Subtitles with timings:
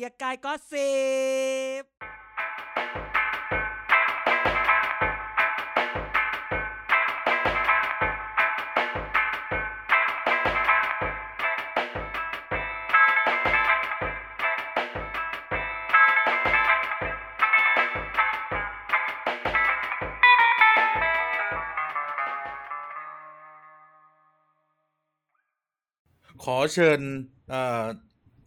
[0.00, 0.92] กียร์กายก็สิ
[1.80, 1.84] บ
[26.42, 27.00] ขอเชิญ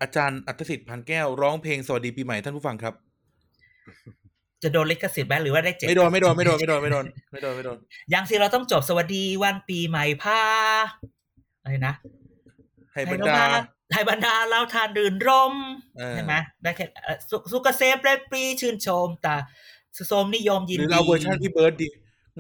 [0.01, 2.93] อ่ออาจารย์อัตสิทธิ์พันแก้วร้องเพลงสวัสดีปีใหม่ท่านผู้ฟังครับ
[4.63, 7.77] จะโดนลิขสิทธิ์ไหมหรือว่าได้เจ็ดไม่โดนไม่โดนไม่โดนไม่โดนไม่โดนไม่โดนไม่โดน
[8.13, 10.41] ยังสิเราต้องจบสวัสดีวันปีใหม่พา
[11.61, 11.93] อะไรนะ
[12.93, 13.35] ให้บรรดา
[13.93, 15.53] ให้บรรดาเราทานดื่นรม
[15.97, 16.33] เออใช่ไหม
[16.63, 19.35] ได้แค่เอ่อสุสุกเกษมเปรปรีชื่นชมแต่
[19.97, 21.87] สุสมนิยมยินหดีรือเราเวอร์ชันพี่เบิร์ดดี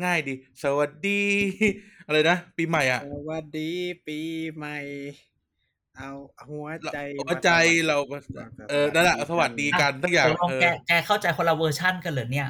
[0.03, 1.21] ง่ายดี สวัสดี
[2.07, 3.69] อะไรนะ ปีใหม่อะ สวัสดี
[4.07, 4.19] ปี
[4.55, 4.77] ใหม่
[6.01, 6.13] เอา
[6.49, 7.49] หัวใจหัวใจ
[7.87, 7.97] เรา
[8.69, 12.47] เออนั่นแหละสวัสดีกันทั้งอย่างตกลงเออแกแกเข้าใจคนละเวอร์ชันกันเหรอเนี่ย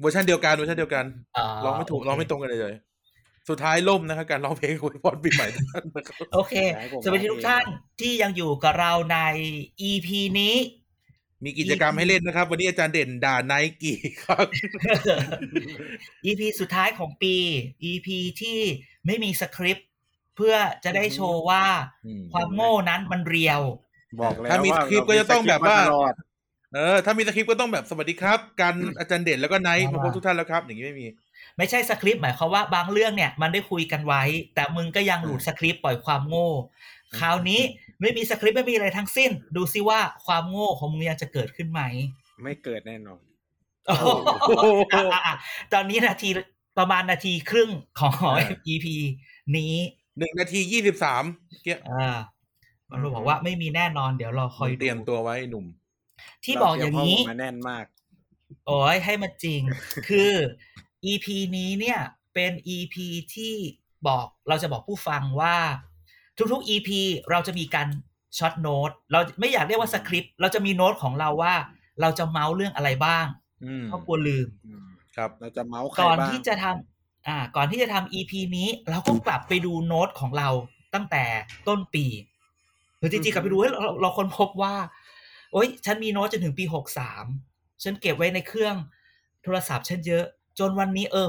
[0.00, 1.04] เวอร์ชันเดียวกันเวอร์ชันเดียวกัน
[1.36, 2.74] อ๋อร้องไม่ถูกโอเคร้องไม่ตรงกันเลยเลย
[3.48, 6.54] สุดท้ายล่มนะครับการร้องเพลงอวยพรปีใหม่ทุกท่านนะครับโอเค
[7.04, 7.64] สวัสดีทุกท่าน
[8.00, 9.18] ที่ยังอยู่กับเราใน
[9.90, 10.08] EP
[10.40, 10.54] นี้
[11.44, 14.46] มีกิจกรรมให้เล่นนะครับ วันนี้อาจารย์เด่นด่าไนกี้ครับ
[16.24, 17.34] EP สุดท้ายของปี
[17.90, 18.08] EP
[18.40, 18.58] ที่
[19.06, 19.88] ไม่มีสคริปต์
[20.36, 21.64] เพื่อจะได้โชว์ว่า
[22.06, 23.60] อืมความโง่นั้นมัน real
[24.20, 26.14] บอกแล้วถ้ามีว่าสคริปต์ก็จะต้องแบบว่าเรมีสคริปต์มตลอด
[26.74, 31.06] เออถ้ามีสคริปต์ก็ต้องแบบสวัสดีครับ กันอาจารย์เด่นแล้วก็ไนท์มาพบทุกท่านแล้วครับ อย่างนี้ไม่มี
[31.58, 34.22] ไม่ใช่สคริปต์หมายความว่าบางเรื่องเนี่ยมันได้คุยกันไว้
[34.54, 36.50] แต่มึงก็ยังหลุดสคริปต์ปล่อยความโง่
[37.18, 37.60] คราวนี้
[38.00, 41.80] ไม่มีสคริปต์ไม่มีอะไรทั้งสิ้น ดูซิว่าความโง่ของมึงยังจะเกิดขึ้นไหม
[42.42, 43.20] ไม่เกิดแน่นอน
[43.86, 43.96] โอ้
[44.62, 44.66] โห
[45.12, 45.34] อะอะ
[45.72, 46.28] ตอนนี้นาที
[46.78, 48.86] ประมาณนาทีครึ่งของอ่า EP
[49.56, 49.74] นี้
[50.18, 51.24] หนึ่งนาทียี่สิบสาม
[51.62, 52.16] เกี้ยอ่า
[52.90, 55.66] มันบอกว่าไม่มีแน่นอนเดี๋ยวรอคอยดูเตรียมตัวไว้หนุ่ม
[56.44, 57.84] ที่บอกอย่างนี้เรเตรีมข้มูลมาแน่นมาก
[58.66, 59.62] โอ้ยให้มันจริง
[60.08, 60.32] คือ
[61.10, 61.98] EP นี้เนี่ย
[62.34, 62.96] เป็น EP
[63.34, 63.54] ที่
[64.06, 65.56] บอกเราจะบอกผู้ฟังว่า
[66.52, 66.90] ทุกๆ EP
[67.30, 67.88] เราจะมีการ
[68.38, 71.54] short note เราไม่อยากเรียกว่าสคริปต์เราจะมีโน้ตของเราว่า
[72.00, 73.26] เราจะเม้าท์เรื่องอะไรบ้าง
[73.64, 74.46] อืมเพราะกลัวลืม
[75.16, 76.91] ครับ เราจะเม้าท์ใครก่อนบ้างที่จะทำ
[77.26, 80.48] อ่าก่อนที่จะทำ EP นี้ เราก็กลับไปดูโน้ตของเรา
[80.94, 81.24] ตั้งแต่
[81.68, 82.04] ต้นปี
[82.98, 84.74] หรือจริงๆกลับไปดูเฮ้ยเราเราค้นพบว่า
[85.52, 87.24] โอ๊ย ฉันมีโน้ตจนถึงปีหกสาม
[87.82, 88.76] ฉันเก็บไว้ในเครื่อง
[89.42, 90.24] โทรศัพท์ฉันเยอะ
[90.58, 91.28] จนวันนี้เออ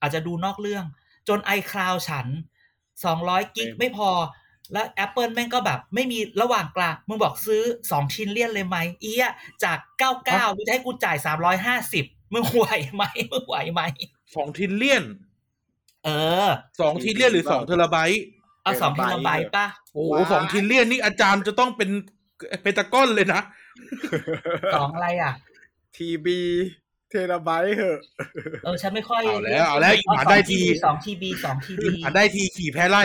[0.00, 0.84] อาจจะดูนอกเรื่อง
[1.28, 2.26] จน iCloud ฉัน
[3.04, 4.10] สองร้อยกิกไม่พอ
[4.72, 9.28] แล้ว Apple แม่งก็แบบ ไม่มีระหว่างกลาง มึงบอกซื้อสอง trillion เลยไหมเหี้ย
[9.64, 13.02] จากเก้าเก้ามึงจะให้กูจ่ายสามร้อยห้าสิบมึงไหวไหม
[13.32, 13.80] มึงไหวไหม
[14.34, 15.04] สอง trillion
[16.04, 16.08] เอ
[16.46, 16.48] อ
[16.80, 18.22] สอง trillion หรือสองเทราไบต์
[18.62, 21.90] เอาสองเทราไบต์ป่ะโอ้โหสอง trillion นี่อาจารย์จะต้องเป็น
[22.62, 23.40] เพนตากอนเลยนะ
[24.74, 25.32] สองอะไรอะ
[25.96, 26.40] ทีบี
[27.10, 27.98] เทราไบต์เหอะ
[28.64, 33.04] เออฉันไม่ค่อยเอาแล้วเอาแล้วอีหมาได้ทีสองทีบีสองทีบีอ่านได้ทีขี่แพ้ไล่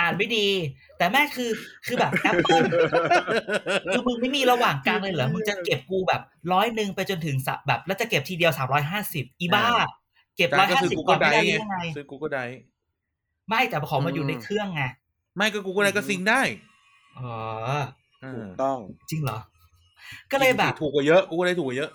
[0.00, 0.48] อ่านไม่ดี
[0.98, 1.50] แต่แม่คือ
[1.86, 2.62] คือแบบแอปเปิล
[3.92, 9.66] คือมึงไม่มีระหว่างกลางเลยเหรอมึงจะเก็บกูแบบร้อยหนึ่งไปจนถึงสับแบบแล้วจะเก็บทีเดียวสามร้อยห้าสิบอีบ้า
[10.36, 12.44] เก็บอาร้อจารยย์ก็ห้าซื้อสิบกูก่ก็อนได้ไม่ได้ไงยังไงซื้อกูก็ได้
[13.48, 14.82] ไม่แต่ของมาอยู่ในเครื่องไง
[15.36, 16.40] ไม่ก็กูก็ได้ก็ซิงค์ได้
[17.18, 17.34] อ๋อ
[18.24, 18.78] อ่าถูกต้อง
[19.10, 19.38] จริงเหรอ
[20.30, 21.90] ก็เลยแบบถูกกว่าเยอะกูก็ได้ถูกกว่าเยอะ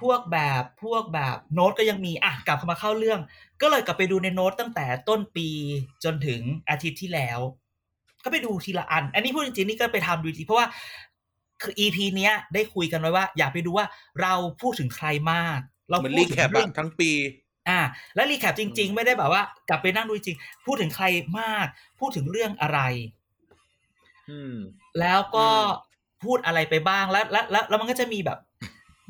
[0.00, 3.20] พวกแบบพวกแบบโน้ตก็ยังมีอะกลับเข้ามาเข้าเรื่อง
[3.62, 5.48] ก็เลยกลับไปดูในโน้ตตั้งแต่ต้นปี
[6.04, 7.40] จนถึงอาทิตย์ที่แล้ว
[8.24, 10.66] ก็ไปดูทีละอัน อันนี้พูดจริงๆนี่ก็ไปทำดูจริงเพราะว่า
[11.62, 13.86] คือ EP เนี้ยได้คุยกันไว้ว่า อยากไปดูว่า
[14.22, 15.58] เราพูดถึงใครมาก
[15.90, 17.10] เราเหมือนพูดถึงเรื่อง recap ทั้งปี
[17.68, 17.80] อ่า
[18.14, 21.06] และ recap จริง ๆ ไม่ได้แบบว่า กลับไปนั่งดูจริง พูดถึงใคร
[21.40, 21.66] มาก
[22.00, 22.80] พูดถึงเรื่องอะไร
[24.28, 24.54] อืม
[25.00, 25.62] แล้วก็อืม
[26.22, 28.38] พูดอะไรไปบ้างแล้วแล้วแล้วแล้วมันก็จะมีแบบ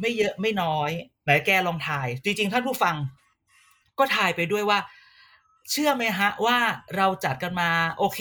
[0.01, 0.91] ไม่เยอะไม่น้อย
[1.25, 2.97] ไหนแกลองทาย จริง ๆ ท่านผู้ฟัง
[3.99, 4.79] ก็ทายไปด้วยว่า
[5.71, 6.59] เชื่อไหมฮะ ว่า
[6.97, 8.21] เราจัดกันมา โอเค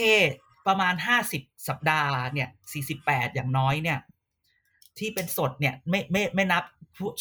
[0.67, 3.99] ประมาณห้าสิบสัปดาห์เนี่ยสี่สิบแปดอย่างน้อยเนี่ย
[4.99, 6.63] ที่เป็นสดเนี่ย ไม่ไม่ไม่นับ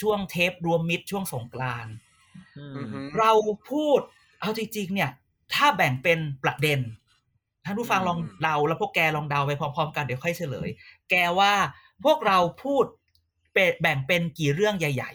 [0.00, 2.09] ช่วงเทปรวมมิตรช่วงสงกรานต์อือือมฮึ
[3.18, 3.32] เรา
[3.70, 4.00] พูด
[4.40, 5.10] เอาจริงๆเนี่ย
[5.54, 6.80] ถ้าแบ่งเป็นประเด็น
[7.64, 10.68] ท่านผู้ฟังอืมลองเดาแล้วพวกแกลองเดาไปพร้อมๆ กันเดี๋ยวค่อยเฉลย
[11.10, 11.52] แกว่า
[12.04, 12.84] พวกเราพูด
[13.54, 15.12] เป็นแบ่งเป็นกี่เรื่องใหญ่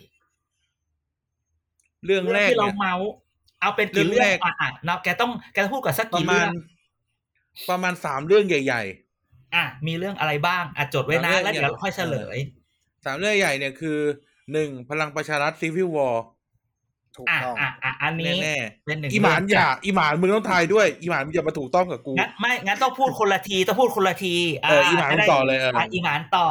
[2.06, 3.10] เรื่องๆเรื่แรองกที่เราเนี่ยเมาส์
[3.60, 6.54] เอาเป็นกี่เรื่เรื่อองงแรกอะอะเนาะแกต้องแกต้องพูดกับสักประกี่มาเรื่ณอง
[7.70, 8.82] ประมาณสามเรื่องใหญ่
[9.54, 14.00] อะมีเรื่องอะไรบ้างอะจดไว้นะสามเรื่องแล้วเดี๋ยวเนี่ยค่อยเฉลยๆสามเรื่องใหญ่เนี่ยคือ
[14.52, 16.24] หนึ่งพลังประชารัฐซีวิววอร์
[17.15, 26.47] ถูกอะต้องอะอะอันนี้แน่เป็นหนึ่งๆอีหมานเรื่องอย่าอีหมานมึงต้องทายด้วยอีหมานมึงอย่ามาถูกต้องกับกูงั้นไม่งั้นต้องพูดคนละทีต้องพูดคนละทีเอออีหมานจะได้ต่อเลยเอออะอีหมานต่อ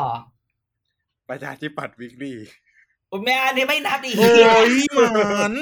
[1.28, 2.38] ประชาธิปัตย์วิกฤต
[3.08, 4.28] โอ้แม่อันนี้ไม่นับอีกโอ้
[4.68, 5.54] ยหมาน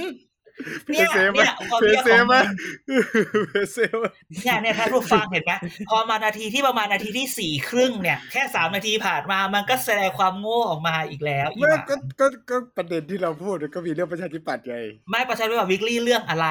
[0.91, 4.05] เนี่ยเซฟไหมเนี่ยความเพเพี้ยเซขอฟงไหมมันเพเซฟไหม
[4.43, 5.53] เนี่ยเนี่ยถ้าผู้ฟังเห็นไหม
[5.89, 14.77] พอมานาทีที่ประมาณนาทีที่สี่ครึ่งเนี่ย แค่สามนาทีผ่านมามันก็แสดงความโง่ออกมาอีกแล้วอีไม่หมาก็ก็ก็ประเด็นที่เราพูดก็มีเรื่องประชาธิปัตย์ไง
[15.11, 16.49] ไม่ประชาธิปัตย์วิกฤตเรื่องอะไร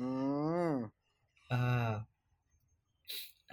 [0.00, 0.08] อื
[0.68, 0.70] ม
[1.50, 1.54] เอ
[1.86, 1.90] อ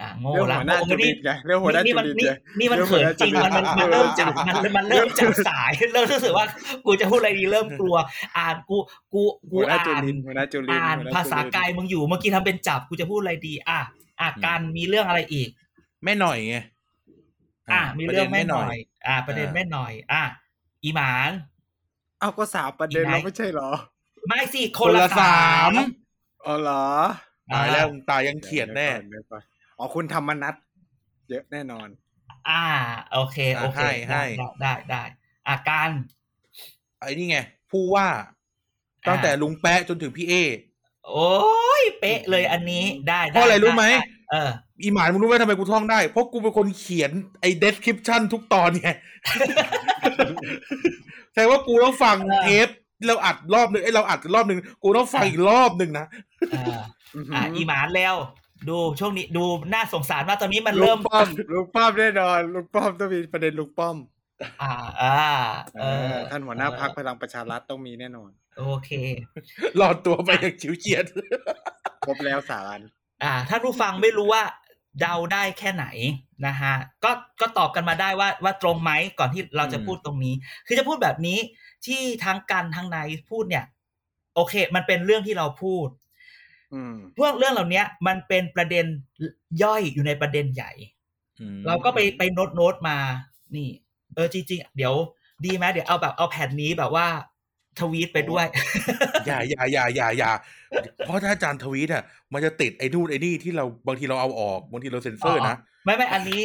[0.02, 6.46] อะโง่เรื่องละหัวหน้าโง่จุลินี่นไงเรื่องหัวหน้านี่จุมันลินนี่ไงนี่มันเรื่องเขินจริงหัวมันหมันน้ามันจุลินเริ่มจากมันมันเริ่มจากสายเริ่มรู้สึกว่า
[6.84, 7.96] กูจะพูดอะไรดีเริ่มกลัว
[8.38, 8.76] อ่านกู
[9.12, 13.80] กูกูหัวหน้าอ่าจุนลินหัวหน้าจุลินอ่านหัวหน้ภาษาจุลินกายมึงอยู่เมื่อกี้ทำเป็นจับกูจะพูดอะไรดี อะ
[14.20, 15.48] อะกันมีเรื่องอะไรอีก
[16.04, 16.56] แม่หน่อยไง
[17.72, 18.74] อะมีเรื่องแม่หน่อย
[19.06, 20.22] อะประเด็นอ่าแม่หน่อย อะ
[20.84, 21.30] อีหมาน
[22.20, 23.70] เอาก็สามประเด็นอีกไหนแล้วไม่ใช่เหรอ
[24.28, 25.76] ไม่สิคคนนละละสาสามม
[26.46, 26.86] อ๋อเหรอ
[27.52, 29.38] ตายแล้วมึงตายยังเขียนแน่ดี๋วก่
[29.82, 30.54] อเดี๋ยวก่อนอ๋อคุณธรรมนัท
[31.30, 31.88] เยอะแน่นอน
[32.48, 32.64] อ่า
[33.12, 35.02] โอเคโอเคให้ได้ให้ได้ได้ได้
[35.48, 35.90] อะการ
[36.98, 37.38] ไอ้นี่ไง
[37.70, 38.08] ผู้ว่า
[39.08, 40.34] ตั้งแต่ลุงแปะจนถึงพี่เอ
[41.08, 41.30] โอ้
[41.80, 43.98] ยเป๊ะเลยอันนี้ได้เพราะอะไรด้รู้ไหมด้
[44.30, 44.50] เออ
[44.82, 48.88] อีหมานมึงรู้ไหมทำไมกูท่องได้ เพราะกูเป็นคนเขียนไอ้ description ทุกตอนไง
[51.32, 52.68] แสดงว่ากูต้องฟังเออเทป
[53.06, 56.06] เราอัดรอบหนึ่งไอ้ยเราอัดรอบหนึ่งกูต้องฟังอีกรอบหนึ่งนะ
[56.52, 56.82] อ่า
[57.34, 58.14] อะอีหมานแล้ว
[58.68, 63.96] ดูช่วงนี้ดูน่าสงสารมากตอนนี้มันลุเริ่งมป้อมลุงป้อมแน่นอนลุงป้อมต้องมีประเด็นลุงป้อม
[64.62, 65.18] อ่าอ่า
[65.78, 68.90] เอเอออท่านหัวหน้าพักพลังประชารัฐต้องมีแน่นอน โอเค
[69.76, 71.04] หลอดตัวไปอย่างฉิวเฉียด
[72.06, 72.78] ครบแล้วสาร
[73.22, 74.42] อ่าท่านผู้ฟังไม่รู้ว่า
[75.00, 75.86] เดาได้แค่ไหน
[76.46, 76.74] นะฮะ
[77.04, 77.10] ก็
[77.40, 80.34] ก็ตอบกันมาได้ว่าว่าตรงไหมก่อนที่เราจะอืมพูดตรงนี้
[80.66, 81.38] คือจะพูดแบบนี้
[81.86, 83.64] ที่ทั้งกันทั้งนายพูดเนี่ย
[84.34, 86.01] โอเค มันเป็นเรื่องที่เราพูดอืม
[87.18, 88.86] พวกเรื่องเหล่านี้มันเป็นประเด็น
[89.62, 90.72] ย่อยอยู่ในประเด็นใหญ่
[91.40, 92.98] อืมเราก็ไปไปโน้ตโน้ตมา
[93.54, 93.68] นี่
[94.14, 94.94] เออจริงๆเดี๋ยว
[95.44, 97.06] ดีไหมเดี๋ยวเอาแบบเอาแผ่นนี้แบบว่า
[97.80, 98.46] ทวีตไปด้วย
[99.26, 100.30] อย่าอย่าอย่าอย่าอย่า
[101.06, 106.42] เพราะถ้าอาจารย์ทวีตอะ มันจะติดไอ้นู่นไอ้นี่ที่เราบางทีเราเอาออกบางทีเราเซ็นเซอร์นะไม่ไม่อันนี้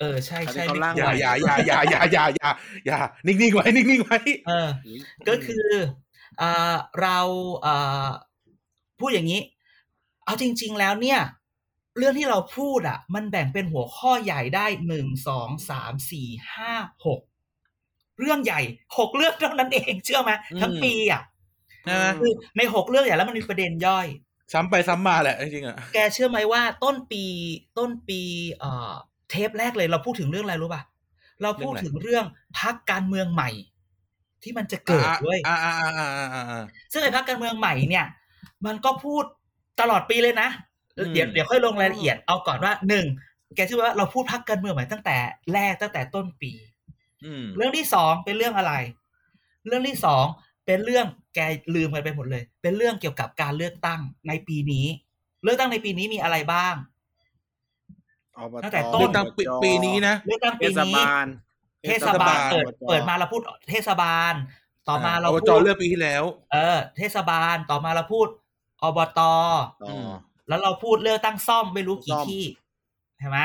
[0.00, 2.50] เออใช่อันนี้ใช่เขาไม่ล่างควอย่ารอย่าอย่าอย่าอย่าอย่าอย่า
[2.86, 4.18] อย่านิ่งๆไว้นิ่งๆไว้
[4.48, 4.68] เออ
[5.28, 5.68] ก็คือ
[6.40, 7.18] อ่าเรา
[7.66, 8.06] อ่า
[9.00, 9.40] พูดอย่างนี้
[10.24, 11.20] เอาจริง ๆ แล้วเนี่ย
[11.98, 16.72] เรื่องที่เราพูดอะ มันแบ่งเป็นหัวข้อใหญ่ได้หนึ่งสองสามสี่ห้า
[17.06, 17.20] หก
[18.20, 18.60] เรื่องใหญ่
[18.98, 21.22] หกเรื่องเท่านั้นเองเชื่อไหมอืมทั้งปีอะ
[21.88, 24.06] นะคือในหกเรื่องใหญ่แล้วมันมีประเด็นย่อย
[24.52, 27.24] ซ้ำไปซ้ำมาแหละจริงๆอะแกเชื่อไหมว่าต้นปี
[27.78, 28.20] ต้นปี
[28.58, 28.92] เอ่อ
[29.30, 30.82] เทปแรกเลยเราพูดถึงเรื่องอะไรรู้ป่ะ
[31.42, 32.24] เราพูดถึงเรื่อง
[32.58, 33.50] พักการเมืองใหม่
[34.42, 38.06] ที่มันจะเกิดเว้ยอ่าอ่าอ่าอ่าอ่าอ่าซึ่งไอ้พักการเมืองใหม่เนี่ย
[38.66, 39.24] มันก็พูด
[39.80, 40.48] ตลอดปีเลยนะ
[40.98, 43.06] อืมเดี๋ยวเดี๋ยวค่อยลงรายละเอียดเอาก่อนว่าหนึ่ง
[43.54, 45.16] แกเชื่อว่าเราพูดพักการเมืองใหม่ตั้งแต่
[45.52, 46.52] แรกตั้งแต่ต้นปี
[47.24, 48.72] อืมเรื่องที่สองเป็นเรื่องอะไร
[49.66, 50.24] เรื่องที่สอง
[50.66, 51.40] เป็นเรื่องแก
[51.74, 54.86] ลืมกันไปหมดเลย เป็นเรื่องเกี่ยวกับการเลือกตั้งในปีนี้
[55.42, 56.74] เลือกตั้งในปีนี้มีอะไรบ้าง
[58.36, 61.26] อบตตั้งแต่ต้เลืนอกตั้งปีปีนี้นะเลือกตั้งเทปีศนี้บาล
[61.88, 64.34] เทศบาลเทศบาลเปิดอบตเปิดมาเราพูดเทศบาล
[64.88, 68.26] ต่อมาเราอบพูจดเลือกปีที่แล้ว เออ เทศบาลต่อมาเราพูด
[68.86, 70.08] อบตต่อม
[70.48, 72.44] แล้วเราพูดเลือกตั้งซ่อมไม่รู้กี่ซ่อมที่
[73.18, 73.38] ใช่ไหม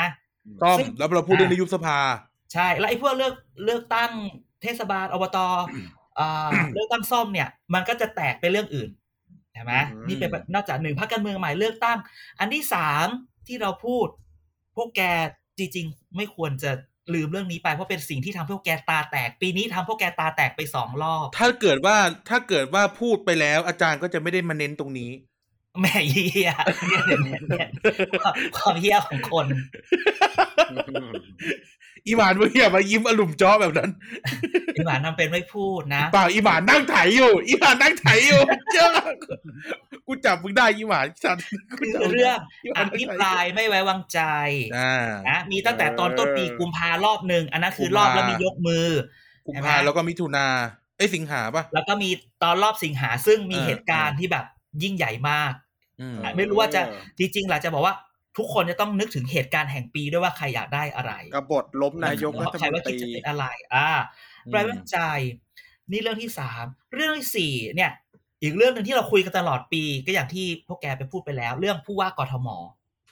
[0.63, 1.97] ต้อมซึ่งแล้วเราพูดเรื่องนายกสภา
[2.53, 3.33] ใช่ แล้วไอ้พวกเลือก
[3.65, 4.11] เลือกตั้ง
[4.61, 5.37] เทศบาลอบต
[6.19, 8.89] อ่าเลือกตั้งซ่อมเนี่ย มันก็จะแตกไปเรื่องอื่น
[9.53, 11.97] ใช่ไหมอืมนี่เป็นนอกจากหนึ่งพรรคการเมืองใหม่เลือกตั้ง
[12.39, 13.07] อันที่สาม
[13.47, 14.07] ที่เราพูด
[14.75, 15.01] พวกแก
[15.57, 16.71] จริงๆไม่ควรจะ
[17.13, 21.97] ลืมเรื่องนี้ไปเพราะเป็นสิ่งที่ทำให้พวกแกตาแตก ปีนี้ทำพวกแกตาแตกไปสองรอบ ถ้าเกิดว่า
[22.29, 25.11] ถ้าเกิดว่าพูดไปแล้ว อาจารย์ก็จะไม่ได้มาเน้นตรงนี้
[25.81, 26.51] แม่เฮีย
[27.05, 27.67] เนี่ยเนี่ยเนี่ย
[28.21, 29.45] ความความเฮียของคน
[32.05, 33.89] อีหมานมึงอย่ามายิ้มอลุ่มจ้อแบบนั้น
[34.73, 38.41] ไอหวานทำเป็นไม่พูดนะเปล่าอีหมานนั่งไถอยู่ อีหมานนั่งไถอยู่
[38.73, 38.89] เจ้า
[40.07, 41.37] กูจับมึงได้อีหมานฉัน
[41.69, 44.19] กูคือเรื่องอีหอมานนั่งภิไถปรายไม่ไว้วางใจ
[44.77, 48.87] อ่านะมีตั้งแต่ตอนต้นปีกุมภารอบหนึ่งอันนั้นคือรอบแล้วมียกมือ
[49.45, 50.47] กุมใช่ไหมภาแล้วก็มิถุนา
[50.97, 52.09] เอ้ยสิงหาป่ะแล้วก็มี
[52.43, 54.45] ตอนรอบสิงหาซึ่งมีเหตุการณ์ที่แบบ
[54.83, 55.53] ยิ่งใหญ่มาก
[56.01, 56.81] อืมไม่รู้ว่าจะ
[57.19, 57.95] จริงๆหลาจะบอกว่า
[58.37, 63.89] ทุกคนจะต้องนึกถึงเหตุการณ์แห่งปีด้วยว่าใครอยากได้อะไรกบฏล้มนายกรัฐใครมนว่าตคิดรีจะเป็นอะไร อ่า
[64.49, 64.97] ไว้วางใจ
[65.91, 66.63] นี่เรื่องที่สาม
[66.95, 67.91] เรื่องที่สี่เนี่ย
[68.41, 72.47] อีกเรื่องหนึ่งที่เราคุยกันตลอดปี ก็อย่างที่พวกแกไปพูดไปแล้ว เรื่องผู้ว่ากทม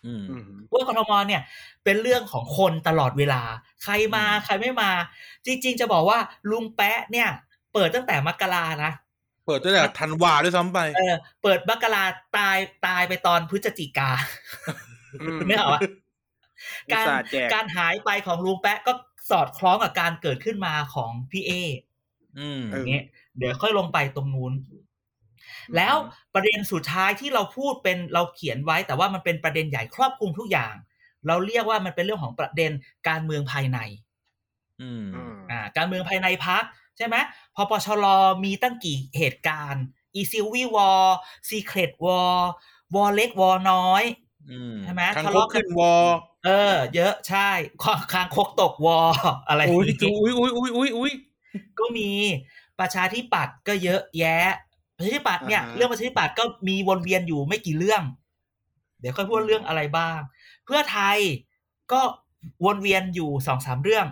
[0.06, 1.42] อืมอืมผู้ว่ากทมเนี่ย
[1.84, 3.42] เป็นเรื่องของคนตลอดเวลา
[3.84, 4.92] ใครมาอืมใครไม่มา
[5.46, 6.20] จริง ๆ จะบอกว่า
[6.52, 7.30] ลุงแปะเนี่ย
[7.74, 8.92] เปิดตั้งแต่มกรานะ
[9.48, 12.06] เปิดตั้งแต่ธันวาด้วยซ้ำไป เออ เปิดมกรา
[12.38, 14.12] ตายตายไปตอนพฤศจิกา
[15.22, 15.82] อืมไม่เอาอะ
[16.88, 18.94] อุตส่าห์แจกการหายไปของลุงแปะก็
[19.30, 21.52] สอดคล้องกับการเกิดขึ้นมาของพี่เอ
[22.40, 23.04] อืมเออเนี้ย
[23.38, 24.54] เดี๋ยวค่อยลงไปตรงนู้น
[25.76, 25.96] แล้ว
[26.34, 30.74] ประเด็นสุดท้ายที่เราพูดเป็นเราเขียนไว้ แต่ว่ามันเป็นประเด็นใหญ่ครอบคลุมทุกอย่าง
[31.28, 32.72] เราเรียกว่ามันเป็นเรื่องของประเด็น
[33.08, 33.80] การเมืองภายใน
[34.82, 36.64] อืมอืมอ่า การเมืองภายในพรรค
[36.98, 37.16] ใช่ไหม
[37.56, 38.06] พอปชร
[38.44, 39.84] มีตั้งกี่เหตุการณ์
[40.16, 42.50] อี civil war secret war
[42.96, 44.04] วอเล็กวอน้อย
[44.52, 45.94] อืมใช่ไหมทางทะคกเลาะกันขึ้นวอ
[46.46, 47.50] เออ เยอะใช่
[47.84, 49.00] คางคางคกตกวอ
[49.48, 51.14] อะไรออุ้ยย่างงี้อุ้ยอุ้ยอุ้ยอุ้ยอุ้ย
[51.80, 52.10] ก็มี
[52.80, 54.48] ประชาธิปัตย์ก็เยอะแยะ
[54.96, 58.04] ประชาธิปัตย์เนี่ยอ่าฮะเรื่องประชาธิปัตย์ก็มีวนเวียนอยู่ไม่กี่เรื่อง
[59.00, 60.20] เดี๋ยวค่อยพูดเรื่องอะไรบ้าง
[60.66, 61.18] เพื่อไทย
[61.92, 62.02] ก็
[62.66, 64.06] วนเวียนอยู่สองสามเรื่อง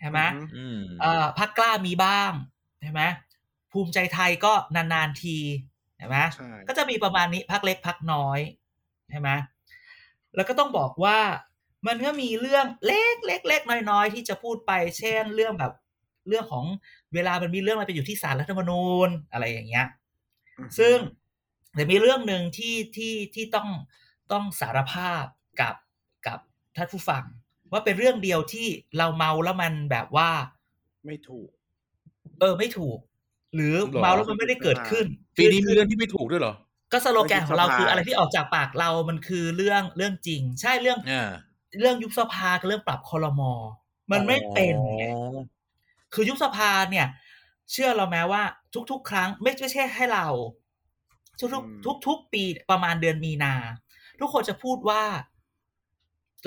[0.00, 2.32] ใช่ไหมอือืมเอ่อพักกล้ามีบ้าง
[2.82, 3.02] ใช่ไหม
[3.72, 5.36] ภูมิใจไทยก็นานๆที
[5.98, 8.40] ใช่ไหมใช่ก็จะมีประมาณนี้พักเล็กพักน้อย
[9.10, 9.30] ใช่ไหม
[10.34, 11.18] แล้วก็ต้องบอกว่า
[11.86, 15.72] มันก็มีเรื่องเล็กเล็กเล็กน้อยๆ ที่จะพูดไป เช่น เรื่องแบบ
[16.28, 16.64] เรื่องของ
[17.14, 19.86] เวลามันมีเรื่องอะไรไปอยู่ที่ศาลรัฐธรรมนูญอะไรอย่างเงี้ย
[20.78, 20.96] ซึ่ง
[21.74, 23.68] แต่มีเรื่องหนึ่งที่ที่ที่ต้อง
[24.32, 25.24] ต้องสารภาพ
[25.60, 25.74] กับ
[26.26, 26.38] กับ
[26.76, 27.24] ท่านผู้ฟัง
[27.72, 28.66] ว่าเป็นเรื่องเดียวที่
[28.98, 30.30] เราเมาแล้วมันแบบว่า
[31.06, 31.48] ไม่ถูก
[32.40, 32.98] เออไม่ถูก
[33.54, 35.06] หรือเมาแล้วมันไม่ได้เกิดขึ้น
[35.38, 36.54] ปีนี้มีเรื่องที่ไม่ถูกด้วยเหรอ
[36.92, 41.30] ก็สโลแกนของเรายุบสภาคืออะไรที่ออกจากปากเรามันคือเรื่องเรื่องจริง ใช่เรื่องอ่า
[41.78, 43.52] เรื่องยุบสภากับเรื่องปรับคอรมอ
[44.12, 45.38] มันไม่เป็นไงอ๋อ
[46.14, 47.06] คือยุบสภาเนี่ย
[47.72, 48.42] เชื่อเราไหมว่า
[48.90, 50.26] ทุก ๆ ครั้งไม่ไม่ใช่ให้เรา
[51.40, 53.54] ทุกอืมๆทุกทุกปีประมาณเดือนมีนา
[54.20, 55.02] ทุกคนจะพูดว่า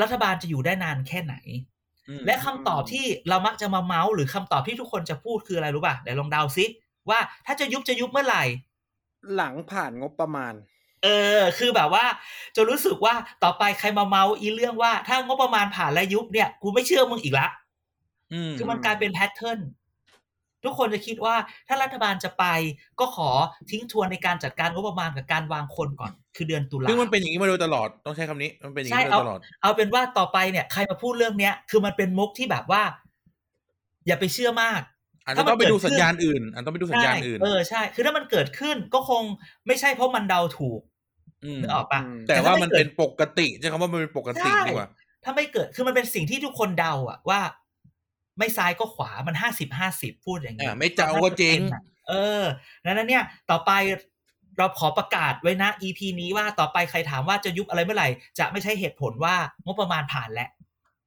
[0.01, 1.35] รัฐบาลจะอยู่ได้นานแค่ไหน
[2.09, 6.65] อืมและคำตอบที่เรามักจะมาเมาส์หรือคำตอบที่ทุกคนจะพูดคืออะไรรู้ป่ะเดี๋ยวลองเดาซิ
[7.09, 8.43] ว่าถ้าจะยุบจะยุบเมื่อไหร่
[9.35, 10.53] หลังผ่านงบประมาณ
[11.03, 11.07] เอ
[11.39, 12.05] อ คือแบบว่า
[12.55, 17.47] จะรู้สึกว่าต่อไปใครมาเมาอีเรื่องว่า ถ้างบประมาณผ่านและยุบเนี่ย กูไม่เชื่อมึงอีกละ
[18.33, 19.59] อืมคือมันกลายเป็นแพทเทิร์น
[20.63, 21.35] ทุกคนจะคิดว่า
[21.67, 22.45] ถ้ารัฐบาลจะไป
[22.99, 23.29] ก็ขอ
[23.71, 32.83] ทิ้งทวนในการจัดการงบประมาณกับการวางคนก่อน คือเดือนตุลาซึ่งมันเป็นอย่างนี้มาโดยตลอดต้องใช้คำนี้มันเป็นอย่างใช่นี้มาโดเอายตลอดเอาเป็นว่าต่อไปเนี่ยใครมาพูดเรื่องเนี้ย คือมันเป็นมุกที่แบบว่า
[34.07, 34.81] อย่าไปเชื่อมาก
[35.25, 39.23] อาจจะต้องไปดูสัญญาณอื่นอาจจะต้องไปดูสัญญาณใช่อื่น เออใช่ คือถ้ามันเกิดขึ้นก็คง
[39.67, 40.81] ไม่ใช่เพราะมันเดาถูก
[41.57, 44.89] มนึกออกปะอืมแต่ว่าถ้มันไกิเป็ดนปกติใช่คำว่ามันเป็นปกติใช่ดีกว่า
[45.23, 47.39] ถ้าไม่เกิดคือมันเป็นสิ่งที่ทุกคนเดาอะว่า
[48.37, 51.59] ไม่ซ้ายก็ขวามันห้าสิบห้าสิบพูดอย่างนี้อ่าไม่เจ้าก็เจ๊ง
[52.09, 52.43] เออ
[52.85, 53.71] นั้นเนี่ย ต่อไป
[54.57, 58.09] เราขอประกาศไว้นะ EP นี้ว่าต่อไปใครถามว่าจะยุบอะไรเมื่อไหร่
[58.39, 59.35] จะไม่ใช่เหตุผลว่า
[59.65, 60.49] งบประมาณผ่านแล้ว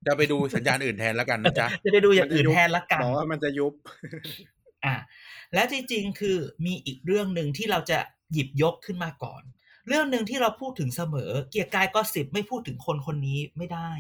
[0.07, 3.73] จะไปดูสัญญาณอื่นแทนแล้วกันนะจ๊ะ จะได้ดูอย่างอื่นแทนละกันบอกว่ามันจะยุบ
[4.85, 4.95] อะ
[5.55, 7.99] และจริงๆ คือมีอีกเรื่องหนึ่งที่เราจะ
[8.33, 9.43] หยิบยกขึ้นมาก่อน
[9.89, 13.91] เรื่องหนึ่งที่เราพูดถึงเสมอ เกียร์กายก็สิบไม่พูดถึงคนคนนี้ไม่ได้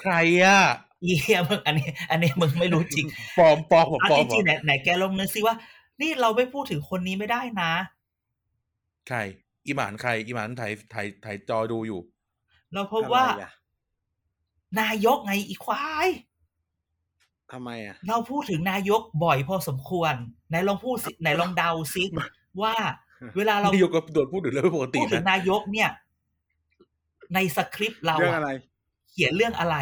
[0.00, 0.60] ใครอะ
[1.04, 3.06] เยี่ยมึงอันนี้ อันนี้มึงไม่รู้จริง
[3.38, 5.54] ปลอมปลอมผมเอาปลอจมริงๆไหนไหนแกลองนึกซิว่า
[6.00, 7.72] นี่เราไม่พูดถึงคนนี้ไม่ได้นะ
[9.08, 9.18] ใคร
[9.66, 12.00] อีหมานใคร อีหมานถ่ายถ่ายถ่ายจอดูอยู่
[12.72, 13.52] เราพบว่าทำไมอะ
[14.80, 16.08] นายกไงอีควาย
[17.52, 20.14] ทำไมอะ เราพูดถึงนายกบ่อยพอสมควร
[20.48, 22.04] ไหนลองพูดสิไหนลองเดาซิ
[22.62, 22.74] ว่า
[23.36, 25.90] เวลาเรานายกก็โดนพูดถึงเรื่องปกติพูดถึงนะนายกเนี่ย
[27.34, 28.50] ในสคริปต์เราเรื่องอะอะไร
[29.10, 29.76] เขียนเรื่องอะไร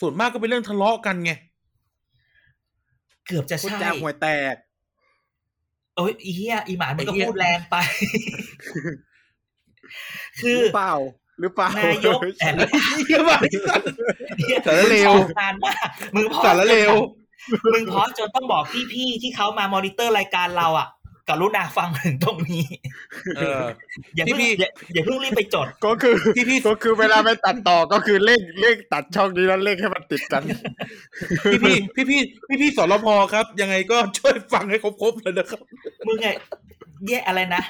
[0.00, 1.32] ส่วนมากก็เป็นเรื่องทะเลาะกันไง
[3.26, 4.54] เกือบจะพูดใช่จาห่วยแตก
[5.96, 7.76] โอ้ยอีเหี้ยอีหมานมันก็ไอ้เหี้ย พูดแรงไป
[10.40, 10.94] คือหรือเปล่า
[11.40, 12.54] หรือเปล่านายกแอบ
[13.06, 13.38] เหี้ยบ้า
[14.66, 16.92] สารเลว มึงพอสนานมากมึงพอสารเลว
[17.72, 20.88] มึงพอจนต้องบอกพี่ๆที่เขามามอนิเตอร์รายการเราอะ
[21.28, 22.66] กรุณาฟังถึงตรงนี้
[23.36, 23.62] เออ
[24.16, 30.42] อย่าเพิ่งพี่ๆอย่าอย่าเพิ่งรีบไปจด ก็คือพี่พี่ก็คือเวลาไปตัดต่อก็คือเร่งเร่งตัดช่องนี้แล้วเร่งให้มันติดกัน
[31.52, 35.60] พี่พี่พี่พี่พี่พี่สรพครับ ยังไงก็ช่วยฟังให้ครบๆเลยนะครับ
[36.06, 36.28] มึงไง
[37.08, 37.62] แย่อะไรนะ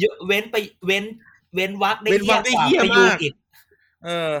[0.00, 1.04] เยอะเว้นไปเว้น
[1.54, 3.34] เว้นวักได้เว้นวรรคได้เหี้ยไปยูมากอีก
[4.04, 4.32] เออ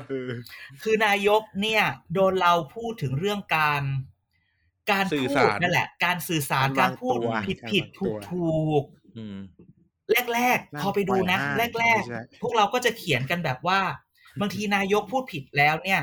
[0.82, 1.82] คือนายกเนี่ย
[2.14, 3.82] โดนเราพูดถึงเรื่องการ
[4.92, 8.84] การสื่พูอดสารนั่นแหละ การสื่อสารการการพูดวางตัวผิดผิดการวางตัถูวกถูก
[9.16, 9.38] อืม
[10.34, 13.80] แรกๆพอไปดูนะปล่อยแรห้างกไม่ใช่ๆพวกเราก็จะเขียนกันแบบว่า
[14.40, 16.02] บางทีนายกพูดผิดแล้วเนี่ย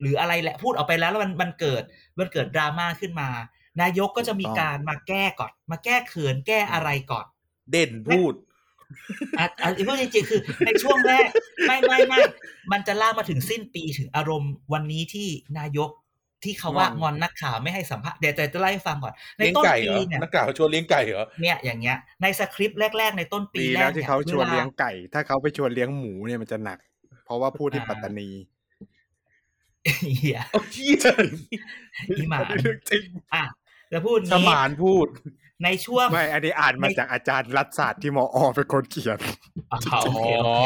[0.00, 1.82] หรืออะไรแหละพูดออกไปแล้วแล้วมันมันเกิด
[2.18, 3.28] มันเกิดดราม่าขึ้นมา
[3.80, 7.26] นายกก็จะมีการมาแก้ก่อน มาแก้เขินแก้อะไรก่อน
[7.70, 8.32] เด่นพูด
[9.38, 11.28] อะอะพูดจริงๆคือในช่วงแรก
[11.66, 12.20] ไม่ไม่ไม่
[12.72, 15.90] มันจะลากมาถึงสิ้นปีถึงอารมณ์วันนี้ที่นายก
[16.44, 26.78] ที่เขาว่างอนงอนนักข่าวไม่ให้สัมภาษณ์เดี๋ยวแต่จะเล่าให้ฟังก่อนในเลี้ยงต้นไก่เหปีรอเนี่ยนักข่าวชวนเลี้ยงไก่เหรอเนี่ยอย่างเงี้ยในสคริปต์แรก ๆ ในต้นปีปีแรแล้วกที่เนี่ยเขาชวนวเลี้ยงไก่ ถ้าเขาไปชวนเลี้ยงหมูเนี่ยมันจะหนัก
[27.24, 28.30] เพราะว่าพูดที่อ่าปัตตานี
[30.18, 30.98] เหี้ยเอาเหี้ย
[32.18, 33.04] อีหมานเรื่องจริง
[33.34, 33.44] อะ
[33.92, 35.06] จะพูดสงี้มานพูด
[35.64, 39.18] ในช่วงไม่อันนี้อ่านมาในจากอาจารย์รัฐศาสตร์ที่มออเป็นคนเขียน
[39.72, 40.62] อ๋ออ๋โออเคโอเค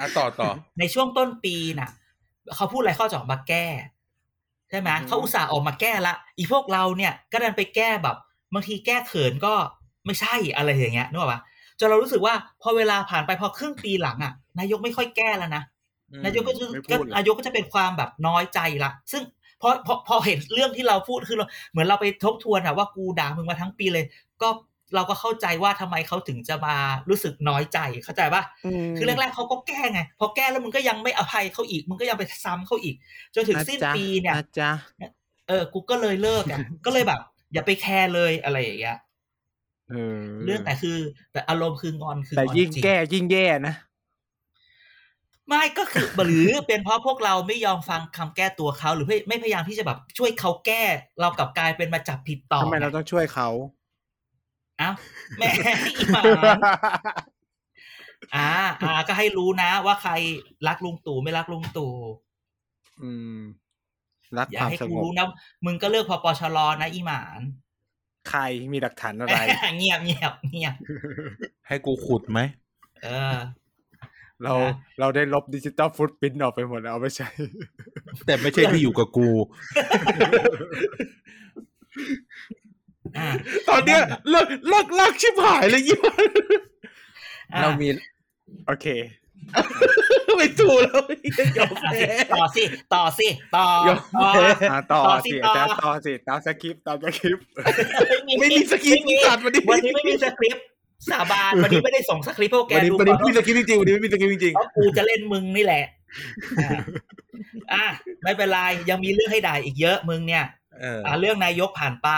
[0.00, 1.90] อะต่อต่อในช่วงต้นปีน่ะ
[2.56, 3.66] เขาพูดอะไรเขาจะออกมาแก้
[4.70, 8.16] ใช่ไหมอือฮึเขาอุตส่าห์ออกมาแก้ละ อีพวกเราเนี่ยก็ดันไปแก้แบบ
[8.54, 9.54] บางทีแก้เขินก็
[10.06, 11.40] ไม่ใช่อะไรอย่างเงี้ยนึกออกปะ
[11.78, 15.62] จนเรารู้สึกว่าพอเวลาผ่านไปพอครึ่งปีหลังอะ นายกไม่ค่อยแก้แล้วนะ
[16.24, 19.22] นายกก็จะไม่พูก็ดเลยนายกก็จะเป็นความแบบน้อยใจละ ซึ่ง
[19.60, 24.04] พอพอพอเห็นเรื่องที่เราพูดคือเราเหมือนเราไปทบทวนอะว่ากูด่ามึงมาทั้งปีเลย
[24.42, 24.48] ก็
[24.94, 26.76] เราก็เข้าใจว่าทำไมเขาถึงจะมา
[27.10, 28.42] รู้สึกน้อยใจเข้าใจปะ
[28.96, 32.94] คือแรกๆเขาก็แก้ไงพอแก้แล้วมึงก็ยังไม่อภัยเขาอีกมึงก็ยังไปซ้ำเขาอีก
[33.34, 34.70] จนถึงสิ้นปีเนี่ยนะจ๊ะ
[35.48, 37.20] เออกูก็เลยเลิกอะก็เลยแบบ
[37.52, 38.98] อย่าไปแคร์เลยอะไรอย่างเงี้ย
[39.90, 40.98] เออเรื่องแต่คือ
[41.32, 43.74] แต่อารมณ์คืองอนคือแต่งอนยิ่งจริงแก้ยิ่งแย่นะ
[45.48, 50.82] ไม่ก็คือหรือเป็นเพราะพวกเราไม่ยอมฟังคำแก้ตัวเขาหรือไม่ไม่พยายามที่จะแบบช่วยเขาแก้
[51.20, 54.90] เรากลับกลายเป็นมาจับผิดต่อทำไมเราต้องช่วยเขาเอ้า
[55.38, 55.48] แม่
[55.98, 56.22] อีหมา
[58.34, 58.50] อ่า
[58.82, 60.12] อ่า ก็ให้รู้นะว่าใคร
[60.68, 61.92] รักลุงตู่ไม่รักลุงตู่
[63.02, 63.38] อืม
[64.38, 65.26] รักอย่าความให้สกูงบรู้นะ
[65.64, 67.40] มึงก็เลือกพอปชรนะอีหมาน
[68.30, 68.40] ใคร
[68.72, 69.36] มีหลักฐานอะไร
[69.78, 70.74] เงียบเงียบเงียบ
[71.66, 72.40] ให้กูขุดไหม
[73.04, 73.36] เออ
[74.42, 77.28] เรานะเราได้ลบดิจิตอลฟุตปรินต์ออกไปหมดแล้วเอาไม่ใช่
[78.26, 82.63] แต่ไม่ใช่ที่อยู่กับกูอ่า
[83.68, 86.14] ตอนเนี้ยเลิกเลิกเลิกชิบหายเลยยี่ห้อ
[87.52, 87.88] อะเรามี
[88.66, 88.86] โอเค
[90.36, 91.02] ไม่ถูกแล้ว
[91.58, 97.46] ยอมอะแพ้สิต่อสิต่อสิต่อยอมต่อแพ้อ่าต่อต่อสิสิต่ออาจารย์ต่อสิตามสคริปต์ตามสคริปต์
[98.40, 100.64] ไม่มีสคริปต์ไม่มีสัตว์วันนี้วันนี้ไม่มีสคริปต์
[101.10, 105.84] สาบานวันนี้ไม่ได้ส่งสคริปต์ให้พวกแกวันนี้ดูวันนี้ก่อนไม่มีสกิปต์จริงๆวันนี้ไม่มีสกิปต์จริงเพราะกูจะเล่นมึงนี่แหละ
[106.60, 106.70] อะ
[107.72, 107.84] อะ
[108.22, 108.58] ไม่เป็นไร
[108.90, 112.08] ยังมีเรื่องให้ด่าอีกเยอะมึงเนี่ยๆเอออ่าเรื่องนายกผ่านไป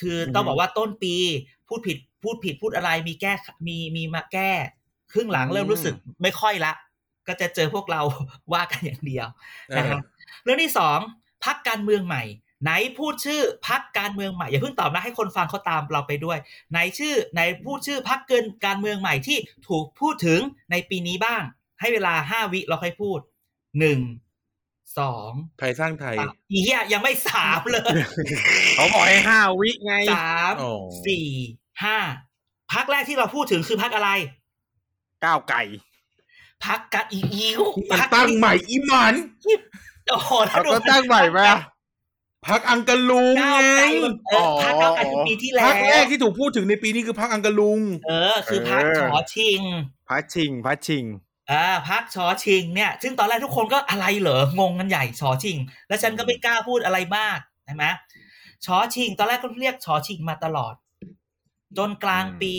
[0.00, 1.14] คือต้องบอกว่าต้นปี
[1.68, 3.32] พูดผิดพูดผิดพูดอะไรมีแก้
[3.68, 4.50] มีมีมาแก้
[5.12, 6.72] ครึ่งหลังเริ่มรู้สึกไม่ค่อยละ
[7.28, 8.00] ก็จะเจอพวกเรา
[8.52, 9.26] ว่ากันอย่างเดียว
[9.68, 10.00] เอนะอครับ
[10.44, 10.98] เรื่องที่สอง
[11.44, 12.22] พักการเมืองใหม่
[12.62, 16.38] ไหนพูดชื่อพักการเมืองใหม่อย่าเพิ่งตอบนะให้คนฟังเขาตามเราไปด้วย
[16.70, 20.40] ไหนชื่อ ไหนพูดชื่อพักเกินการเมืองใหม่ที่ถูกพูดถึง
[20.70, 21.42] ในปีนี้บ้าง
[21.80, 23.18] ให้เวลาห้าวิเราค่อยพูด
[23.78, 23.98] หนึ่ง
[24.98, 27.92] สองไทยสร้างไทยสามอีเหี้ยยังไม่สามเลย
[28.76, 30.72] เขาบอกให้ห้าวิไงสามอ๋อ
[31.06, 31.26] สี่
[31.82, 31.96] ห้า
[32.72, 34.10] พักแรกที่เราพูดถึงคือพักอะไร
[35.24, 35.62] ก้าวไก่
[36.64, 39.14] พักกัดอีอิวมันพรรคตั้งใหม่อีหมัน
[40.08, 41.60] โอ้โหถ้เขาดูก็ตั้งใหม่ไหมอะ
[42.46, 49.60] พักอังกะลุงก้าวไงไกลมันเออพักก้าวไกลคือปีที่แล้วพักแรกที่ถูกพูดถึงในปีนี้คือพักอังกะลุง เออ คือพักชอชิง
[50.08, 51.04] พัชชิงพัชชิง
[51.50, 55.56] อ่าพักชอชิงเนี่ย ซึ่งตอนแรกทุกคนก็อะไรเหรองงกันใหญ่ชอชิง
[55.88, 57.84] แล้วฉันก็ไม่กล้าพูดอะไรมากใช่ไหม
[58.66, 60.74] ชอชิง ตอนแรกก็เรียกชอชิงมาตลอด
[61.78, 62.54] จนกลางปี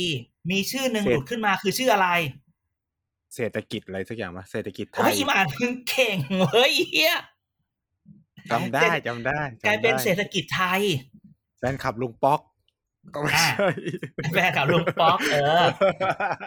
[0.51, 2.09] มีชื่อหนึ่งหลุดขึ้นมาคือชื่ออะไร
[3.35, 7.17] เศรษฐกิจอะไรสักอย่างมาเศรษฐกิจไทโอ้ยยอีหมานมึงเก่งเว้ยเฮีย
[8.51, 10.81] จำได้จำได้จำได้กลายเป็นเศรษฐกิจไทย
[11.59, 12.41] แฟนขับลุงป๊อก
[13.13, 13.47] ก็ไม่ใช่
[14.35, 15.65] แม่กับลุงป๊อกเออ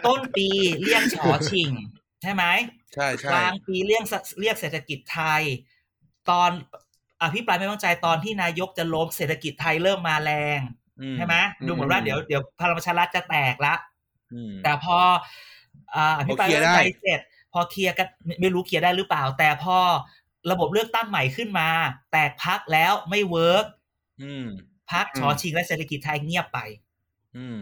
[0.05, 0.47] ต้นปี
[0.83, 1.69] เรียกชอชิง
[2.23, 2.43] ใช่ไหม
[2.93, 5.41] ใช่ใช่กลางปีเรียกสเรียกเศรษฐกิจไทย
[6.29, 6.51] ตอน
[7.23, 10.59] อภิปรายไม่วางใจตอนที่นายกจะล้มเศรษฐกิจไทยเริ่มมาแรง
[11.01, 11.35] อืใช่ไหม
[11.67, 13.75] ดูเหมือนว่าเดี๋ยวเดี๋ยวพลังประชารัฐจะแตกละ
[14.33, 14.97] อืมแต่พอ
[15.95, 17.19] อ่าอภิปรายพอเคลียไม่ร์วางได้ใจเสร็จ
[17.53, 19.77] พอเคลียร์กันไม่ไม่รู้เคลียร์ได้หรือเปล่า แต่พอ
[20.51, 21.69] ระบบเลือกตั้งใหม่ขึ้นมา
[22.11, 23.65] แตกพักแล้วไม่เวิร์ก
[24.23, 24.47] อืม
[24.91, 26.59] พักชอชิงและเศรษฐกิจไทยเงียบไป
[27.37, 27.59] อืม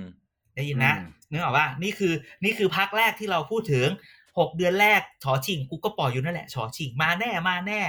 [0.56, 3.88] ได้ยินนะอืมนึกออกว่านี่คือ นี่คือพักแรกที่เราพูดถึง
[4.40, 7.82] หกเดือนแรกชอชิงกูก็ปล่อยอยู่นั่นแหละชอชิงมาแน่มาแน่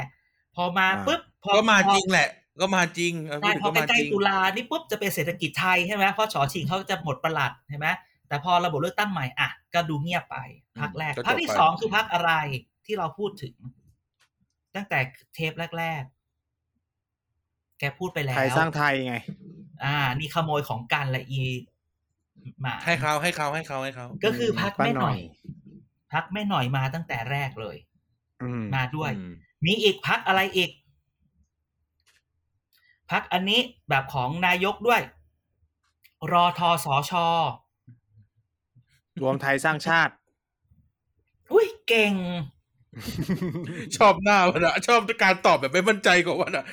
[0.56, 2.28] พอมาปุ๊บพอก็มาพอจริงแหละ
[2.60, 7.86] ก็มาจริงเออพูใช่ดถึงพอก็มาใกล้จริงๆตุลานี่ปุ๊บจะเป็นเศรษฐกิจไทยใช่ไหมเพราะชอชิงเขาจะหมดประหลัดใช่ไหม
[8.28, 10.36] แต่พอระบบเลือกตั้งใหม่อะก็ดูเงียบไป
[10.80, 12.32] พักแรกก็จบพักที่ไปสองคือพักอะไร
[12.86, 13.54] ที่เราพูดถึง
[14.76, 14.98] ตั้งแต่
[15.34, 19.14] เทปแรกๆ แกพูดไปแล้วไทยสร้างไทยไง
[19.84, 21.42] อ่า นี่ขโมยของกันละอี
[22.62, 25.20] หมาให้เขาให้เขาให้เขาให้เขาก็คือพักป้าแม่หหน่น่ออยย
[26.12, 27.76] พักแม่หน่อยมาตั้งแต่แรกเลย
[28.42, 29.32] อืมมาด้วยอืม
[29.64, 30.70] มีอีกพักอะไรอีก
[33.10, 35.00] พักอันนี้แบบของนายกด้วย
[36.32, 37.26] รอทอสอชอ
[39.20, 40.12] รวมไทยสร้างชาติ
[41.52, 42.14] อุ้ยเก่ง
[43.96, 46.64] ชอบหน้ามันอะชอบการตอบแบบไม่มั่นใจกว่ามันอะ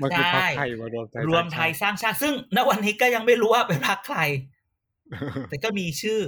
[0.00, 4.18] มันคือใช่พักไทยมารวมไทยรวมไทยสร้างชาติ ซึ่งณวันนี้ก็ยังไม่รู้ว่าเป็นพักใคร
[5.48, 6.20] แต่ก็มีชื่อ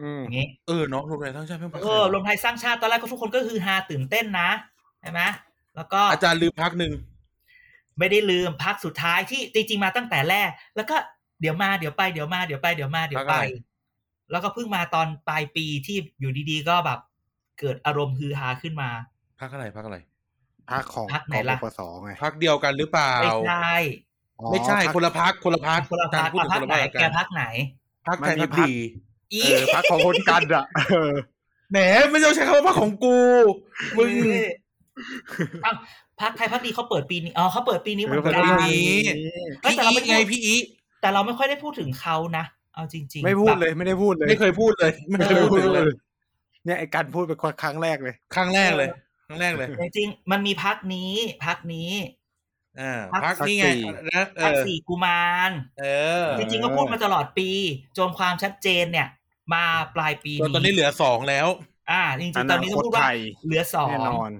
[0.00, 4.50] อืมอย่างนี้เออเนาะรวมไทยสร้างชาติไม่มาเออรวมไทยสร้างชาติตอนแรกก็ทุกคนก็คือฮาตื่นเต้นนะ
[5.00, 5.20] ใช่ไหม
[5.76, 6.92] แล้วก็อาจารย์ลืมพักหนึ่ง
[7.98, 10.96] ไม่ได้ลืมพักสุดท้ายที่จริงๆมาตั้งแต่แรก แล้วก็
[11.40, 13.34] เดี๋ยวมาเดี๋ยวไปเดี๋ยวมาเดี๋ยวไปเดี๋ยวมาเดี๋ยวไป
[14.30, 17.00] แล้วก็เพิ่งมาตอนปลายปีที่อยู่ดีๆก็แบบ
[17.60, 18.90] เกิดอารมณ์ฮือฮาขึ้นมา
[19.40, 19.98] พักอะไรพักอะไร
[20.70, 23.74] พักของพักไหนกล่ะปปสไงพักเดียวกันหรือเปล่าไม่ใช่
[24.40, 27.44] อ๋อไม่ใช่พักคนละพักคนละพักคนละพักพูดอะถึงพักคนละไหนพักแกกันพักไหน
[28.06, 28.72] พักมันไทยมีพักพักดี
[29.32, 31.12] อีเออพักของคนกันอะเออ
[31.72, 31.78] แหม
[32.10, 33.18] ไม่ต้องใช้คำว่าพักของกู
[33.96, 34.10] มึง
[35.62, 35.72] เอ้า
[36.20, 38.96] พักไทยพักดีเขาเปิดปีนี้อ๋อเขาเปิดปีนี้เหมือนเออกันเปิดปีนี้
[39.62, 40.56] เฮ้ยพี่แต่เราอีไม่ไงพูดพี่อี
[41.00, 45.92] แต่เราไม่ค่อยได้พูดถึงเขานะเอาจริง ๆ ไม่พูดแบบเลยไม่ได้พูดเลย ไม่เคยพูดเลย ไม่เคยพูดเลย
[46.64, 48.88] เนี่ยไอ้การพูดเป็นครั้งแรกเลย ครั้งแรกเลย
[49.26, 51.12] ครั้งแรกเลย จริงๆมันมีพักนี้
[51.46, 51.92] พักนี้
[52.80, 55.84] อ่าพัพักกนี่ไงสี่นะเอพักอสี่กุมารเอ
[56.24, 57.48] อ จริงๆก็พูดมาตลอดปี
[57.98, 59.08] จนความชัดเจนเนี่ย
[59.54, 59.64] มา
[59.96, 61.46] ปลายปีตอนตอนนี้เหลือสองแล้ว
[61.90, 64.30] อ่าจริงอๆตอนนี้ต้องพูดว่านาคตไทยเหลือสองแน่นอน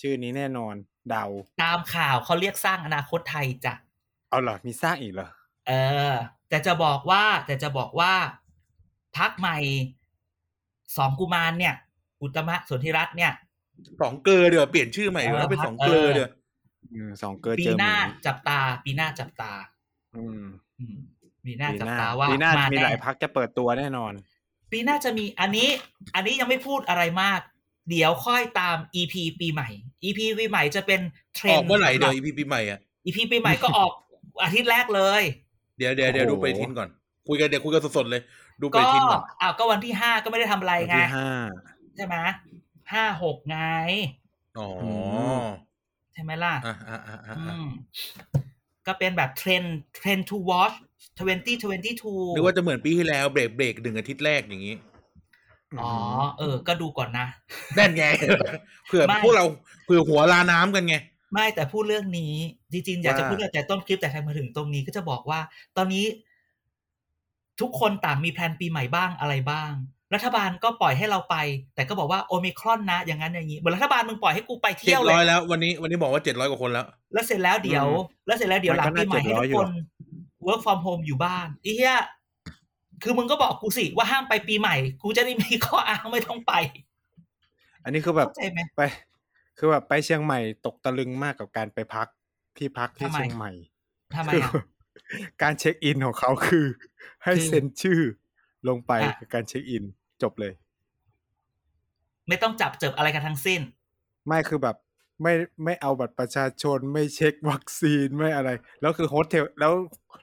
[0.00, 0.74] ชื่อนี้แน่นอน
[1.10, 1.24] เดา
[1.62, 3.74] ตามข่าวเขาเรียกสร้างอนาคตไทยจ้ะ
[4.30, 5.28] เอาเหรอมีสร้างอีกเหรอ
[5.68, 5.72] เอ
[6.10, 6.14] อ
[6.48, 8.12] แต่จะบอกว่า แต่จะบอกว่า
[9.16, 9.58] พักใหม่
[10.96, 11.74] สองกุมารเนี่ย
[12.22, 13.32] อุตตมะสนธิรัตน์เนี่ย
[14.00, 16.30] สองเกลือเดี๋ยวเปลี่ยนชื่อใหม่เออแล้วเป็นพักสองเกลือเออเดี๋ยว
[16.94, 19.52] อืมสองเกิดปีเจอหหน้ามีจับตา ปีหน้าจับตา
[20.16, 20.44] อืม
[20.80, 20.96] อืม
[21.44, 24.12] ปีหน้าปีจับหน้าตาว่าปีหน้ามามีแน่หลายพักจะเปิดตัวแน่นอน
[24.72, 25.68] ปีหน้าจะมีอันนี้
[26.14, 27.40] อันนี้ยังไม่พูดอะไรมาก
[27.90, 29.68] เดี๋ยวค่อยตาม EP ปีใหม่
[30.04, 31.00] EP ปีใหม่จะเป็น
[31.34, 33.92] เทรอนอกด์เมื่อไหร่เดี๋ยวอีพีปีใหม่อะ EP ปีใหม่ก็ออก
[34.42, 35.22] อาทิตย์แรกเลย
[35.78, 36.88] เดี๋ยวเดี๋ยวเดี๋ยวโอ้ดูโหไปทินก่อน
[37.28, 38.22] คุยกันเดี๋ยวคุยกันสดๆเลย
[38.60, 41.28] ดูไปก็ทินก่อนอ้าวก็วันที่ห้าก็ไม่ได้ทำอะไรวันไงที่ห้า
[41.96, 42.16] ใช่ไหม
[42.92, 43.60] ห้าหกไง
[44.58, 44.68] อ๋อ
[45.40, 45.42] ม
[46.12, 47.68] ใช่ไหมล่ะอะอะอะอะอือะม
[48.86, 49.62] ก็เป็นแบบเทรน
[49.94, 50.76] เทรน to watch
[51.10, 54.76] 2022หรือว่าจะเหมือนปีที่แล้วเบรกเบรกหนึ่งอาทิตย์แรกอย่างนี้
[55.80, 55.92] อ๋อ
[56.38, 57.26] เออ ก็ดูก่อนนะ
[57.78, 58.04] นั่นไง
[58.86, 59.44] เผื่อไม่พวกเรา
[59.84, 60.94] เผื่อหัวลาน้ำกันไง
[61.32, 62.34] ไม่แต่พูดเรื่องนี้
[62.72, 65.40] จริงๆ อยากจะว่าพูดตั้งแต่ต้นคลิปแต่ใครมาถึงตรงนี้ก็จะบอกว่า
[65.76, 66.04] ตอนนี้
[67.60, 69.72] ทุกคนต่างมีแพลนปีใหม่บ้างอะไรบ้าง
[70.14, 71.36] รัฐบาลก็ปล่อยให้เราไป
[71.74, 77.86] แต่ก็บอกว่าโอมิครอนนะ อย่างนั้นอย่างนี้เหมือนรัฐบาลมึงปล่อยให้กูไปเจ็เที่ดยวเลร้อยยแล้ว วันนี้วันนี้บอกว่าเจ็ดร้อยกว่าคนแล้ว แล้วเสร็จแล้วเดี๋ยว
[78.26, 79.70] แล้วเสร็จแล้วเดี๋ยวหลังปีใหม่ให้ทุกคน
[80.46, 81.98] work from home อยู่บ้านไอ้เหี้ย
[83.02, 86.52] คือมึงก็บอกกูสิว่าห้ามไปปีใหม่ กูจะได้มีข้ออ้างไม่ต้องไป
[87.84, 88.82] อันนี้คือแบบเข้าใจไหมไป
[89.58, 92.08] คือแบบไปเชียงใหม่ตกตะลึงมากกับการไปพัก
[92.58, 93.52] ที่พักที่ทำไมเชียงใหม่
[94.16, 94.50] ทำไมคืออะ
[95.42, 96.66] การเช็คอินของเขาคือ
[97.22, 98.00] ให้คือเซ็นชื่อ
[98.68, 99.84] ลงไปอะกับการเช็คอิน
[100.22, 100.52] จบเลย
[102.28, 103.60] ไม่ต้องจับเจิบอะไรกันทั้งสิ้น
[104.26, 104.76] ไม่คือแบบ
[105.22, 105.32] ไม่
[105.64, 109.72] ไม่เอาบัตรประชาชนไม่เช็ควัคซีนไม่อะไร แล้วคือโฮสเทลแล้ว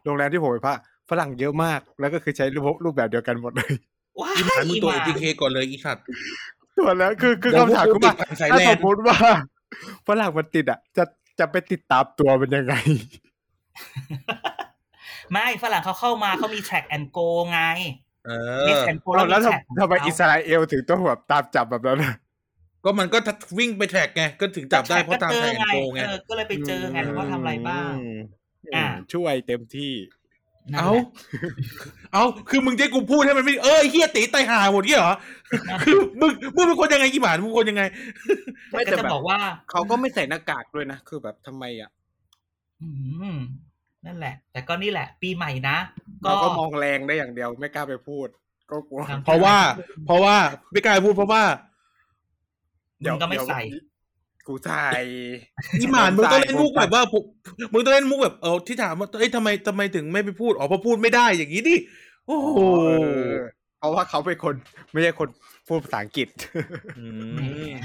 [0.05, 0.77] โรงแรมที่ผมไปพัก
[1.09, 3.71] ฝรั่งเยอะมาก แล้วก็คือใช้รูปรูปแบบเดียวกันหมดเลย
[4.19, 6.03] ว้าอีหมายมึงตัวหเอทีเคก่อนเลยอีสัตว์
[6.77, 9.17] ตัวแล้วคือคือเดี๋ยวคำถามพวคืกอว่ากูติดสายถ้าแลสนมมติว่า
[10.07, 11.03] ฝรั่งมันติดอะ จะ
[11.39, 12.73] จะไปติดตามตัวมันยังไง
[15.31, 17.61] ไม่ฝรั่งเขาเข้ามาเขามี track and go ไง
[18.25, 18.31] เอ
[18.67, 22.15] มีอ track and go เอาแล้วมี track ทำทำไมของเขาอิสราเอลถึงต้องแบบตามจับแบบนั้นอะ
[22.83, 23.17] ก็มันก็
[23.59, 28.19] วิ่งไปแทร็กไงก็ถึงจับได้เพราะตามก็แทเจร็อกไงโกไงเออก็เลยไปเจอไงว่าทำอะไรบ้างอืม
[28.75, 29.93] อะช่วยเต็มที่
[30.73, 31.05] นั่นเอาแหละ
[32.13, 35.15] เอาคือมึงจะให้กูพูดให้มันไม่เออไอ้เฮียตีไตายห่าหมดเงี้ยเหรอ
[35.83, 37.83] คือมึงมึงเป็นคนยังไงกี่หมานมึงเป็นคนยังไง
[38.71, 39.39] ไม่ก็แต่จะแบบบอกว่า
[39.71, 41.89] เขาก็ไม่ใส่หน้ากากด้วยนะคือแบบทำไมอะ
[42.81, 42.89] อื
[43.33, 43.35] ม
[44.05, 45.77] นั่นแหละ แต่ก็นี่แหละ ปีใหม่นะ
[46.25, 48.27] ก็เราก็มองแรงได้อย่างเดียวไม่กล้าไปพูด
[48.69, 49.57] ก็กลัวครับเพราะว่า
[50.05, 50.35] เพราะว่า
[50.71, 51.43] ไม่กล้าพูดเพราะว่า
[53.03, 53.61] มึงก็ไม่ใส่
[54.47, 54.87] กูใส่
[55.79, 57.23] อีหมานมึงต้องเล่นมุกแบบว่าผม
[57.73, 61.75] มึงต้องเล่นมุกแบบเออที่ถามว่าเอ้ยทำไมทำไมถึงไม่ไปพูดอ๋อเพราะพูดไม่ได้อย่างนี้ดิ
[62.27, 63.29] โอ้โหเออ
[63.79, 64.55] เพราะว่าเขาเป็นคน
[64.91, 65.29] ไม่ใช่คน
[65.67, 66.27] พูดภาษาอังกฤษ
[66.99, 67.41] อืแหม
[67.73, 67.77] ม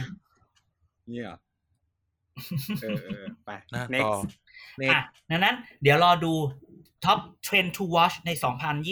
[1.08, 1.36] เนี่ยเหรอ
[2.82, 4.12] เออเออไปนะ next ต่อ
[4.82, 5.00] next อะ
[5.30, 6.32] ดังนั้น เดี๋ยวรอดู
[7.04, 8.30] Top Trend to Watch ใน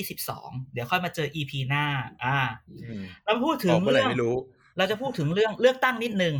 [0.04, 1.84] 2022 เดี๋ยวค่อยมาเจอ EP หน้า
[2.24, 2.36] อ่า
[2.82, 4.36] อืมเราพูดถึองอกเมื่อไหร่เรื่องไม่รู้
[4.76, 6.34] เราจะพูดถึงเรื่องเลือกตั้งนิดนึง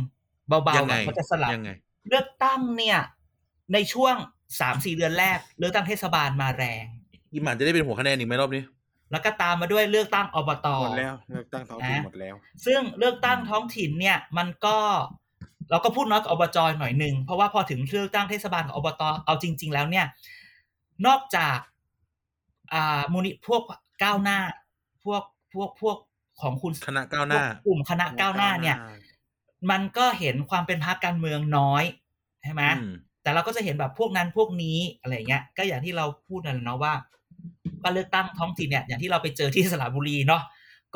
[0.47, 1.71] เบาๆยังหน่ไงอยเขาจะสลับยังไง
[2.09, 2.99] เลือกตั้งเนี่ย
[3.73, 4.15] ในช่วง
[4.59, 6.85] สามสี่เดือนแรก เลือกตั้งเทศบาลมาแรง
[7.33, 8.63] อีหมานจะได้เป็นหัวคะแนนอีกไหมรอบนี้
[9.11, 14.77] แล้วก็ตามมาด้วยเลือกตั้งอบตหมดแล้วเลือกตั้งท้องถิ่นนะหมดแล้ว ซึ่งเลือกตั้งท้องถิ่นเนี่ย มันก็
[15.71, 20.05] เราก็พูดน้อยกับอบจหน่อยหนึ่งเพราะว่าพอถึงเลือกตั้งเทศบาลกับอบตเอาจริง ๆ แล้วเนี่ย
[21.07, 21.57] นอกจาก
[22.73, 23.61] อ่ามูลนิพวก
[24.03, 24.39] ก้าวหน้า
[25.03, 25.97] พวกพวกพวก
[26.41, 28.77] ของคุณคณะก้าวหน้าพกกลุ่มคณะก้าวหน้าเนี่ย
[29.71, 31.83] มันก็เห็นความเป็นพรรคการเมืองน้อย
[32.43, 32.93] ใช่ไหมอืม
[33.23, 36.93] แต่เราก็จะเห็นแบบพวกนั้นพวกนี้อะไรเงี้ย ก็อย่างที่เราพูดนั่นแหละเนาะว่า
[37.83, 40.43] ก็เลือกตั้งท้องถิ่นเนี่ยอย่างที่เราไปเจอที่สระบุรีเนาะ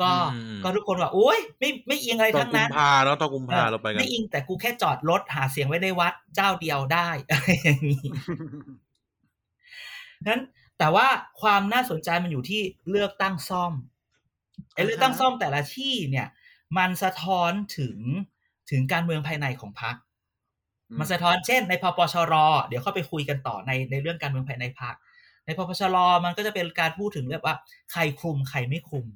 [0.02, 8.06] ก็อืมก็ทุกคนว่าโอ้ยไม่ไม่อิงอะไรตอนทั้งกุมนั้นภาเนาะตอนกุมภาเออเราไปกันไม่อิงแต่กูแค่จอดรถหาเสียงไว้ในวัดเจ้าเดียวได้อะไรอย่างนี้
[10.28, 10.42] นั้น
[10.78, 11.06] แต่ว่า
[11.40, 13.97] ความน่าสนใจมันอยู่ที่เลือกตั้งซ่อมไอ้
[14.84, 16.26] เลือกตั้งซ่อมแต่ละที่เนี่ย
[16.78, 17.98] มันสะท้อนถึง
[18.70, 19.96] ถึงการเมืองภายในของพรรค
[20.98, 22.34] มันสะท้อนเช่น ในพปชร
[22.66, 24.94] เดี๋ยวเข้าไปคุยกันต่อในในเรื่องการเมืองภายในพรรค
[25.46, 27.56] ในพปชรมันก็จะเป็นการพูดถึงเรื่องว่า
[27.92, 29.06] ใครคุมใครไม่คุม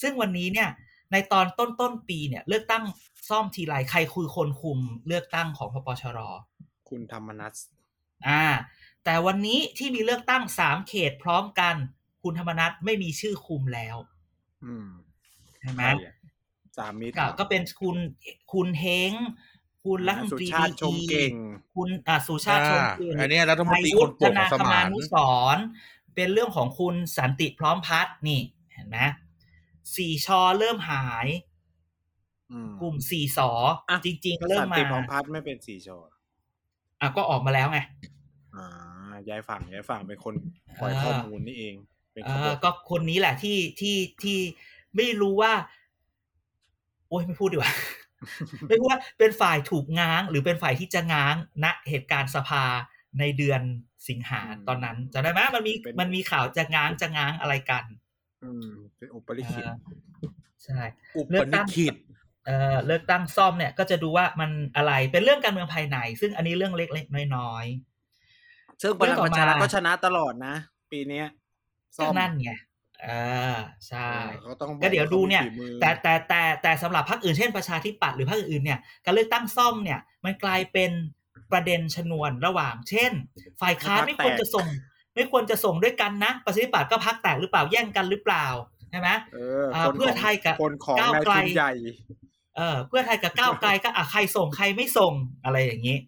[0.00, 0.68] ซึ่งวันนี้เนี่ย
[1.12, 2.84] ในตอนต้นต้นปีเนี่ย เลือกตั้ง
[3.28, 6.18] ซ่อมทีไรใครคุยคนคุมเลือกตั้งของพปชร
[6.88, 7.56] คุณธรรมนัส
[8.28, 8.44] อ่า
[9.04, 11.74] แต่วันนี้ที่มีเลือกตั้งสามเขตพร้อมกัน
[12.22, 13.96] คุณธรรมนัฐไม่มีชื่อคุมแล้ว
[14.64, 14.88] อืม
[15.66, 16.14] ใช่ไหมใครอะ
[16.78, 17.96] สามมิตรก็เหรอก็เป็นคุณ
[18.52, 19.12] คุณเฮง
[19.84, 21.32] คุณรัฐมนตรีสุชาติชมเก่ง
[21.76, 25.16] คุณอ่าสุชาติชมอ่าเก่งอันเนี้ยรัฐมนตรีอายุคนโปรดธนาของสคมามานนุส
[25.56, 25.64] รณ์
[26.14, 28.40] เป็นเรื่องของคุณสันติพร้อมพัฒน์นี่
[28.72, 28.98] เห็นไหม
[29.96, 31.26] สี่ชอเริ่มหาย
[32.52, 33.50] อืมกลุ่มสี่สอ
[33.90, 35.98] อะจริง ๆ เริ่มสันมาติพร้อมพัฒน์ไม่เป็นสี่ชอ
[37.00, 37.78] อะก็ออกมาแล้วไง
[38.56, 38.66] อ่า
[39.28, 40.34] ย้ายฝั่งย้ายฝั่งเป็นคน
[40.80, 41.74] ปล่อยอ่าข้อมูลนี่เอง
[42.12, 44.38] เป็นเอขบอวนก็คนนี้แหละที่ที่ที่
[44.96, 45.52] ไม่รู้ว่า
[47.08, 47.72] โอ้ยไม่พูดดีกว่า
[48.68, 52.64] ไม่พูดว่าเป็นฝ่ายถูกง้าง หรือเป็นฝ่ายที่จะง้างณเหตุการณ์สภา
[53.18, 53.60] ในเดือน
[54.08, 57.84] สิงหาตอนนั้นจำได้ไหมมันมีมันมีข่าวจะง้างจะง้างอะไรกัน
[58.42, 59.76] อืมเป็นอุปริขิตเออ
[60.64, 60.80] ใช่
[61.16, 61.94] อุเลืปอกนิตั้งคิด
[62.46, 67.66] เอ่อเลือกตั้งซ่อมเนี่ย ก็จะดูว่ามันอะไรเป็นเรื่องการเมืองภายใน ซึ่งอันนี้เรื่องเล็กๆน้อย
[68.82, 70.54] ซึ่งพลังประชารัฐก็ชนะตลอดนะ
[70.92, 73.08] ปีเนี้ยๆก็นั่นไงเอ
[73.54, 73.56] อ
[73.88, 80.90] ใช่เออเขาต้องบอกก็เดี๋ยวดูเนี่ยขามีฝีมือแต่แต่แต่แต่สำหรับพรรคอื่นเช่นประชาธิปัตย์หรือพรรคอื่นเนี่ยการเลือกตั้งซ่อมเนี่ยมันกลายเป็น
[81.52, 83.12] ประเด็นชนวนระหว่าง เช่น
[83.60, 84.66] ฝ่ายค้านไม่ควรจะส่ง
[85.14, 88.46] ไม่ควรจะส่งด้วยกันนะประชาธิปัตย์ก็พักแตกหรือเปล่าแย่งกันหรือเปล่า
[88.90, 91.72] ใช่ไหมเอออ่าคนเพื่อของไทยกับคนของก้าวนายไกลทุนใหญ่
[92.56, 95.12] เออเพื่อไทยกับก้าวไกลก็อะใครส่งใครไม่ส่ง
[95.44, 95.98] อะไรอย่างนี้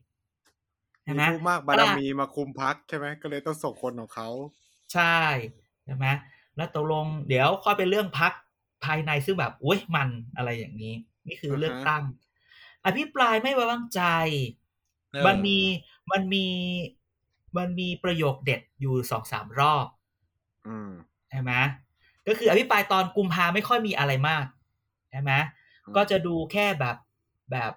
[1.02, 4.28] ใช่มีไหมผู้มากบารมีมาคุมพักใช่ไหมก็เลยต้องส่งคนของเขา
[4.92, 5.16] ใช่
[5.84, 6.06] ใช่ไหม
[6.58, 8.32] แล้วตกลงเดี๋ยวค่อยเป็นเรื่องพัก
[8.84, 10.94] ภายในซึ่งแบบอุ้ยมันอะไรอย่างนี้
[11.26, 12.02] นี่คือเลือกตั้ง
[12.86, 14.02] อภิปรายไม่ไว้วางใจ
[15.12, 15.58] เออมันมี
[16.10, 16.46] มันมี
[17.56, 19.86] มันมีประโยคเด็ดอยู่สองสามรอบ
[20.66, 20.90] อืม
[21.30, 21.52] ใช่ไหม
[22.26, 24.44] ก็คืออภิปรายตอนกุมภาไม่ค่อยมีอะไรมาก
[25.10, 25.32] ใช่ไหม
[25.96, 26.96] ก็จะดูแค่แบบ
[27.50, 27.72] แบบ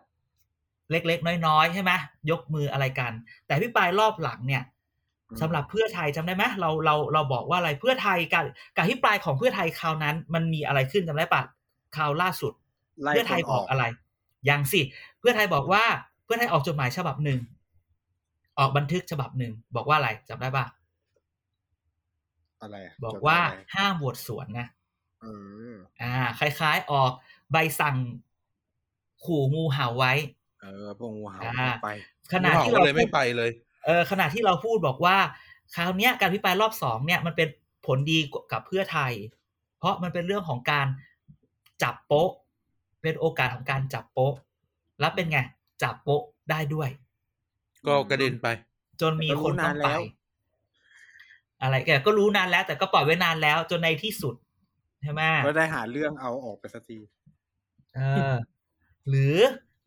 [0.91, 1.91] เล็กๆ น้อยๆ ใช่ไหม
[2.32, 3.13] ยกมืออะไรกัน
[3.46, 4.81] แต่อภิปรายรอบหลังเนี่ยอืม
[5.41, 11.41] สำหรับเพื่อไทยจำได้ไหมเราเราเราบอกว่าอะไรเพื่อไทยการการอภิปรายของเพื่อไทยคราวนั้น มันมีอะไรขึ้นจำได้ปะ
[11.96, 12.54] คราวล่าสุด
[13.04, 13.84] ไล่เพื่อไทยคนบอกอะไร
[14.50, 14.82] ยังสิ
[15.20, 15.84] เพื่อไทยบอกว่า
[16.26, 17.39] เพื่อไทยออกจดหมายฉบับหนึ่ง
[18.60, 20.65] ออกบันทึกฉบับหนึ่งบอกว่าอะไรจำได้ปะ
[22.62, 24.67] อะไระบอกจดว่าอะไรห้ามบวชสวนนะ
[25.22, 25.26] เอ
[25.72, 27.12] ออ่า คล้าย ๆ ออก
[27.52, 27.96] ใบสั่ง
[29.24, 30.13] ขู่งูเห่าไว้
[30.62, 31.89] เออพวกงูเห่าอ่าไป
[32.32, 33.52] ขณะที่งูเราเห่าก็เลยไม่พูดไปเลย
[33.86, 35.17] เออขณะที่เราพูดบอกว่า
[35.76, 37.48] คราวเนี้ยการพิปรายรอบสองเนี่ยมันเป็น
[37.86, 38.20] ผลดี
[38.52, 39.13] กับเพื่อไทย
[39.78, 40.88] เพราะมันเป็นเรื่องของการ
[41.84, 42.30] จับโป๊ะ
[43.02, 44.34] เป็นโอกาสของการจับโป๊ะ
[45.00, 45.39] แล้วเป็นไง
[45.84, 46.89] จับโป๊ะได้ด้วย
[47.88, 48.48] ก็กระเด็นไป
[49.02, 50.00] จนมีแต่ก็รู้คนต้องนานไปแล้ว
[51.62, 54.36] อะไรแกก็รู้นานแล้ว แต่ก็ปล่อยไว้นานแล้ว จนในที่สุด
[55.02, 56.98] ใช่ไหมก็ได้หาเรื่องเอาออกไปสักที
[57.96, 58.00] เอ
[58.32, 58.34] อ
[59.10, 59.38] หรือ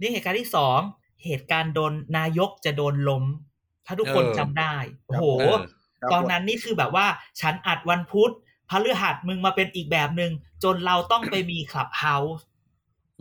[0.01, 0.81] นี่เหตุการณ์ที่สอง
[1.25, 3.25] เหตุการณ์โดนนายกจะโดนล้ม
[3.87, 4.75] ถ้าทุกคนเออจำได้
[5.07, 5.59] โอ้โหเออ
[6.01, 7.07] ครับตอนนั้นนี่คือแบบว่า
[7.41, 8.33] ฉันอัดวันพุธ
[8.71, 10.33] พฤหัสมึงมาเป็นอีกแบบหนึ่ง
[10.65, 12.45] จนเราต้องไปมีคลับเฮาส์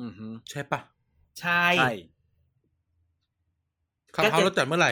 [0.01, 0.79] อือฮึใช่ปะ
[1.39, 1.91] ใช่ใช่
[4.15, 4.91] ขับก็จะเฮาเราจัดเมื่อไหร่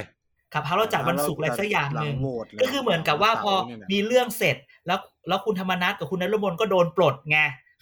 [0.54, 4.56] คลับเฮาส์เราจัดวันศุกร์อะไรสักอย่างหนึ่งลัโหวตก็คือเหมือนกับว่าพอเสร์เนี่ยนะมีเรื่องเสร็จ
[4.88, 7.40] แล้ว แล้วคุณธรรมนัฐกับคุณนรมนก็โดนปลดไง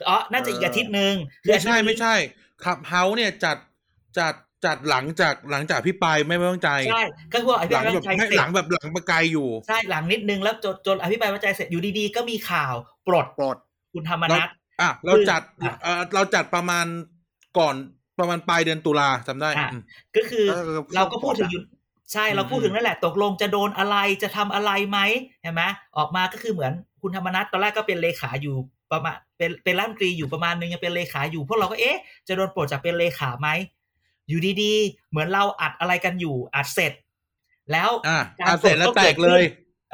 [0.10, 2.16] อ๋อน่าจะอีกอาทิตย์หนึ่งคือไม่อาทิตใช่ย์นี้ไม่ใช่
[2.66, 3.58] ขับเฮาเนี่ยจัด
[4.20, 4.34] จัด
[4.66, 12.74] จัดหลังจากหลังจากพี่ปลายไม่ไว้วางใจใช่ก็คือว่าอภิหปลัรายงไม่แบบไว้วางใจไม่เสร็หจลังแบบหลังประกายอยู่ใช่หลังนิดนึงแล้วจนจนอภิปรายไม่ไว้วางใจเสร็จอยู่ดีๆก็มีข่าว
[13.08, 13.58] ปลดปลด
[13.94, 14.50] คุณธรรมนัฐ
[14.82, 16.86] อะเราจัดอะเออเราจัดประมาณ
[17.58, 17.76] ก่อน
[18.20, 19.82] ประมาณปลายเดือนตุลาจำได้อะอืม
[20.16, 21.62] ก็คือก็คือเราก็พูดถึงปลดอะอยู่
[22.14, 25.00] ใช่อืมเราพูดถึงนั่นแหละ ตกลงจะโดนอะไรจะทำอะไรไหม
[25.42, 25.64] เห็นไหม
[25.98, 28.56] ออกมาก็คือเหมือนคุณธรรมนัฐตอนแรกก็เป็นเลขาอยู่
[28.92, 33.48] ประมาณเป็นเป็นรัฐมนตรีอยู่ประมาณนึงยังเป็นเลขาอยู่พวกเราก็เอ๊ะจะโดนปลดจากเป็นเลขาไหม
[34.30, 36.94] อยู่ดีๆ เหมือนเราอัดอะไรกันอยู่อัดเสร็จ
[37.72, 39.44] แล้วอะการอะเสร็จแล้วปดแตกเลย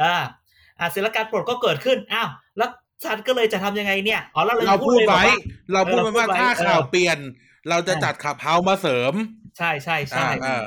[0.01, 0.15] อ่า
[0.79, 2.69] อ่าเสร็จแล้วการปลดก็เกิดขึ้นอ้าวแล้ว
[3.03, 5.37] ฉันก็เลยจะทำยังไงเนี่ยอ๋อเราเลยเราพูดเลยไว้บอกว่า
[5.73, 7.17] เราพูดไว้ว่าเออเราพูดไว้ถ้าข่าวเออเปลี่ยน
[7.69, 9.13] เราจะอะจัดขับเฮามาเสริม
[9.57, 10.63] ใช่ใช่ใช่อ่าอ่า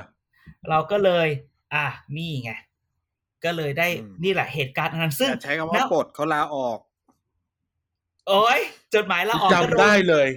[0.70, 1.28] เราก็เลย
[1.74, 2.52] อะนี่ไง
[3.44, 6.78] ก็เลยได้อืมนี่แหละเหตุการณ์อันนั้นซึ่งอย่าใช้คำว่าณปลดเขาลาออก
[8.28, 8.60] โอ้ย
[8.94, 10.28] จดหมายลาออกก็โนจำได้เลย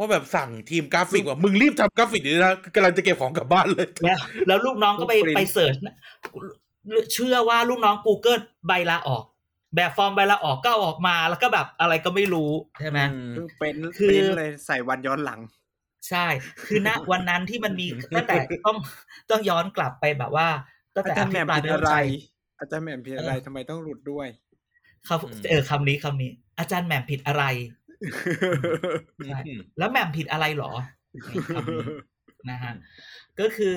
[0.00, 5.94] ว่าแบบสั่งทีมกราฟิกว่ามึงรีบทำกราฟิกนี้นะกำลังจะเก็บของกลับบ้านเลย แล้วแล้วลูกน้องก็ไปลูกปริ้นไปเสิร์ชนะ
[7.12, 9.24] เชื่อว่าลูกน้อง Google ใบลาออก
[9.76, 12.98] แบบฟอร์มใบลาออกก็เอาออกมาแล้วก็แบบอะไรก็ไม่รู้ใช่ไหม
[13.30, 15.40] เพิ่งเป็นคือเป็นเลยใส่วันย้อนหลัง
[16.08, 16.26] ใช่
[16.66, 17.86] คือณวันนั้นที่มันมี
[18.16, 18.36] ตั้งแต่
[18.66, 18.76] ต้อง
[19.30, 20.48] ต้องย้อนกลับไปแบบว่า
[20.94, 21.96] ตั้งอาแต่จารย์แหม่มปลายผิดไม่อะไรใจ
[22.60, 24.28] อาจารย์แหม่มผิดอะไรทำไมต้องหลุดด้วย
[25.06, 25.16] เขา
[25.50, 27.79] เออคำนี้คำนี้ อาจารย์แหม่มผิดอะไรใช่
[29.78, 30.72] แล้วแหม่มผิดอะไรหรอ
[31.30, 31.86] นี่คำนี้
[32.50, 32.72] นะฮะ
[33.40, 33.76] ก็คือ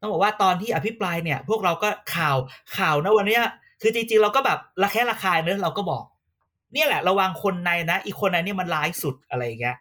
[0.00, 2.36] ต้องบอกว่าตอนที่อภิปรายเนี่ย พวกเราก็ข่าว
[2.76, 3.42] ข่าวนะวันเนี้ย
[3.82, 6.04] คือจริงๆ เราก็แบบระแคะระคายเนอะเราก็บอก
[6.72, 9.76] เนี่ยแหละ ระวังคนในนะอีกคนในเนี่ยมันร้ายสุดอะไรอย่างเงี้ย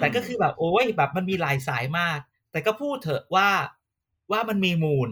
[0.00, 2.18] แต่ก็คือแบบโอ้ยแบบมันมีหลายสายมาก
[2.52, 3.48] แต่ก็พูดเถอะว่า
[4.32, 5.10] ว่ามันมีมูล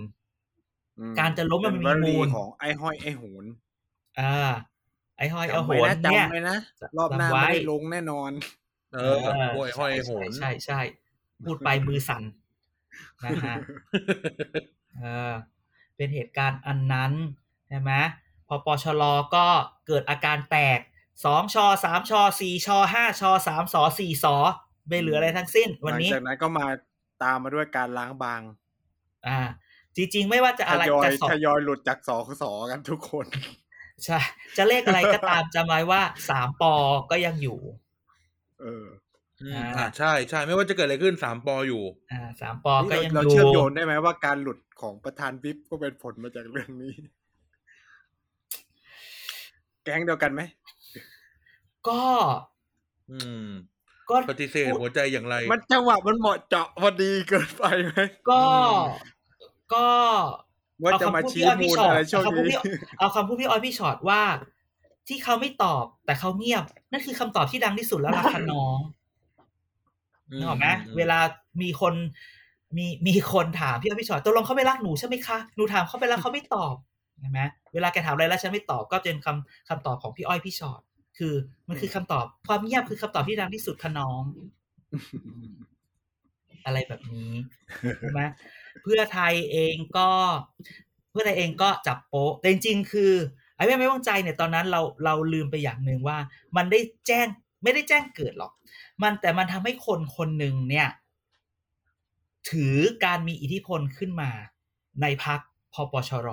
[1.18, 3.44] การจะล้มมันมีเป็นวลีมูลของไอ้ห้อยไอ้โหน
[4.20, 4.50] อ่า
[5.18, 6.58] ไอ้ห้อยเอาจำโหไว้นนะเนี่ยจำไว้นะ
[6.98, 8.30] รอบหน้าจำไว้ไม่ได้ลงแน่นอน
[8.92, 9.16] เออ
[9.54, 10.80] โอ้ยห้อยโหนใช่ใช่ใช่
[11.44, 12.22] พูดไปมือสั่น
[13.24, 13.56] นะฮะ
[15.00, 15.32] เออ
[15.96, 17.12] เป็นเหตุการณ์อันนั้น
[17.68, 17.92] ใช่ไหม
[18.48, 19.02] พอปชร
[19.34, 19.46] ก็
[19.86, 20.78] เกิดอาการแตก
[21.24, 24.36] สองชอสามชอสี่ชอห้าชอสามสอสี่สอ
[24.88, 26.66] ไม่เหลืออะไรทั้งสิ้น วันนี้หลังจากนั้นก็มา
[27.22, 28.40] ตามมาด้วยการล้างบาง
[29.26, 29.38] อ่า
[29.96, 33.26] จริง ๆ ไม่ว่าจะทอะไรยอยจะสอบทยอยหลุดจากสอสอกันทุกคน
[34.04, 34.18] ใช่
[34.56, 36.72] จะเลขอะไรก็ตามจำไว้ว่าสามปอ
[37.10, 37.58] ก็ยังอยู่
[38.60, 38.86] เออ
[39.42, 41.82] อืมอ่าใช่ใช่ไม่ว่าจะเกิดอะไรขึ้นสามปออยู่
[42.12, 46.94] อ่าสามปอก็นี่ยังเราอยู่เชื่อมโยงได้ไหมว่าการหลุดของประธานวิปก็เป็นผลมาจากเรื่องนี้
[49.84, 50.40] แก๊งเดียวกันไหม
[51.88, 52.02] ก็
[53.10, 53.48] อืม
[54.10, 57.98] ก็ปฏิเสธหัวใจอย่างไร มันจังหวะมันเหมาะเจาะพอดีเกินไปไหม
[58.30, 58.42] ก็
[59.74, 59.88] ก็
[60.82, 64.22] ว่าจะมาชี้มูลอะไรช่วงเอาคำพูดนี้พี่เอาคำพูดพี่ออยพี่ชอตว่า
[65.08, 68.78] ที่เขาไม่ตอบแต่เขาเงียบ นั่นคือคำตอบที่ดังที่สุดแล้วล่ะคะน้อง
[70.38, 71.18] นึกออกไหมเวลา
[71.62, 71.94] มีคน
[72.76, 76.74] มีมีคนถามพี่ออยพี่ชอตตกลงเขาไม่รักหนูใช่ไหมคะหนูถามเขาไปแล้วเขาไม่ตอบ
[77.20, 77.40] เห็นไหม
[77.74, 80.80] เวลาแกถามอะไรแล้วฉันไม่ตอบก็เป็นคำคำตอบของพี่อ้อยพี่ชอต
[81.18, 81.34] คือ
[81.68, 84.22] มันคือคำตอบความเงียบคือคำตอบที่ดังที่สุดคะน้อง
[86.64, 87.32] อะไรแบบนี้
[88.00, 88.22] ใช่ไหม
[88.82, 90.10] เพื่อไทยเองก็
[91.10, 93.12] เพื่อไทยเองก็จับโป๊ะแต่จริงๆคือ
[93.54, 96.18] ไอ้ไม่ไม่วางใจเนี่ยตอนนั้นเราเราลืมไปอย่างหนึ่งว่า
[96.56, 97.26] มันได้แจ้ง
[97.62, 98.52] ไม่ได้แจ้งเกิดหรอก
[99.02, 100.88] มันแต่มันทำให้คนคนหนึ่งเนี่ย
[102.50, 104.30] ถือการมีอิทธิพลขึ้นมา
[105.02, 105.40] ในพัก
[105.74, 106.28] พปชร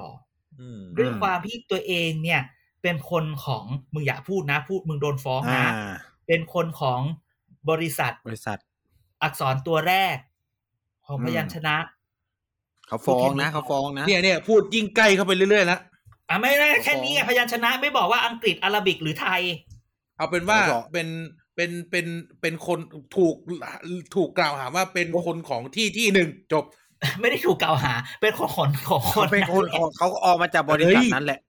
[0.59, 2.41] อืมด้วยความที่ตัวเองเนี่ย
[2.81, 5.67] เป็นคนของมึงอย่าพูดนะ พูดมึงโดนฟ้องอ่านะ
[6.27, 7.01] เป็นคนของ
[7.69, 8.57] บริษัทบริษัท
[9.23, 10.17] อักษรตัวแรก
[11.05, 11.75] ของอืมพยัญชนะ
[12.87, 15.79] เขาฟ้องนะเขาฟ้องนะเนี่ยเนี่ยพูดยิ่งใกล้เข้าไปเรื่อยๆแล้ว
[16.29, 19.41] อะไม่ได้แค่เขาฟ้องนี้ไงพยัญชนะไม่บอกว่าอังกฤษอาราบิกหรือไทย
[20.17, 21.07] เอาเป็นว่าเขาบอกเป็น
[21.55, 22.05] เป็นเป็น
[22.41, 22.79] เป็นคน
[23.15, 23.35] ถูก
[24.15, 26.63] ถูกกล่าวหาว่าเป็นคนของที่ที่หนึ่งจบ
[27.21, 31.39] ไม่ได้ถูกกล่าวหา เป็นคนของของคเขานเป็นคนแหละของเขาออกมาจากบริษัทเฮ้ยนั้นแหละ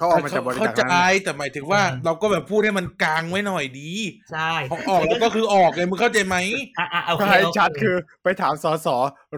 [0.00, 3.90] เขาออกมาจากบริเข้าษัทใจนั้นแหละแต่หมายถึงว่าอืมเราก็แบบพูดให้มันกลางไว้หน่อยดี
[4.32, 6.36] ใช่พอออกแล้วก็คือออกไงมึงเข้าใจไหม
[6.78, 8.88] อะอะโอเคใช่โอเชัดคือไปถามสส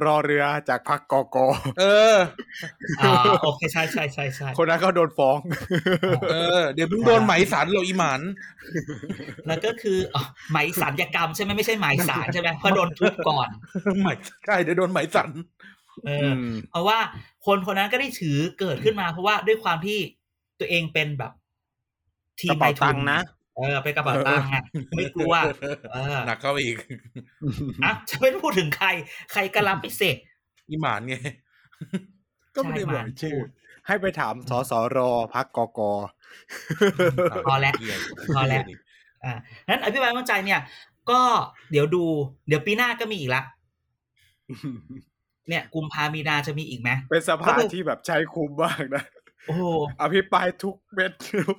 [0.04, 1.36] รอเรือจากพรรคกก
[1.80, 2.16] เออ
[3.00, 5.38] อ่าโอเคใช่ใช่ใช่ใช่คนนั้นเขาโดนฟ้อง
[6.30, 8.20] เออ เดี๋ยวมึงโดนไหมสันเราอีหมัน
[9.46, 13.48] แล้วก็คืออ๋อไหมสัญญกรรมใช่ไหมไม่ใช่ไหมสารใช่ไหมเพราะโดนทุบก่อน
[14.00, 14.08] ไหม
[14.46, 15.30] ใช่เดี๋ยวโดนไหมสัน
[16.06, 16.98] เอออเพราะว่า
[17.46, 19.98] คนคนนั้นก็ได้ถือเกิดขึ้นมาเพราะว่าด้วยความที่
[20.62, 21.32] ตัวเองเป็นแบบ
[22.40, 23.20] ทีกระมเป๋าทุตังค์นะ
[23.56, 24.56] เออเป็นกระเป๋าตังค์ไง
[24.96, 25.34] ไม่กลัว
[25.92, 26.76] เออหนักเข้าไปอีก
[27.84, 28.88] อะจะไม่พูดถึงใคร
[29.32, 30.16] ใครก็รับไปเสร็จ
[30.68, 31.14] อีหมานไง
[32.54, 33.48] ก็ไม่ได้ใช่บอกมาชื่อพูด
[33.86, 34.98] ให้ไปถามสสร
[35.34, 35.80] พรรคกก
[37.46, 37.98] พอแล้วเหี้ย
[38.36, 38.64] พอแล้ว
[39.24, 39.32] อ่า
[39.68, 40.60] นั้นอภิปรายไม่ไว้วางใจเนี่ย
[41.10, 41.20] ก็
[41.70, 42.04] เดี๋ยวดู
[42.48, 43.42] เดี๋ยวปีหน้าก็มีอีกละ
[45.48, 49.04] เนี่ยกุมภามีนาจะมีอีกไหมเป็นสก็ภาคือที่แบบใช้คุ้มมากนะ
[49.46, 49.62] โอ้โห
[50.02, 51.58] อภิปรายทุกเม็ดทุก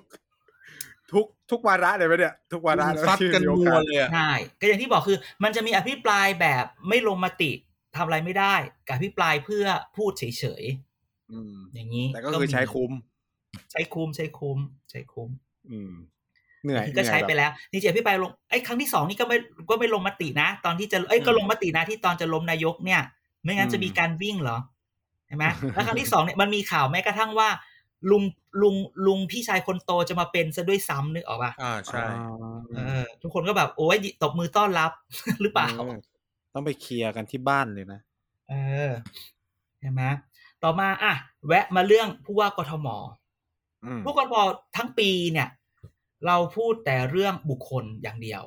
[1.12, 7.52] ทุกทุกวาระเลยไหมเนี่ย ทุกวาระซัดกันที่มีโอนัวกาสเลยอะใช่ก็อย่างที่บอกคือ มันจะมีอภิปรายแบบไม่ลงมติ
[7.96, 8.56] ทำอะไรไม่ได้
[8.88, 9.66] กับอภิปรายเพื่อ
[9.96, 10.24] พูดเฉ
[10.62, 10.64] ย
[11.32, 12.92] อืมๆอย่างนี้แต่ก็คือใช้คุ้ม
[13.72, 14.60] ใช้คุ้มใช้คุ้ม
[14.90, 15.30] ใช้คุ้ม
[15.72, 15.94] อืม
[16.64, 19.38] เหนื่อยก็ใช้ไปเหนื่อยแบบแล้วนี่จะอภิปรายลงไอ้ครั้งที่สองนี่ก็ไม่
[19.70, 23.02] ก็ไม่ลงมตินะ ตอนที่จะเอ้ยก็ลงมตินะที่ตอนจะล้มนายกเนี่ย
[23.44, 24.58] ไม่งั้นจะมีการวิ่งเหรอ
[25.28, 27.50] ใช่ไหมแล้วครั้งที่สองเนี่ยมันมีข่าวแม้กระทั่งว่า
[28.10, 28.24] ลุง
[28.62, 28.76] ลุง
[29.06, 32.06] ลุงพี่ชายคนโตจะมาเป็นซะด้วยซ้ำนึกออกป่ะอ่าใช่
[32.76, 34.92] เออทุกคนก็แบบโอ้ยตบมือต้อนรับ
[35.42, 35.98] หรือเปล่าเออ
[36.54, 38.00] ต้องไปเคลียร์กันที่บ้านเลยนะ
[38.50, 38.54] เอ
[38.90, 38.92] อ
[39.80, 40.02] ใช่ไหม
[40.64, 41.14] ต่อมาอะ
[41.48, 42.88] แวะมาเรื่องผู้ว่ากทม
[43.86, 44.36] อืมผู้ว่ากทม
[44.78, 45.50] ทั้งปีเนี่ย
[46.28, 48.44] เราพูดแต่เรื่องบุคคลอย่างเดียว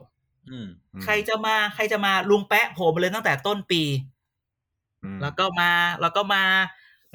[0.50, 0.68] อืม
[1.04, 3.82] ใครจะมาใครจะมาลุงแปะโผล่มาเลยตั้งแต่ต้นปี
[5.04, 6.42] อืมแล้วก็มาแล้วก็มา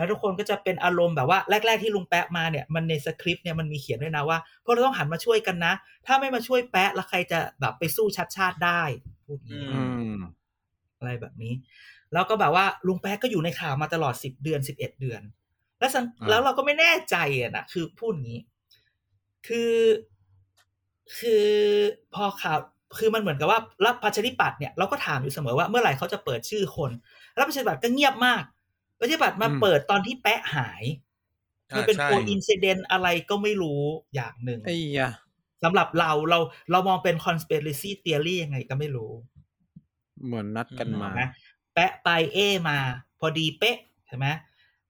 [0.01, 5.73] แล้วทุกคนก็จะเป็นอารมณ์แบบว่าแรก ๆ ที่ลุงแปะมาเนี่ยมันในสคริปต์เนี่ยมันมีเขียนด้วยนะว่าพวกเราต้องหันมาช่วยกันนะ
[6.05, 8.81] ถ้าไม่มาช่วยแปะแล้วใครจะแบบไปสู้ชัดชาติได้
[9.25, 10.19] พูดอย่างนี้อือืม
[10.99, 11.53] อะไรแบบนี้
[12.13, 15.21] แล้วก็แบบว่าลุงแป๊กก็อยู่ในข่าวมาตลอดสิบเดือนสิบเอ็ดเดือน
[15.79, 18.41] แล้วสังอ่าแล้วเราก็ไม่แน่ใจอะนะคือพูดอย่างนี้
[19.47, 19.73] คือ
[21.19, 21.47] คือ
[22.15, 22.59] พอข่าว
[22.97, 26.91] คือมันเหมือนกับว่ารับประชาธิปัตย์เนี่ยเราก็ถามอยู่เสมอว่าเมื่อไหร่เขาจะเปิดชื่อคน
[27.35, 28.43] แล้วประชาธิปัตย์ก็เงียบมาก
[29.01, 30.83] ประชาธิปัตย์มาเปิดตอนที่แปะหาย
[31.75, 33.81] มันเป็นอ่าโคใช่อินซิเดนอะไรก็ไม่รู้
[34.15, 35.09] อย่างหนึ่งไอ้ยะ
[35.63, 36.39] สำหรับเราเรา
[36.71, 39.11] เรามองเป็น conspiracy theory ยังไงก็ไม่รู้
[40.25, 41.27] เหมือนนัดกันมานะ
[41.73, 42.37] แปะไปเอ
[42.67, 42.77] มา
[43.19, 43.77] พอดีเป๊ะ
[44.07, 44.27] ใช่ไหม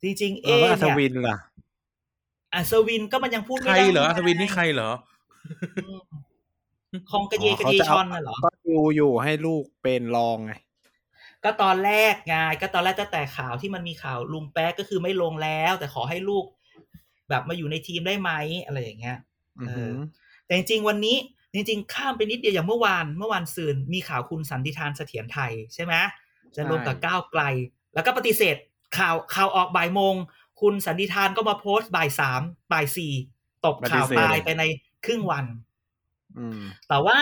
[0.02, 1.38] จริงๆ เอแล้วอัศเนี่ยวินล่ะ
[2.54, 4.90] อัศวินก็มันยังพูดใคไม่รได้เหรออัศวินนี่ใครเหรอ
[5.84, 6.00] อืม
[7.12, 10.54] คองกระเยอ๋อกระเขาเยจะชเอาอนน่ะเหรอก็ดูอยู่ให้ลูกเป็นรองไง
[11.44, 16.46] ก็ตอนแรกไงก็ตอนแรกตั้งแต่ข่าวที่มันมีข่าวลุงแป๊กก็คือไม่ลงแล้ว แต่ขอให้ลูก
[17.30, 18.32] แบบมาอยู่ในทีมได้ไหม
[18.66, 19.18] อะไรอย่างเงี้ย
[19.60, 19.96] อือหือ
[20.46, 21.18] แต่จริงๆวันนี้
[21.54, 25.94] จริงๆ ข้ามไปนิดเดียวอย่างเมื่อวานเมื่อวานซืนมีข่าวคุณสันติทานเสถียรไทยใช่ไหม
[26.56, 27.44] จะรวมกับก้าวไกล
[27.94, 28.56] แล้วก็ปฏิเสธ
[28.98, 30.16] ข่าวข่าวออกบ่ายโมง
[30.62, 33.14] คุณสันติทานก็มาโพสต์บ่ายสามบ่ายสี่
[33.66, 34.64] ตบข่าวตายไปใน
[35.06, 35.46] ครึ่งวัน
[36.38, 37.20] อืมแต่ว่า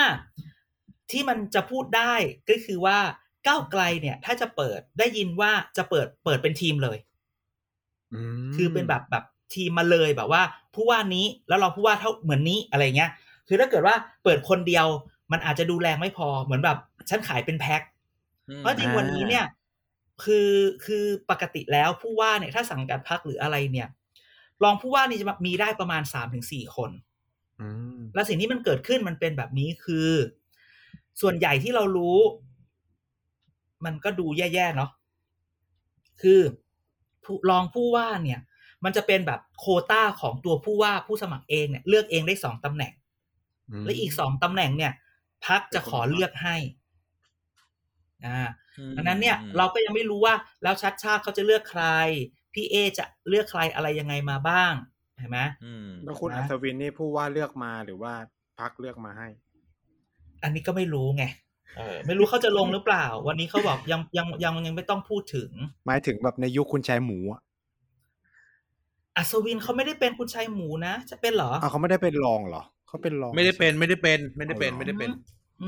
[1.10, 2.14] ที่มันจะพูดได้
[2.48, 2.98] ก็คือว่า
[3.46, 6.98] ก้าวไกลเนี่ย ถ้าจะเปิดได้ยินว่าจะเปิดเปิดเป็นทีมเลย
[8.14, 9.24] อืมคือเป็นแบบแบบ
[9.54, 10.42] ทีมมาเลยแบบว่า
[10.74, 13.10] ผู้ว่านี้แล้วเราผู้ว่าเท่าเหมือนนี้อะไรเงี้ย
[13.48, 14.86] คือถ้าเกิดว่าเปิดคนเดียว
[15.32, 16.78] มันอาจจะดูแรงไม่พอเหมือนแบบ
[17.10, 17.82] ฉันขายเป็นแพ็ค
[18.58, 19.44] เพราะจริงวันนี้เนี่ย
[20.24, 20.50] คือ
[20.84, 23.88] คือปกติแล้วผู้ว่าเนี่ย ถ้าสังกัดพักหรืออะไรเนี่ย
[24.62, 26.90] รองผู้ว่านี่จะมีได้ประมาณสามถึงสี่คน
[27.60, 30.10] อืมแล้วสิ่งที่มันเกิดขึ้นมันเป็นแบบนี้คือ
[31.20, 32.18] ส่วนใหญ่ที่เรารู้
[33.84, 34.90] มันก็ดูแย่ๆเนาะ
[36.22, 36.40] คือ
[37.24, 38.40] ผู้รองผู้ว่าเนี่ย
[38.84, 42.92] มันจะเป็นแบบโควต้าของตัวผู้ว่าผู้สมัครเองเนี่ย เลือกเองได้สองตำแหน่ง
[43.84, 44.92] และอีกสองตำแหน่งเนี่ย
[45.46, 46.56] พักจะขอเลือกให้
[48.26, 48.48] อ่า
[48.96, 51.84] ดังนั้นเนี่ย เราก็ยังไม่รู้ว่า แล้วชัดชาติเขาจะเลือกใคร
[52.54, 54.72] พี่เอจะเลือกใครอะไรยังไงมาบ้าง
[55.18, 58.12] เห็นไหมอืมแล้วคุณนะอัศวินนี่ผู้ว่าเลือกมาหรือว่า
[58.60, 59.28] พักเลือกมาให้
[60.42, 61.24] อันนี้ก็ไม่รู้ไง
[61.78, 65.50] เออไม่รู้เขาจะลงหรือเปล่า วันนี้เขาบอกยังยังยังยังไม่ต้องพูดถึง
[65.86, 67.40] หมายถึงแบบในยุคคุณชายหมูอะ
[69.16, 75.10] อัศวินเขาไม่ได้เป็นคุณชายหมูนะจะเป็นเหรออ้าวเขาไม่ได้เป็นรองเหรอเขาเป็นรองไม่ได้เป็นไม่ได้เป็น ไม่ได้เป็นเอาเหรอไม่ได้เป็น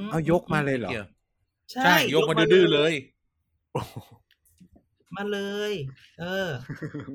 [0.06, 1.06] มเอายกมาเลยเหรอเกี่ยว
[1.72, 2.92] ใช่ใช่ยกมาดื้อๆเลย
[3.72, 3.94] โอ้โห
[5.16, 5.40] มาเล
[5.70, 5.72] ย
[6.20, 6.50] เออ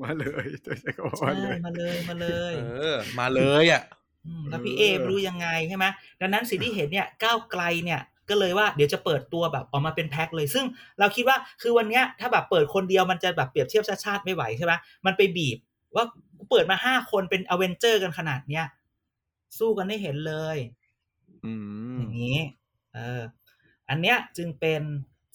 [0.02, 3.82] มาเลยจะใช้คำว่าใช่มาเลยมาเลยมาเลยเออ มาเลยอะ
[4.26, 5.86] อืมแล้วพี่เอเออไม่รู้ยังไงใช่ไหม
[6.20, 8.00] ดังนั้นสิ่งที่เห็นเนี่ยก้าวไกลเนี่ย
[8.30, 10.64] ก็เลยว่าเดี๋ยวจะเปิดตัวแบบออกมาเป็นแพ็คเลย ซึ่ง
[10.98, 14.72] เราคิดว่าคือวันเนี้ยถ้าแบบเปิดคนเดียวมันจะแบบเปรียบเทียบชัชชาติไม่ไหวใช่ไหม
[15.06, 15.58] มันไปบีบ
[15.96, 16.04] ว่า
[16.50, 18.64] เปิดมาห้าคนเป็นอเวนเจอร์กันขนาดเนี้ย
[19.58, 20.58] สู้กันได้เห็นเลย
[21.44, 21.54] อื
[21.94, 22.40] มอย่างนี้
[22.94, 23.22] เออ
[23.88, 24.82] อันเนี้ยจึงเป็น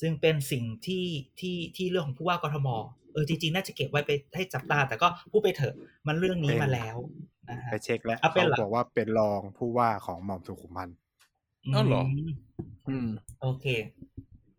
[0.01, 1.05] จึงเป็นสิ่งที่
[1.39, 2.67] ที่ที่เรื่องของผู้ว่ากทม
[3.13, 5.75] เออจริงๆ น่าจะเก็บไว้ไปให้จับตา แต่ก็พูดไปเถอะ
[6.07, 6.97] มันเรื่องนี้มาแล้ว
[7.49, 10.97] นะฮะไปเช็คแล้วเอาเป็นเขาเหรอบอกว่าเป็นรองผู้ว่าของหม่อมสุขุมพันธ์
[11.73, 12.05] อ้าวเหรอม
[12.89, 13.07] อืม
[13.41, 13.65] โอเค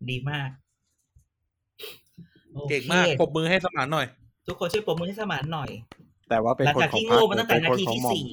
[0.09, 0.49] ดีมาก
[2.53, 4.05] โอคเก่งมากปรบมือให้สมานหน่อย
[4.47, 5.69] ทุกคนช่วยปรบมือให้สมานหน่อย
[6.29, 8.27] แต่ว่าเป็นหลังคนจากของที่พรรโง่คมาตั้งหแต่รือนาเป็นทีคนของที่หม่อมสี่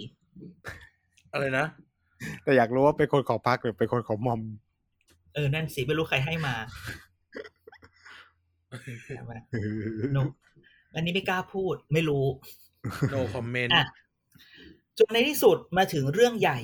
[1.33, 1.67] อะไรนะ
[2.45, 4.41] แต่อยากรู้ว่าเป็นคนของพรรคหรือเป็นคนของหม่อม
[5.35, 6.55] เออ นั่นสิ ไม่รู้ใครให้มา
[9.05, 9.33] ใช่ไหม
[10.13, 10.21] หนู
[10.95, 12.25] อันนี้ไม่กล้าพูด ไม่รู้
[13.13, 13.87] no comment อะ
[14.99, 16.59] จนในที่สุดมาถึงเรื่องใหญ่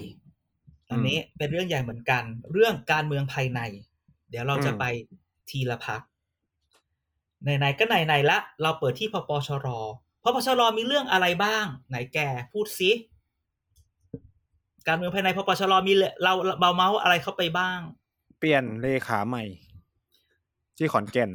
[0.91, 2.23] อันนี้เป็นเรื่องใหญ่เหมือนกัน
[2.53, 3.61] เรื่องการเมืองภายใน
[4.31, 4.85] เดี๋ยวเราจะอืมไป
[5.51, 6.01] ทีละพัก
[7.43, 9.67] ไหนๆก็ไหนๆละ เราเปิดที่พปชร
[10.23, 12.19] พปชรมีเรื่องอะไรบ้าง ไหนแก
[12.53, 12.91] พูดซิ
[14.87, 17.79] การเมืองภายในพปชรมีเลเราเบาเมาส์อะไรเข้าไปบ้าง
[18.39, 19.45] เปลี่ยนเลขาใหม่
[20.77, 21.31] ที่ขอนแก่น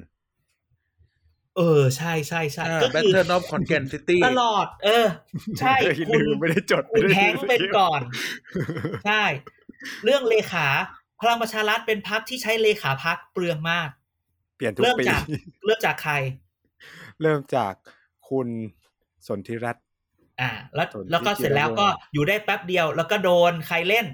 [1.58, 5.08] เออ ใช่ใช่ใช่อ่าก็คือ Battle of Content City ตลอด เออ
[5.60, 5.76] ใช่
[6.08, 8.02] คุณลืมไม่ได้จดคุณไม่ได้แฮงค์เป็นก่อน
[9.06, 9.24] ใช่
[10.04, 10.68] เรื่องเลขา
[11.22, 13.90] พลังประชารัฐเป็นพักที่ใช้เลขาพักเปลืองมาก
[14.56, 15.22] เปลี่ยนทุกเริ่มปีจาก
[15.66, 16.14] เริ่มจากใคร
[17.22, 17.74] เริ่มจาก
[18.30, 18.48] คุณ
[19.28, 19.84] สนธิรัตน์
[20.42, 24.06] อ่า แล้วส่วนที่แล้วก็เสร็จแล้วจิรวงศ์ก็อยู่ได้แป๊บเดียว แล้วก็โดนใครเล่น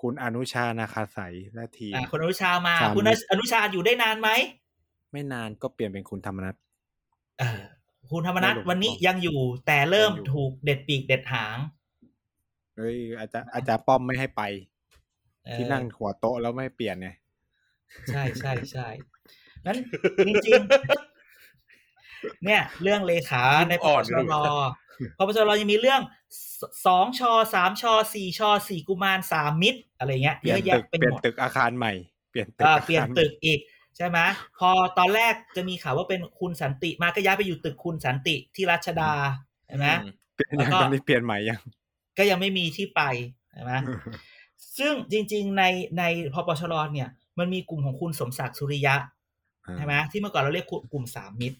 [0.00, 1.18] คุณอนุชานาคาใส
[1.54, 4.30] และทีมอ่าคุณอนุชามาสามคุณอนุชาอยู่ได้นานไหม
[5.12, 6.54] ไม่นานก็เปลี่ยนเป็นคุณธรรมนัฐ
[7.40, 7.60] เออ
[8.10, 11.58] คุณธรรมนัฐไม่รู้วันนี้ยังอยู่แต่เริ่มยังอยู่ถูกเด็ดปีกเด็ดหาง
[12.76, 14.42] เฮ้ยอาจารย์อาจารย์ป้อมไม่ให้ไป
[15.44, 17.08] เออที่นั่งหัวโต๊ะแล้วไม่เปลี่ยนไง
[18.12, 18.88] ใช่ใช่ใช่
[19.66, 19.76] นั้น
[20.26, 24.26] จริงๆเนี่ย เรื่องเลขาในปอ่ปอนชเลย
[25.18, 26.00] รปปชรยังมีเรื่อง
[26.60, 31.92] สสองชอสามชอสี่ชอสี่กุมารสามมิตรอะไรเงี้ยเปลี่เยยนอะตึแยะกเป็นเปลี่ยนหมดตึกอาคารใหม่
[32.30, 33.60] เปลี่ยนตึกอ่าอาเปลี่ยนคารตึกอีก
[33.98, 34.18] ใช่ไหม
[34.58, 39.12] พอตอนแรกจะมีข่าวว่าเป็นคุณสันติมาก็ย้ายไปอยู่ตึกคุณสันติที่รัชดา
[39.66, 41.60] ใช่ไหมอืมเปลี่ยนแล้วยังก็ตอนนี้เปลี่ยนใหม่ยัง
[42.18, 43.02] ก็ยังไม่มีที่ไป
[43.52, 43.72] ใช่ไหม
[44.78, 45.64] ซึ่งจริง ๆ ใน
[45.98, 48.94] ในพปชรเนี่ย มันมีกลุ่มของคุณสมศักดิ์สุริยะ
[49.76, 51.58] ใช่ไหมที่เมื่อก่อนเราเรียกกลุ่มสามมิตร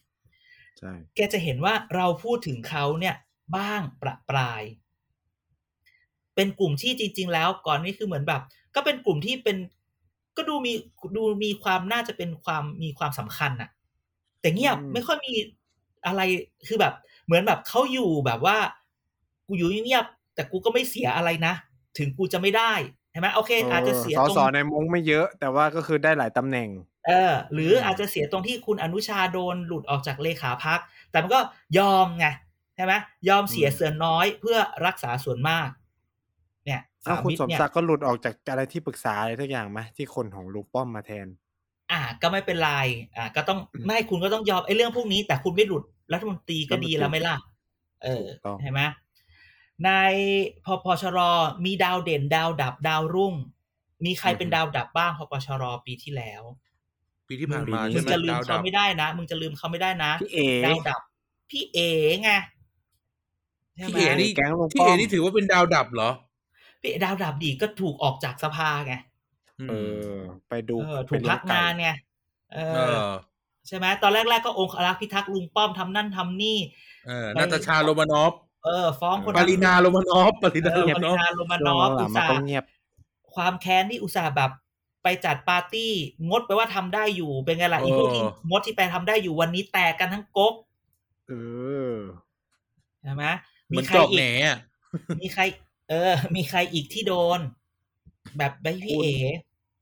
[0.79, 3.17] ใช่แกจะเห็นว่าเราพูดถึงเขาเนี่ย
[3.57, 4.63] บ้างประปราย
[6.35, 8.43] เป็นกลุ่มที่จริง ๆ แล้วก่อนนี้คือเหมือนแบบ
[8.75, 9.57] ก็เป็นกลุ่มที่เป็น
[10.39, 10.73] ก็ดูมี
[11.17, 13.71] ดูมีความน่าจะเป็นความมีความสำคัญน่ะ
[14.41, 15.33] แต่เงียบไม่ค่อยมี
[16.07, 16.21] อะไร
[16.67, 18.57] คือแบบ เหมือนแบบเขาอยู่แบบว่า
[19.47, 21.55] กูอยู่เงียบๆแต่กูก็ไม่เสียอะไรนะ
[21.99, 22.73] ถึงกูจะไม่ได้
[23.13, 26.69] ใช่ไหมโอเค อาจจะเสียสอตรงสอในมงไม่เยอะ แต่ว่าก็คือได้หลายตำแหน่ง
[27.07, 30.81] เออ หรืออาจจะเสียตรงที่คุณอนุชาโดนหลุดออกจากเลขาพัก
[31.11, 31.41] แต่มันก็
[31.79, 32.27] ยอมไง
[32.77, 32.93] ใช่ไหม
[33.29, 35.78] ยอมเสียอืมส่วนน้อยเพื่อรักษาส่วนมากเนี่ย
[37.07, 41.27] อ้าวสามคุณมิตสรมเนี่ยศักดิ์ก็หลุดออกจากอะไรที่ปรึกษาอะไรทุกอย่างไหมที่คนของลุงป้อมมาแทน
[41.93, 42.73] อ่า ก็ไม่เป็นไร
[43.17, 45.83] อ่า ก็ต้องอืมไม่คุณก็ต้องยอมไอ้เรื่องพวกนี้ แต่คุณไม่หลุด
[46.13, 47.37] รัฐมนตรีก็ดีแล้วไหมล่ะ
[48.05, 48.81] เออถูกต้องใช่ไหม
[49.85, 49.91] ใน
[50.65, 51.19] พปชร
[51.65, 53.35] มีดาวเด่นดาวดับดาวรุ่ง
[54.05, 56.43] มีใครเป็นดาวดับบ้างพปชรปีที่แล้ว
[57.29, 61.01] ปีที่ผ่านมาปีนี้มึใช่งไหมจะลืมดาวดัเขาบไม่ได้นะมึงจะลืมเขาไม่ได้นะพี่เอดาวดับ
[61.51, 61.91] พี่เอ๋
[62.23, 62.31] ไง
[63.77, 66.11] ใช่พี่ไหมเอนี่แก๊งลุงพี่ป้อเอมนี่ถือว่าเป็นดาวดับเหรอ
[66.81, 68.95] พี่ดาวดับดีก็ถูกออกจากสภาไง
[69.69, 69.73] เอ
[70.13, 70.15] อ
[70.49, 71.91] ไปดูเออไปถูกเลี้ยพักไงานไง
[72.55, 73.09] เอเอออ
[73.67, 76.59] ใช่ไหมตอนแรกๆก็องค์อารักษ์พิทักษ์ลุงป้อมทำนั่นทำนี่
[77.07, 78.33] เออนาตาชาโรมานอฟ
[78.65, 82.65] เออ ฟ้องคนปารินาโรมานอฟปารินาเอโรอปมานริอฟนาโรมานช่อวฟงหลัอุงตมันส่าก็ห์เงียบ
[83.35, 84.51] ความแค้นที่อุตส่าห์แบบ
[85.03, 85.93] ไปจัดปาร์ตี้
[86.29, 90.55] งดไปว่าทำได้อยู่เป็นไงล่ะอีพวกที่งดที่ไปทำได้อยู่วันนี้แตกกันทั้งก๊ก
[91.29, 91.33] เอ
[91.93, 91.95] อ
[93.03, 93.25] ใช่ไหม
[93.67, 94.59] เหมีมือนใครจอกอีแหนกอะ
[95.21, 95.43] มีใคร
[95.89, 97.41] เออ มีใครอีกที่โดน
[98.39, 99.09] แบบใบพี่เอ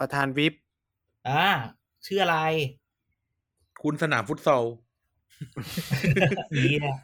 [0.00, 0.54] ประธานวิป
[1.28, 1.46] อ่า
[2.06, 2.38] ชื่ออะไร
[3.82, 4.64] คุณสนามฟุตซอล
[6.66, 6.96] นี่แหละ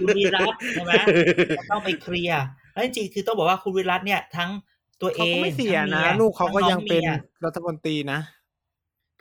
[0.00, 0.92] คุณวีรัตน์ใช่ไหม
[1.58, 2.42] ก็ต้องไปเคลียร์
[2.72, 4.50] แล้วจริงๆคือต้องบอกว่าคุณวีรัตน์เนี่ย ทั้ง
[5.00, 7.06] ตัวเอเขางก็ไม่เสียทั้งนะมีลูกเขาก็ทั้ยังเป็นมี
[7.44, 8.20] รัฐมนตรีนะ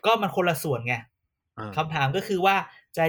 [0.05, 0.95] ก็มันคนละส่วนไง
[1.57, 2.55] อ่าคำถามก็คือว่า
[2.97, 3.05] จะ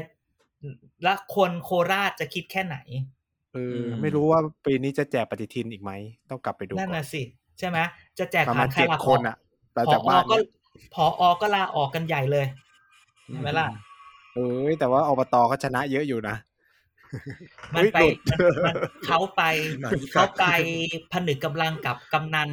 [1.02, 2.76] และคนโคราชจะคิดแค่ไหน
[3.17, 5.92] เออไม่รู้ว่าปีนี้จะแจกปฏิทินอีกไหม
[6.30, 7.22] ต้องกลับไปดูนั่นก่อนน่ะสิ
[7.58, 7.78] ใช่ไหม
[8.18, 9.36] จะแจกประผ่ามาณนใครเจ็ดล่ะคนอะ
[9.74, 10.42] แต่จากบ้านก็เนี่ย
[10.94, 12.46] พออก็ลาออกกันใหญ่เลย
[13.28, 13.66] ใช่ไหมล่ะ
[14.34, 16.36] เอ้ยแต่ว่าอบตก็ชนะเยอะอยู่นะ
[17.74, 18.74] มันเฮ้ยไปหลุดมันมัน
[19.06, 19.42] เขาไป
[19.80, 20.44] หมาที่กัเขาดไป
[21.12, 22.50] ผนึกกำลังกับกำนัน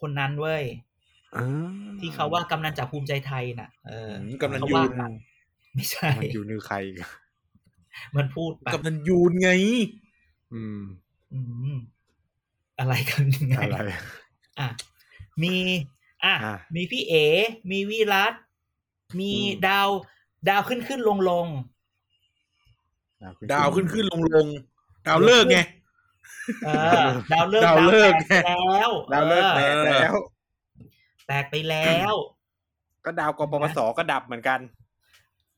[0.00, 0.64] คนนั้นเว้ย
[1.36, 1.46] อ่า
[2.00, 5.12] ที่เขาว่ากำนันจากภูมิใจไทยน่ะ เอออืมกำนันเขายูว่านกัน
[5.74, 6.96] ไม่ใช่มันอยู่นือใครอีก
[8.16, 9.50] มันพูดไปกำนันยูนไง
[10.54, 10.82] อืม
[11.32, 11.38] อื
[11.74, 11.76] ม
[12.78, 13.78] อะไรกันยังไงอะไร
[14.58, 14.68] อะ
[15.42, 15.54] มี
[16.24, 17.14] อะอะมีพี่เอ
[17.70, 18.32] มีวิรัต
[19.18, 19.88] มีอืมดาว
[20.48, 21.46] ดาวขึ้นขึ้นลงลง
[23.52, 24.46] ดาวขึ้นขึ้นลงลง
[25.06, 25.58] ดาวเลิกไง
[26.64, 26.68] เอ
[27.00, 30.14] อดาวเลิกดาวเลิกแตกไปแล้วดาวเลิกอแตอกแล้ว
[31.26, 32.14] แตกไปแล้ว
[33.04, 34.60] ก็ดาวกปปสก็ดับเหมือนกัน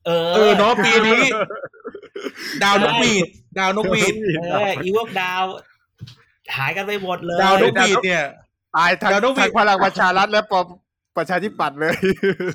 [0.05, 1.21] เออเออเนาะปีนี้
[2.63, 3.27] ดาวนกหวีด
[3.59, 4.13] ดาวนกหวีด
[4.51, 5.43] เอออีพวกดาว
[6.55, 8.23] หายกันไปหมดเลย ดาวนกหวีดเนี่ย
[8.75, 10.53] ตายทั้งดาวนกหวีดทั้งพลังประชารัฐและป
[11.17, 11.95] ประชาธิปัตย์เลย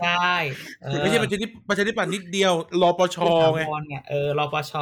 [0.02, 0.34] ใช่
[0.82, 2.52] เออไม่ใช่ประชาธิประชาธิปัตย์นิดเดียว
[2.82, 3.16] รอปช
[3.54, 4.72] ไงถาวรเนี่ยเออรปช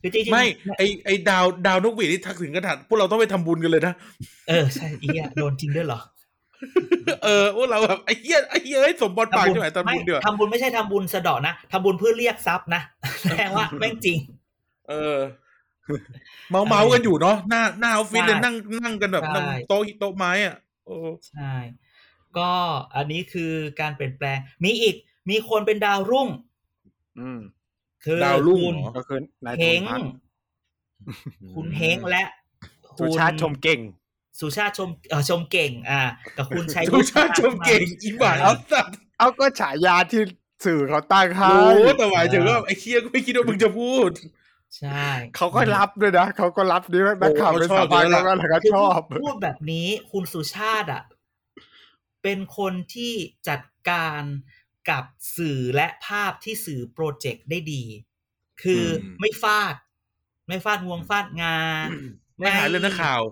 [0.00, 0.44] คือจริงๆไม่
[0.78, 3.94] ไอไอดาวดาวนกหวีดที่ทักถึงกระถัดพวกเราต้องไปทำบุญกันเลยนะ
[4.48, 6.00] เออใช่อีอะโดนจริงด้วยเหรอ
[7.24, 12.82] เออพวกเราแบบไอ้เหี้ยไอ้เหี้ยเอ้ยสมบอลปากจังไหนตอนไม่บุญเดือดทำบุญไม่ใช่ทำบุญสะเดาะนะทำบุญเพื่อเรียกทรัพย์นะ
[13.22, 14.18] แสดงว่าแม่งจริง
[14.88, 15.18] เออ
[16.50, 20.56] เมาเมากันอยู่เนาะหน้าหน้าออฟฟิศเลยใช่นั่งนั่งกันแบบใช่นั่งโต๊ะโต๊ะไม้อะ
[20.86, 20.96] โอ้
[21.28, 21.52] ใช่
[22.38, 22.50] ก็
[22.96, 24.96] อันนี้คือการเปลี่ยนแปลง มีอีก
[25.30, 26.28] มีคนเป็นดาวรุ่ง
[27.20, 27.40] อืม
[28.04, 30.00] คือดาวรุ่งคุณเหรอก็คือนายเฮทุนงพัก
[31.54, 32.22] คุณเฮงและ
[32.98, 33.80] สุชาติชมเก่ง
[34.40, 36.00] สุชาติชมเออชมเก่ง อ่า
[36.36, 40.22] กับคุณชัยสุชาติชมเก่งอีบ่ายเอาสัตว์เอาก็ฉายาที่
[40.64, 44.10] สื่อเขาตั้งให้รู้แต่หมายถึงว่าไอ้เคียก็ไม่คิดว่ามึงจะพูด
[44.78, 51.02] ใช่ เขาก็รับด้วยนะเขาก็รับนี่นักข่าวโอ้เป็นเขาชอบสาบานเยอะแล้วล่ะก็ชอบ พูดแบบนี้คุณสุชาติอะ
[52.22, 53.12] เป็นคนที่
[53.48, 53.60] จัด
[53.90, 54.22] การ
[54.90, 55.04] กับ
[55.36, 57.84] สื่อและภาพที่สื่อโปรเจกต์ได้ดี
[58.62, 59.74] คืออมไม่ฟาด
[60.48, 61.56] ไม่ฟาดงวงฟาดงา
[62.38, 63.22] ไม่หายเลยนะข่าว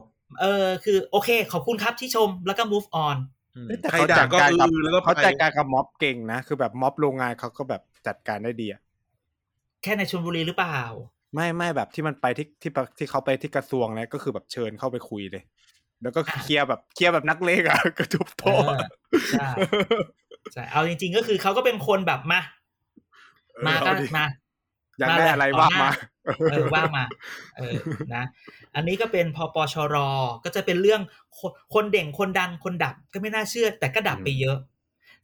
[0.41, 3.17] เออคือโอเคขอบคุณครับที่ชมแล้วก็ move on
[3.57, 8.81] อืมเอ้ยแต่ใครเขาด่าจัดก็การกับอือแล้วก็เขาไปจัดการกับม็อบเก่งนะ คือแบบม็อบโรงงานเขาก็แบบจัดการได้ดีอะ
[9.83, 10.81] แค่ในชลบุรีหรือเปล่า
[11.35, 15.43] ไม่ไม่แบบที่มันไปที่ที่ปะที่เขาไปที่กระทรวงเนี่ยก็คือแบบเชิญเข้าไปคุยเลย
[16.03, 18.71] แล้วก็อะเคลียร์แบบเคลียร์แบบนักเลงอะกระทุบเอโต๊ะอ
[19.31, 19.49] ใช่
[20.53, 22.41] ใช่เอาจริง ๆ ก็คือเขาก็เป็นคนแบบมา
[23.67, 24.25] มาก็เอดิมา
[24.99, 25.91] อยากได้อะไรต่ว่าหน้มา
[26.51, 27.05] เออว่ามา
[27.57, 27.77] เออ
[28.15, 28.25] นะ
[28.75, 29.97] อันนี้ก็เป็นพปชร
[30.45, 31.01] ก็จะเป็นเรื่อง
[31.39, 34.57] คนคนเด่งคนดังคนดับก็ไม่น่าเชื่อ แต่ก็ดับไปเยอะ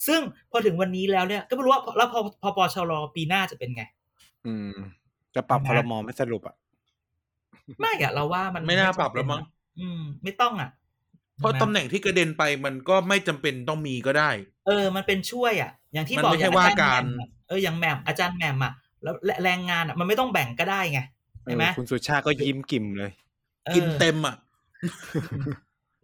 [0.06, 3.82] ซึ่งพอถึงวันนี้แล้วเนี่ย ก็ไม่รู้ว่าแล้วพอพปชรปีหน้าจะเป็นไง
[4.46, 4.76] อืม
[5.34, 6.56] จะปรับนะพลมไม่สรุปอะ
[7.80, 9.42] ไม่อะเราว่ามันไม่น่าจำปรับแล้วมั้ง
[9.78, 10.70] อืม ไม่ต้องอะ
[11.38, 14.30] เพราะใช่ไหมตำแหน่งที่กระเด็นไปมันก็ไม่จำเป็นต้องมีก็ได้
[14.66, 18.72] เออ มันเป็นช่วยอะ อย่างที่มันบอกไม่อใช่ย่างอาจารย์ว่าการแหม่มอะเอออย่างแหม่มอาจารย์แหม่มอะ
[19.04, 21.00] แล้วและแรงงานอะมันไม่ต้องแบ่งก็ได้ไง
[21.44, 23.10] เอใช่อไหมคุณสุชาติก็ยิ้มกิ่มเลย
[23.66, 24.36] ออกินเต็มอะ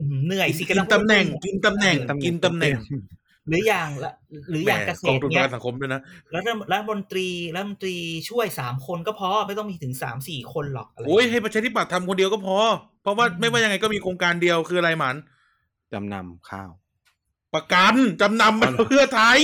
[0.01, 2.77] อืมเหนื่อยสิกิกำลันงตำแหน่งพูดกินตำแหน่งกินตำแหน่ง
[3.49, 4.13] หรืออย่างละ
[4.51, 6.43] หรืออย่างแหมเกษกองตรทุนปเนี้ระยกันสังคมด้วยนะแล้ว
[6.73, 7.97] รัฐมนตรีรัฐมนตรี
[8.29, 12.57] ช่วยสามคนก็พอไม่ต้องมีถึงสามสี่คนหรอกอะไรโอ้ยให้ประชาธิปัตย์ทำคนเดียวก็พอ
[13.03, 15.17] เพราะว่าไม่ว่ายังไงก็มีโครงการเดียวคืออะไรหมัน
[15.93, 16.71] จำนำข้าว
[17.55, 19.39] ประกันจำนำมันเพื่อไทย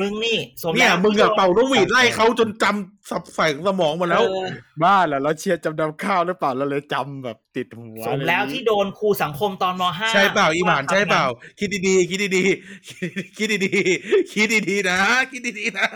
[0.00, 4.46] มึงนี่สมเนี่ยแล้วมึงอะเป่านกหวีดไล่เขาจนจำสับใส่สมองหมาแล้วเออ
[4.82, 14.98] บ้าเหรอเราเชียร์จำนำข้าวหรือเปล่าเราเลยจำแบบติดหัวสมแล้วที่โดนครูสังคมตอนมห้าใช่เปล่าอีหมานว่ใช่เปล่าทำงนคิดดีๆคิดดีๆคิดดีๆคิดดีๆนะ
[15.30, 15.88] คิดดีๆนะ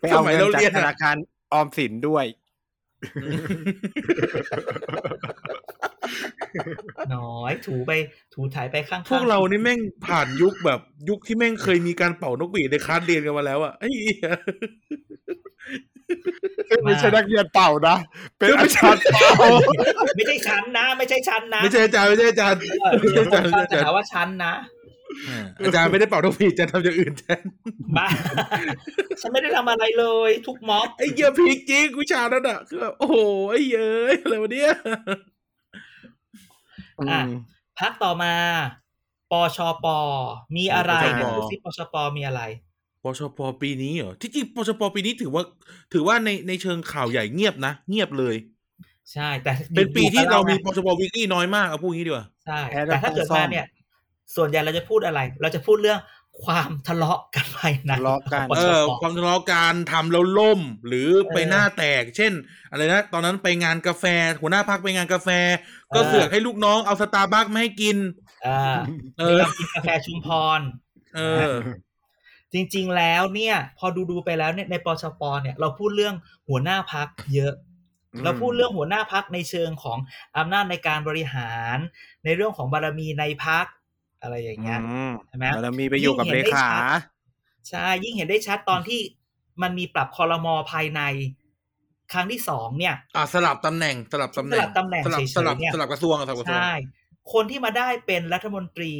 [0.00, 1.16] ไปเอาสมัยเงิเรานจากเรียนธอะนาคาร
[1.52, 2.24] ออมสินด้วย
[7.14, 7.92] น้อยถูไป
[8.34, 14.28] ถูถ่ายไปข้างๆพวกเรานี่แม่งผ่านยุคแบบ ยุคที่แม่งเคยมีการเป่านกหวีดในคลาสเรียนกันมาแล้วอะไอ้เหี้ย
[16.68, 17.96] ซึ่งไม่ใช่นักเรียนเป่านะ
[18.38, 19.00] เป็นอาจารย์
[19.38, 19.50] เป่า
[20.16, 24.54] ไม่ใช่ชั้นนะ ไม่ใช่ชั้นนะ ไม่ใช่อาจารย์ไม่ใช่อาจารย์เออไม่ใช่อาจารย์ไม่ใช่อาจะจารหาย์ว่าชั้นนะ
[25.64, 27.42] อาจารย์ไม่ได้เป่านกหวีดจะทำอย่างอื่นแทน
[27.96, 28.06] บ้า
[29.20, 33.16] ฉันไม่ได้ทำอะไรเลย ทุกม็อบไอ้เหี้ยพีคจริงวิชานั้นอะคือแบบโอ้โห
[33.50, 34.72] ไอ้เย้ยอะไรวะเนี่ย
[37.10, 37.20] อะ
[37.78, 38.34] พักต่อมา
[39.32, 39.86] ปชป
[40.56, 42.42] มีอะไรปชปดูซิปชปมีอะไร
[43.04, 45.42] ปชปปีนี้เหรอที่จริงปชปปีนี้ถือว่า
[45.92, 48.36] ถือว่าในในเชิงข่าวใหญ่เงียบนะเงียบเลย
[49.12, 53.66] ใช่ แต่เป็นปีที่เรามีอยู่ปชปวิกฤตน้อยมากเอาพูดงี้ดีกว่าใช่แพ้แต่ถ้าเกิดซ่อมามเนี่ย
[54.36, 56.00] ส่วนใหญ่เราจะพูดอะไร เราจะพูดเรื่อง
[56.44, 62.32] ความทะเลาะกันภายในทะเลาะกันปเอชอปความทะเลาะการทำแล้วล่ม หรือไปเออหน้าแตก เช่น
[62.70, 64.04] อะไรนะตอนนั้นไปงานกาแฟ
[64.42, 65.28] หัวหน้าพักไปงานกาแฟ
[65.94, 67.96] ก็เออเสือกให้ลูกน้องเอาสตาร์บัคมาให้กิน
[68.46, 68.78] อ่า
[69.18, 70.60] เอมีอเรากินกาแฟชุมพร
[71.16, 71.20] เอ
[71.50, 71.52] อ
[72.52, 76.14] จริง ๆ แล้วเนี่ย พอดูดูๆไปแล้วเนี่ยในปชปเนี่ย เราพูดเรื่อง
[76.48, 77.54] หัวหน้าพักเยอะ
[78.12, 79.98] อืมเราพูดเรื่องหัวหน้าพักในเชิงของ
[80.36, 81.76] อำนาจในการบริหาร
[82.24, 83.66] ในเรื่องของบารมีในพัก
[84.22, 87.00] อะไรอย่างเงี้ยอืมใช่ไหมเรามีไปอยู่กับยิ่งเลเห็นได้ขาชัด
[87.68, 89.00] ใช่ยิ่งเห็นได้ชัดตอนที่
[89.62, 91.00] มันมีปรับคอรมอภายใน
[92.12, 96.72] ครั้งที่สองเนี่ยอะสลับตำแหน่งสลับตำแหน่งสลับตำแหน่งสลับเฉยๆสลับเนี่ยสลับกระทรวงสลับกระทรวงใช่
[97.32, 98.94] คนที่มาได้เป็นรัฐมนตรี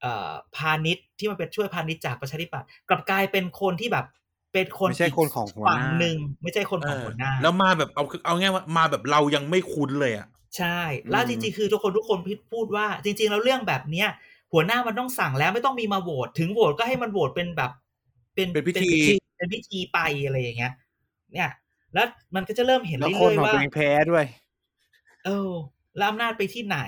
[0.00, 4.06] เอ่อพาณิชย์ที่มันเป็นช่วยพาณิชย์จากประชาธิปัตย์กลับกลายเป็นคนที่แบบ
[4.52, 10.26] เป็นคนไม่ใช่คนของหัวหน้าฝั่งหนึ่งไม่ใช่คนเอของอหัวหน้า แล้วมาแบบเอาเอาง่ายว่ามาแบบเรายังไม่คุ้นเลยอะ
[10.56, 10.80] ใช่
[11.10, 12.18] แล้วจริงๆคือทุกคนทุกคน
[12.52, 14.08] พูดว่า จริง ๆ แล้วเรื่องแบบเนี้ย
[14.52, 17.70] หัวหน้ามันต้องสั่งแล้วไม่ต้องมีมาโหวตถึงโหวตก็ให้มันโหวตเป็นแบบ
[18.34, 18.90] เป็นเป็นพิธี
[19.36, 20.72] เป็นพิธีไปอะไรอย่างเงี้ย
[21.32, 21.50] เนี่ย
[21.94, 24.24] แล้วมันก็จะเริ่มเห็นแล้วเรื่คนอยของๆว่าตัวเองแพ้ด้วย
[25.26, 25.52] เออ
[25.98, 26.78] แล้วอำนาจไปที่ไหน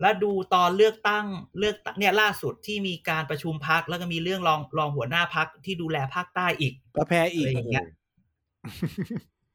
[0.00, 1.26] แล้วดูตอนเลือกตั้ง
[1.58, 7.86] เลือกตั้งเนี่ยล่าสุดที่มีการประชุมพักแล้วก็มีเรื่องรองรองหัวหน้าพักที่ดูแลภาคใต้อีก ก็แพ้อีกอะไรอย่างเงี้ย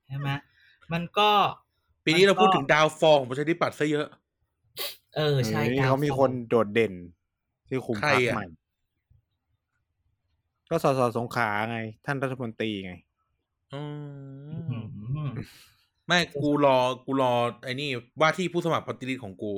[0.08, 0.30] ใช่ไหม
[0.94, 1.30] มันก็
[2.06, 4.08] ปีนี้เราพูดมันก็ถึงดาวฟอลของประชาธิปัตย์ซะเยอะ
[5.16, 6.94] เออใช่เฮ้ยดวเขามีฟอคนโดดเด่น
[7.70, 8.46] ที่คุมใครพรรคอะใหม่
[10.70, 12.94] ก็สสสงขลาไง ท่านรัฐมนตรีไง
[13.74, 13.82] อื
[14.68, 14.84] อืม
[15.28, 15.30] ม
[16.08, 17.90] ไม่กูรอ กูรอ ไอ้นี่
[18.22, 19.54] ว่าที่ผู้สมัครปฏิริษีของกู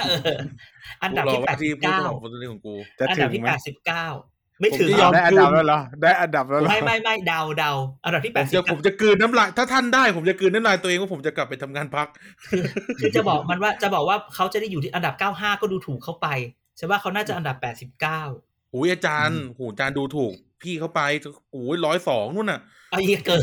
[0.00, 0.36] เออ
[1.02, 4.06] อันดับกูรอที่แปว่าดที่สิบผู้เก้าสมัครปฏิริษีของกูจะอันถึดับงที่ไหมแปดสิบเก้า
[4.60, 7.72] ไม่ผมถึงจะยยออมมได้อันดับแล้วเหรอได้อันดับแล้วเหรอไม่ไม่ไม่เดาเดา
[8.04, 12.08] อันดับที่ผแปมดสิจะบผมจะกลืนน้ำลายถ้าท่านได้ผมจะกลืนน้ำลายตัวเองว่าผมจะกลับไปทำงานพัก
[13.00, 16.28] คือจะบอกมันว่าจะบอกว่าเขาจะได้อยู่ที่อันดับเก้าห้าก็ดูถูกเขาไป
[16.76, 18.22] ใช่ว่าเขาน่าจะอันดับแปดสิบเก้า
[18.74, 21.00] อุ้ยอาจารย์โหอาจารย์ดูถูกพี่เข้าไป
[21.52, 23.40] โอ้ยร้อยสองนู่นน่ะเอาเยอะเกิน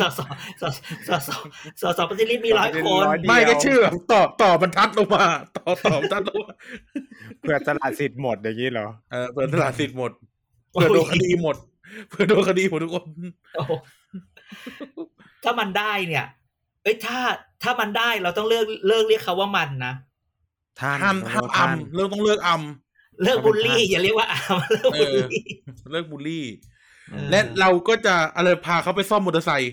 [0.00, 0.20] สส
[0.60, 0.64] ส
[1.08, 1.30] สส
[1.80, 5.24] สสปฏิริษีมีร้อยคนร้อยเดียวไม่ก็ชื่อแบบต่อต่อบรรทัดลงมา
[5.56, 6.54] ต่อต่อบรรทัดลงมา
[7.40, 10.10] เพื่อตลาดสิทธิ์หมดอย่างนี้เหรอเออเปิดตลาดสิทธิ์หมด
[10.72, 11.56] เปิดโดนคดีหมด
[12.10, 13.04] เปิดโดนคดีหมดทุกคน
[13.54, 13.72] โอ้โห
[15.44, 16.26] ถ้ามันได้เนี่ย
[16.82, 17.18] เอ้ยถ้า
[17.62, 19.94] ถ้ามันได้เราต้องเลิกเลิกเรียกเขาว่ามันนะ
[20.80, 22.62] ท่านห้ามห้ามอัมเรื่องต้องเลิกอัม
[23.22, 25.44] เลิกเอาเป็นบูลลี่ท่าอย่าเรียกว่าอามเลิกบูลลี่
[25.92, 26.44] เลิกบูลลี่
[27.10, 29.72] เออและเราก็จะอะไรพาเขาไปซ่อมมอเตอร์ไซค์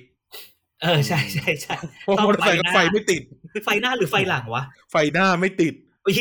[0.81, 3.21] เออใช่ใช่ใช่เพราะมอเตอร์ไซค์ก็ไฟไม่ติด
[3.65, 5.73] ไฟหน้าหรือไฟหลังวะ ไฟหน้าไม่ติด
[6.05, 6.15] อุ๊ย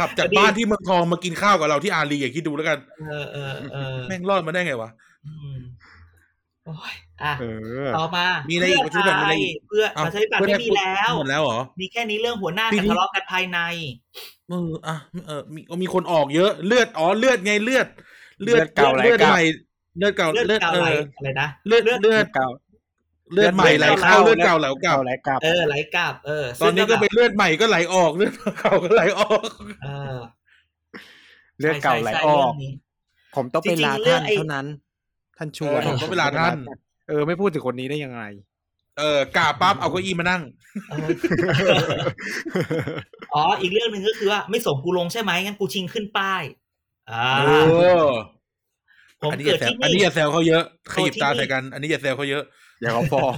[0.00, 4.90] ขับจากพอดีบ้านที่เมืองทองมากินข้าวกับเราที่อารีอย่าคิดดูแล้วกันเออเออเออแม่งรอดมาได้ไงวะ
[5.26, 5.56] อืม
[6.64, 7.44] โอ้ยอะเอ
[7.86, 13.58] อต่อมามีอะไรอีกเพื่อประชาธิปัตย์มีไทอะไรยอีกเพื่อเอ้าประชาธิปัตย์เพื่อไม่ไทยมีแล้วหมดแล้วเหรอมีแค่นี้เรื่องหัวหน้าปีกันนี้ทะเลาะกันภายใน
[14.48, 14.96] เอออะ
[15.26, 17.86] เออมีมีคนออกเยอะเลือดอ๋อเลือดไงเลือด
[18.42, 19.44] เลือดเก่าไหลเลือดเก่าใหม่
[19.98, 22.48] เลือดเก่าเลือดเลือดเก่าเอไหลออะไรนะเลือดเลือดเลือดเก่า
[23.32, 29.48] เลือดใหม่ไหลเข้าเลือดเก่าไหลกลับเก่าไหลกลับเออไหลกลับเออตอนนี้ก็ซึ่งเป็นเลือดใหม่ก็ไหลออกเลือดเก่าก็ไหลออก
[29.84, 30.18] เออ
[31.58, 32.72] เลือดเก่าไหลใช่อใช่อกเรื่องนี้
[33.36, 34.66] ผมต้องไปจริงๆลาเรื่อท่างนไอ้เท่านั้น
[35.38, 36.56] ท่านช่วยเออผมต้องไปลาท่าน
[37.08, 38.22] เออ ไม่พูดถึงคนนี้ได้ยังไง
[38.98, 40.42] เออกาปั๊บเอาเก้าอี้มานั่ง
[40.90, 41.08] เออ
[43.34, 46.42] อ๋ออีกเรื่องหนึ่งก็คือว่าไม่ส่งกูลงใช่ไหมงั้นกูชิงขึ้นป้าย
[47.10, 47.50] อ่าเอ
[48.04, 48.06] อ
[49.20, 52.44] ผมอันนี้อเกิดย่าแซวที่อันนี้นี่อย่าแซวเขาเยอะขยิบโอ้ที่ตานี่ใส่กัน อันนี้อย่าแซวเขาเยอะ
[52.80, 53.32] อย่าเขาฟ้อง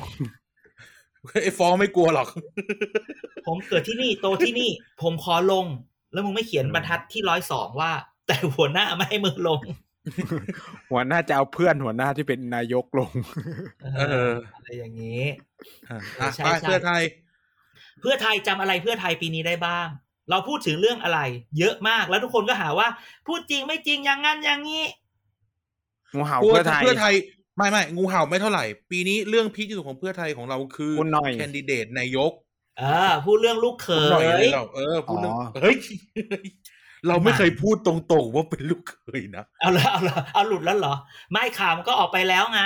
[1.42, 2.28] ไอ้ฟ้องไม่กลัวหรอก
[3.46, 4.70] ผมเกิดที่นี่โตที่นี่
[5.02, 5.66] ผมขอลง
[6.12, 7.92] แล้วมึงไม่เขียนบรรทัดที่ร้อยสองว่า
[8.26, 9.60] แต่หัวหน้าไม่ให้มึงลง
[10.90, 13.10] หัวหน้าจะเอาเพื่อนหัวหน้าที่เป็นนายกลง
[13.96, 15.22] เอออะไรอย่างนี้
[15.88, 17.02] อะอะใช่ไปใช่เพื่อไทย
[18.00, 19.88] เพื่อไทยจำอะไรเพื่อไทยปีนี้ได้บ้าง
[20.30, 21.20] เราพูดถึงเรื่องอะไร
[21.58, 22.88] เยอะมากแล้วทุกคนก็หาว่า
[23.26, 24.84] พูดจริงไม่จริงอย่างงั้นอย่างนี้
[26.14, 27.14] งูเห่าเพื่เพื่ออไทยเพื่อไทย
[27.56, 32.32] ไม่ไม่งูเห่าไม่เท่าไหร่ ปีนี้เรื่องพีคที่สุดของเพื่อไทยของเราคือคุณหน่อย แคนดิเดตนายก
[32.78, 35.76] เออพูดเรื่องลูกเขคุณหน่อยยเลยเราเออพูดเรื่องอ๋อ เฮ้ย
[37.08, 40.94] เราไม่เคยพูดตรงๆว่าเป็นลูกเขยนะเอาละเอาละเอาหลุดแล้วเหรอ
[41.32, 42.62] ไม่ข่าวมันก็ออกไปแล้วไง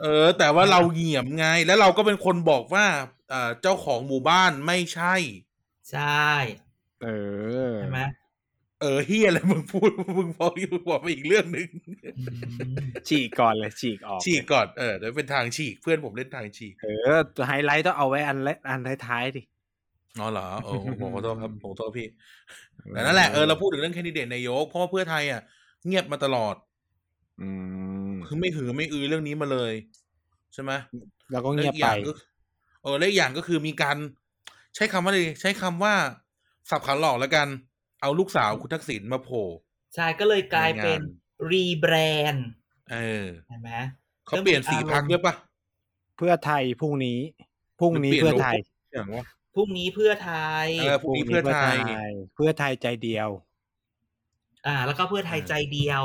[0.00, 2.84] เออ แต่ว่าเราเหงี่ยมไง แล้วเราก็เป็นคนบอกว่า
[3.30, 5.14] เอ่อเจ้าของหมู่บ้านไม่ใช่
[5.90, 6.26] ใช่
[7.02, 7.08] เอ
[7.70, 8.00] อ ใช่ไหม
[8.80, 11.68] เออเฮียอะไรมึงพูดมึงบอกอยู่บอกไปอีกเรื่องหนึ่ง
[12.18, 19.42] อืมฉีกก่อนเลยฉีกออก ฉีกก่อนเออเดี๋ยวเป็นทางฉีกเพื่อนผมเล่นทางฉีกเออไฮไลท์ต้องเอาไว้อันแรกอันท้ายๆดิ
[20.20, 20.70] อ๋อเหรอโอ้
[21.00, 22.06] ผมขอโทษครับผมขอโทษพี่
[22.92, 25.40] แต่นั่นแหละเออเราพูดถึงเรื่องแคนดิเดตนายกเพราะว่าเพื่อไทยอะ
[25.86, 26.54] เงียบมาตลอด
[27.40, 27.48] อื
[28.10, 29.72] มคือไม่หือไม่อือเรื่องนี้มาเลย
[30.54, 30.72] ใช่ไหม
[31.32, 32.12] แล้วก็แล้เงีวยบอีกอไปย่างก็
[32.82, 33.96] เออแล้วอีกอย่างก็คือมีการ
[34.76, 35.94] ใช้คำว่าอะไรใช้คำว่า
[36.70, 37.48] สับขาหลอกแล้วกัน
[38.00, 39.46] เอาลูกสาวคุณทักษิณมาโผล่
[39.94, 41.00] ใช่ก็เลยกลายเป็นในงาน
[41.50, 41.94] รีแบร
[42.32, 42.48] นด์
[42.90, 43.70] เออเห็นไหม
[44.26, 45.34] เขาเปลี่ยนสีพักด้วยปะ
[46.16, 47.18] เพื่อไทยพรุ่งนี้
[47.78, 48.56] พรุ่งนี้หรือเปลี่เพื่ยอนโลโก้ไทย
[48.92, 49.24] อย่างว่า
[49.54, 50.30] พรุ่งนี้เพื่อไท
[50.66, 51.76] ยเออพรุ่งนี้เพื่อไทย
[52.34, 53.28] เพื่อไทยใจเดียว
[54.66, 56.04] อ่า แล้วก็เพื่อไทยใจเดียว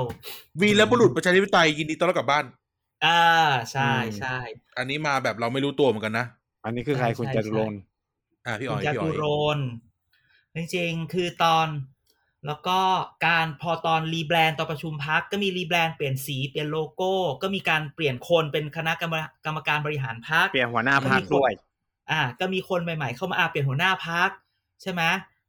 [0.62, 2.46] วีรบุรุษประชาธิปไตยยินดีต้อนรับกลับบ้าน
[3.04, 3.10] อ่า
[3.72, 4.28] ใช่อืมใช่
[4.78, 6.26] อันนี้มาแบบเราไม่รู้ตัวเหมือนกันนะ
[6.64, 7.80] อันนี้คือใครใช่คุณใช่จตุรนต์
[8.46, 9.24] อ่าพี่คุอ๋ณอยจพี่อ๋ตุอยร
[9.58, 9.68] นต์
[10.56, 11.68] จริงๆ คือตอน
[12.48, 12.80] แล้วก็
[13.28, 21.52] การพอตอนรีแบรนด์ตอนประชุมพักก็มีรีแบรนด์เปลี่ยนสีเปลี่ยนโลโก้ ก็มีการเปลี่ยนคนเป็นคณะกรรมกรรมการบริหารพักเปลี่ยนหัวหน้าพักด้วย
[22.12, 24.30] อ่า ก็มีคนใหม่ ๆ เข้ามาอาเปลี่ยนหัวหน้าพัก
[24.82, 25.02] ใช่ไหม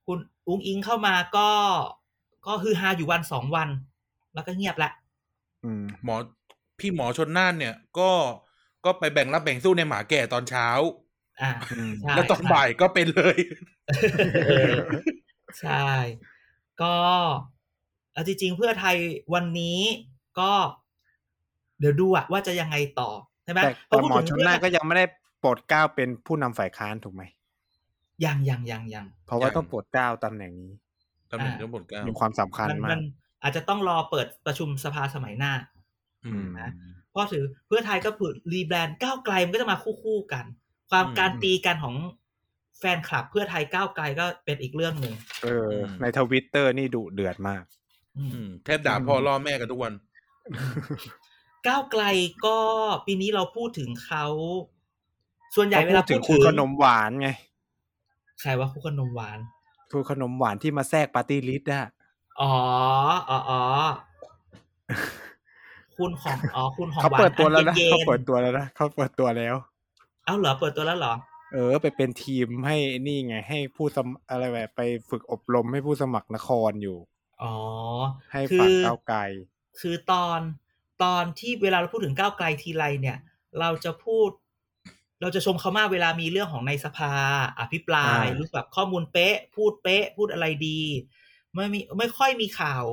[0.07, 1.49] คุณอุ้งอิงเข้ามาก็
[2.47, 3.69] ก็คือฮาอยู่วันสองวัน
[4.35, 4.91] แล้วก็เงียบละ
[5.65, 6.17] อืมหมอ
[6.79, 8.11] พี่หมอชนน่านเนี่ย ก็
[8.85, 10.69] ก็ไปแบ่งรับแบ่งสู้ในหมาแก่ตอนเช้า
[11.43, 13.39] อ่าอืมใช่แล้วตอนใช่บ่ายก็เป็นเลย
[14.47, 14.77] เออ
[15.61, 15.89] ใช่
[16.83, 16.95] ก็
[18.13, 18.97] เอาจริงๆเพื่อไทย
[19.35, 19.81] วันนี้
[20.41, 20.53] ก็
[21.79, 23.11] เดี๋ยวดูอะว่าจะยังไงต่อ
[23.45, 25.05] ใช่ไหมแต่พอแต่พูดหมอถึงชนเพื่อน่านไทก็ยยังไม่ได้
[25.41, 27.23] โปรดเกล้าเป็นผู้นำฝ่ายค้านถูกไหม
[28.25, 30.73] ยังยังยังยังเพราะว่ายังต้องโปรดเกล้าตำแหน่งนี้
[31.31, 33.03] ตำแหน่งอ่าทั้งหมดเก้ามีความสำคัญมันมามักน
[33.43, 35.53] อาจจะต้องรอเปิดประชุมสภาสมัยหน้า
[36.25, 36.71] อืมนะ
[37.11, 40.45] เพราะเพื่อไทยก็คือ rebrand ก้าวไกลมันก็จะมาคู่คู่ๆกัน
[40.93, 41.97] ความอืมการตีกันของ
[42.79, 47.65] แฟนคลับเพื่อไทยก้าวไกลก็เป็นอีกเรื่องหนึ่งเอออมในทวิตเตอร์นี่ดุเดือดมาก
[48.17, 49.93] อืมอืมแทบด่าพ่อล่อแม่กันทุกวัน
[51.67, 52.03] ก้าวไกล
[52.45, 52.59] ก็
[53.07, 54.25] ปีนี้เราพูดถึงเขา
[55.55, 57.29] ส่วนใหญ่เขาเวลาพูดถึพูงดคุถึณงขนมหวานไง
[58.41, 59.39] ใครว่าคู่ขนมหวาน
[59.91, 61.85] คุณขนมหวานที่มาแทรกปาร์ตี้ลิสต์อะ
[62.41, 62.53] อ๋อ
[63.29, 63.61] อ๋ออ๋อ
[65.97, 69.57] คุณของอ๋อคุณของเขาหวานเปิดตัวแล้วนะอัย็เขาเปิดตัวแล้วนะเขาเปิดตัวแล้ว
[70.25, 71.15] เอ้าเหรอเปิดตัวแล้วเหรอ
[71.53, 76.99] เออ ไปเป็นทีมให้นี่ไง ให้ผู้สมอะไรแบบไปฝึกอบรมให้ผู้สมัครนครอยู่
[77.43, 77.55] อ๋อ
[78.33, 79.21] ให้คืฝั่งอก้าวไกล
[79.81, 80.41] คือตอน
[81.03, 83.19] ตอนที่เวลาเราพูดถึงก้าวไกลทีไรเนี่ย
[83.61, 84.29] เราจะพูด
[85.21, 87.13] เราจะชมเขามากเวลามีเรื่องของในสภา
[87.61, 90.81] อภิปรายอ่ารู้รู้สึกแบบข้อมูลเป๊ะ พูดเป๊ะ พูดอะไรดี
[91.55, 92.85] ไม่มีไม่ค่อยมีข่าว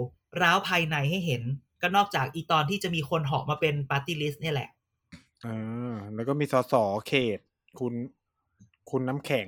[0.41, 1.43] ร้าวภายในให้เห็น
[1.82, 4.69] ก็นอกจากอีตอนที่จะมีคนเหาะมาเป็นปาร์ตี้ลิสต์เนี่ยแหละ
[5.45, 6.73] อ่าแล้วก็มีสส
[7.07, 7.39] เขต
[7.79, 7.93] คุณ
[8.89, 9.47] คุณน้ำแข็ง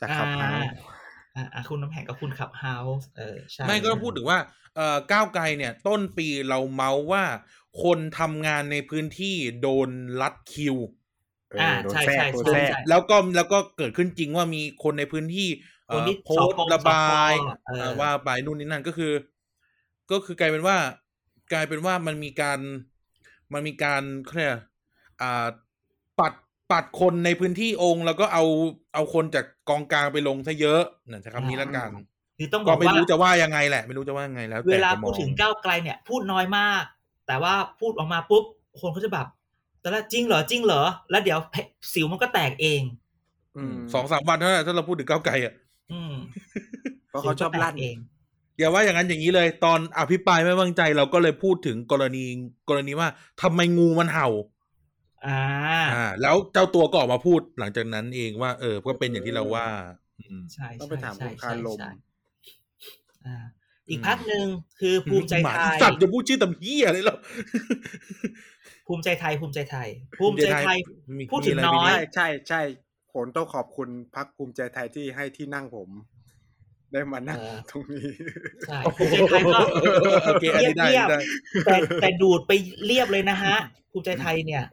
[0.00, 0.64] จาก Clubhouse อ่า
[1.36, 4.38] อ่าอ่าคุณน้ำแข็งกับคุณ Clubhouse เออใช่ไม่ก็ต้องพูดถึงว่า
[4.76, 7.24] เอ่อก้าวไกลเนี่ย ต้นปีเราเมาส์ว่า
[7.82, 9.88] คนทำงานในพื้นที่โดน
[10.20, 10.76] ลัดคิว
[11.50, 15.48] เอออ่าโดนใช่แทรกใช่โดนใช่แทรกใช่แล้วก็แล้วก็เกิดขึ้นจริงว่ามีคนในพื้นที่
[15.88, 19.12] เอ่คนอที่โพสต์สประบายสปเออเอ่อว่าไปนู่นนี่นั่นก็คือ
[20.10, 20.76] ก็คือกลายเป็นว่า
[21.52, 22.60] กลายเป็นว่ามันมีการ
[23.52, 24.62] มันมีการเขาเรียกอะไร
[25.20, 25.46] อ่า
[26.20, 26.32] ปัด
[26.70, 28.44] ปัดคนในพื้นที่องค์ แล้วก็เอา
[28.94, 31.90] เอาคนจากกองกลางไปลงซะเยอะนั่นใช้คำนี้ละกัน
[32.38, 36.82] คือต้องบก็อกไม่ว่ารู้จะว่ายังไงแหละ ไม่รู้จะว่ายังไงแล้ว เวแต่ลาจะมพูอดงถึงก้าวไกลเนี่ย พูดน้อยมาก
[37.26, 38.44] แต่ว่าพูดออกมาปุ๊บ
[38.80, 39.26] คนเขาจะแบบ
[39.80, 41.38] แต่ละจริงเหรอจริงเหรอ แล้วเดี๋ยว
[41.94, 42.82] สิวมันก็แตกเอง
[43.56, 45.54] อืมสองสามวันเท่านั้นถ้าเราพูดถึงก้าวไกลอะ
[45.92, 46.12] อืม
[47.08, 47.96] เพราะเขาชอบลั่นสิวก็แตกเอง
[48.58, 52.24] อย่าว่าอย่างนั้นอย่างนี้เลย ตอนอภิปรายไม่ไว้วางใจเราก็เลยพูดถึงกรณี
[52.68, 53.08] กรณีว่า
[53.42, 54.28] ทำไมงูมันเห่า
[55.26, 55.40] อ่า
[55.94, 59.66] อ่า แล้วเจ้าตัวก็ออกมาพูดหลังจากนั้นเองว่า เออ ก็เป็นอย่างที่เราว่า
[60.20, 61.90] อืมใช่ต้องไปถามใช่คุณคารมใช่
[63.26, 63.36] อ่า
[63.90, 64.46] อีกพักหนึ่ง
[64.80, 67.18] คือภูมิใจหมาไทยสัตว์จะพูดชื่อตำเหี้ยเลยแล้ว
[68.86, 69.88] ภูมิใจไทย ภูมิใจไทย
[70.20, 70.78] ภูมิใจไทย
[71.18, 72.60] มีพูดถึงมีะไรน้อยไม่ใช่ใช่ใช่
[73.14, 75.88] ผมต้องขอบคุณพักภูมิใจไทยที่ให้ที่นั่งผม
[76.96, 78.08] ได้มานั่งเออตรงนี้
[78.66, 79.60] ใช่ภูมิใจไทยก็
[80.24, 81.18] โอเคอันนี้ได้เรียบได้
[81.64, 82.52] แต่แต่ดูดไป
[82.86, 83.56] เรียบเลยนะฮะ
[83.92, 84.64] ภูมิใจไทยเนี่ย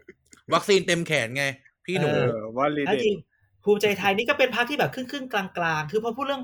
[0.54, 1.46] วัคซีนเต็มแขนไง
[1.86, 3.18] พี่หนูเอเออว่าลีแล้วเดจริง
[3.64, 6.44] ภูมิใจไทยนี่ก็เป็นพรรคที่แบบครึ่งครึ่งๆกลางกลางๆคือพอพูดเรื่อง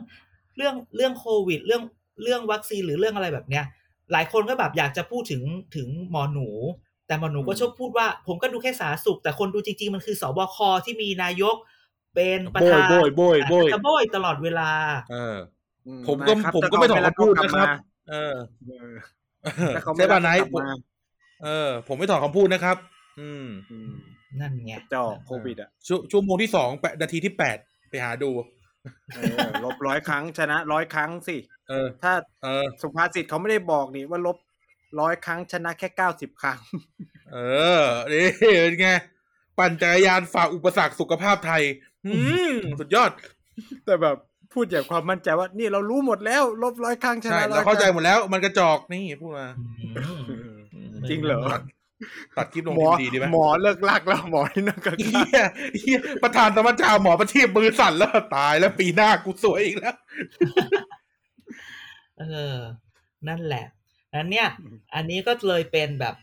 [0.58, 1.84] เรื่องเรื่องโควิด เรื่อง
[2.24, 3.66] เรื่องวัคซีนหรือเรื่องอะไรแบบเนี้ย
[4.12, 5.44] หลายคนก็แบบอยากจะพูดถึง
[5.76, 6.50] ถึงหมอหนู
[7.08, 11.56] แต่หมอหนูก็ชอบพูดว่า ผมก็ดูแค่สาธารณสุข แต่คนดูจริง ๆ มันคือสบคที่มีนายก
[12.16, 14.70] เป็นประโบยธานโบยโบยโบยจะโบยตลอดเวลา
[15.12, 15.59] เอออื
[16.08, 18.36] ผมก็นะครับผมก็ไม่ถอนคำพูดถ้านะเขาครับไม่เออ
[19.76, 20.70] รับก็กลับมาถ้าเขาไม่ใช่ป่ะรับไนก็ท์กลับมา
[21.44, 22.78] เออ ผมไม่ถอนคำพูดนะครับ
[23.20, 23.92] อืมอืม
[24.40, 27.58] นั่นไงจอกโควิดอะชั่วชั่วโมงที่สองแปดนาทีที่แปด
[27.90, 28.32] ไปหาดู
[29.16, 31.38] เออลบร้อยครั้งชนะร้อยครั้งสิ
[31.70, 32.14] เออ ถ้า
[32.44, 34.38] เออสุภาษิตเขาไม่ได้บอกนี่ว่าลบ
[35.00, 36.60] ร้อยครั้งชนะแค่เก้าสิบครั้ง
[37.34, 37.38] เอ
[37.82, 38.26] อนี่
[38.62, 38.90] เป็นไง
[39.58, 41.64] ปั่นจักรยานฝ่าอุปสรรคสุขภาพไทย
[42.06, 42.14] อื
[42.50, 43.12] มสุดยอด
[43.86, 44.18] แต่แบบ
[44.54, 49.48] พูดอย่างความมั่นใจว่า นี่เรารู้หมดแล้ว ลบร้อยครั้งชใช่นะร้เราอยเข้าใจครั้งหมดแล้ว มันกระจอกนี่พูดมา
[49.98, 51.62] อืมจริงเหรอตัด
[52.38, 55.42] ตัดคลิปลงหมอดีดีไหมหมอเลิกลักแล้วหมอที่นั่งกันเฮีย
[55.80, 59.96] เฮียประธานสมัชชาหมอประทีปมือสั่นแล้วตายแล้วปีหน้ากูสวยอีกแล้ว
[62.20, 62.24] เอ
[62.54, 62.58] อ
[63.28, 63.66] นั่นแหละ
[64.16, 64.48] นั้นเนี่ย
[64.96, 66.16] อันนี้ก็เลยเป็นแบบ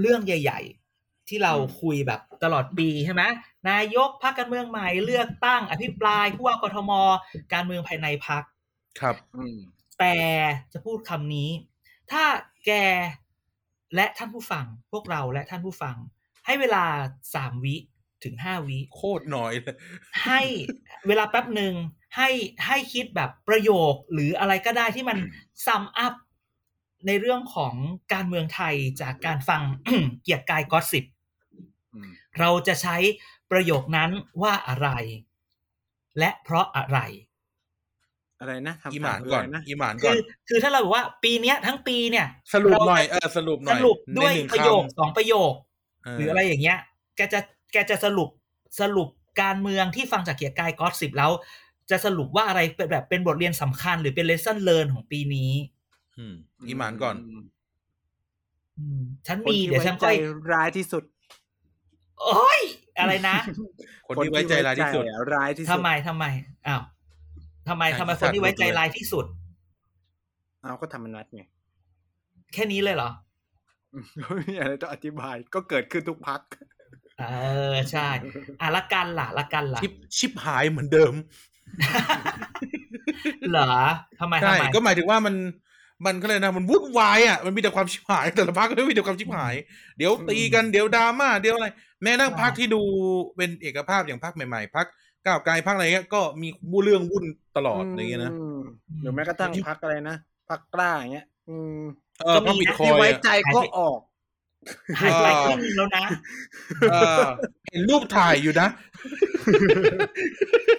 [0.00, 0.60] เรื่องใหญ่
[0.94, 3.22] ๆ ที่เราคุยแบบตลอดปีใช่ไหม
[3.70, 6.92] นายกพักการเมืองใหม่เลือกตั้ง อภิปรายผู้ว่ากทม
[7.52, 8.42] การเมืองภายในพัก
[9.00, 9.58] ครับอืม
[9.98, 10.16] แต่
[10.72, 11.50] จะพูดคำนี้
[12.10, 12.24] ถ้า
[12.66, 12.70] แก
[13.94, 15.96] และท่านผู้ฟัง พวกเราและท่านผู้ฟัง
[16.46, 16.84] ให้เวลา
[17.34, 17.76] สามวิ
[18.24, 19.76] ถึงห้าวิโคตรหน่อยเลย
[20.26, 20.40] ให้
[21.06, 21.74] เวลาแป๊บหนึ่ง
[22.16, 22.28] ให้
[22.66, 25.18] ให้คิดแบบประโยคหรืออะไรก็ได้ที่มัน
[25.66, 26.14] ซัมอัพ
[27.06, 27.74] ในเรื่องของ
[28.12, 29.62] การเมืองไทยจากการฟัง
[30.22, 31.04] เกียรติกายก็สิบ
[31.94, 32.96] อืมเราจะใช้
[33.50, 34.10] ประโยคนั้น
[34.42, 34.88] ว่าอะไร
[36.18, 36.98] และเพราะอะไร
[38.40, 40.18] อะไรนะทำอีหมานตก่อนะไรนะอีหมานก่คือนอ
[40.48, 45.52] คือถ้าเราบอกว่าปีเนี้ย ทั้งปีเนี่ย สรุปเราหน่อยเออสรุปหน่สอยรุปด้วยในหนึ่งประโยคคำสองประโยค
[46.04, 46.78] เออหรืออะไรอย่างเงี้ย
[47.16, 47.40] แกจะ
[47.72, 48.28] แกจะสรุป
[48.80, 49.08] สรุป
[49.42, 51.30] การเมืองที่ฟังจากเกียรติกายก็สิบแล้ว
[51.90, 55.52] จะสรุปว่าอะไรเป็นแบบเป็นบทเรียนสำคัญหรือเป็น lesson learn ของปีนี้
[56.18, 56.34] อืม
[56.68, 57.42] อีหมานก่อนม
[58.78, 60.16] อืมฉันคนมีที่เดี๋ยวฉันไว้ใจค่อย
[60.52, 61.04] ร้ายที่สุด
[62.22, 62.60] โอ้ย
[62.98, 63.36] อะไรนะ
[64.06, 66.24] คนที่ไว้ใจร้ายที่สุดคนที่ไว้ใจร้ายที่สุดทำไมทำไม
[66.66, 66.82] อ้าว
[67.68, 69.24] ทำไมใช่ทำไมที่คนที่ไว้ใจสัตว์หมดเลยร้ายที่สุด
[70.62, 71.42] เอาก็ธรรมนัตไง
[72.52, 73.10] แค่นี้เลยเหรอ
[74.34, 76.40] ไม่มีอะไรต้องอธิบายก็เกิดขึ้นทุกพัก
[77.20, 77.24] เอ
[77.72, 78.08] อใช่
[78.60, 81.14] อะละกันล่ะละกันล่ะชิปชิปหายเหมือนเดิม
[83.50, 83.72] เหรอ
[84.20, 85.34] ทำไมใช่ทำไมก็หมายถึงว่ามัน
[86.06, 89.54] มันก็เลยนะมันวุ่นวายอะมันมีแต่ความชิบหาย แต่ละพักก็มีแต่ความชิบหาย
[89.96, 91.68] เดี๋ยวตีกันเดี๋ยวดราม่าเดี๋ยวอะไร
[92.02, 92.82] แม้นั่งพักที่ดู
[93.36, 94.86] เป็นเอกภาพอย่างพักใหม่ๆพัก
[95.26, 96.48] ก้าวไกลพักอะไรเงี้ยก็มี
[96.84, 97.24] เรื่องวุ่น
[97.56, 98.60] ตลอดอะไรเงี้ยนะม
[99.00, 100.16] หรือแม้กระทั่งพักอะไรนะ
[100.48, 101.80] พักกล้าอย่างเงี้ย อืม
[102.24, 103.98] เออพักบิตคอที่ยไว้อะใจก็ออก
[104.98, 106.04] หายไปครึ่งนึงแล้วนะ
[106.90, 107.22] เออ
[107.70, 110.76] เห็นรูปถ่ายอยู่นะอ่า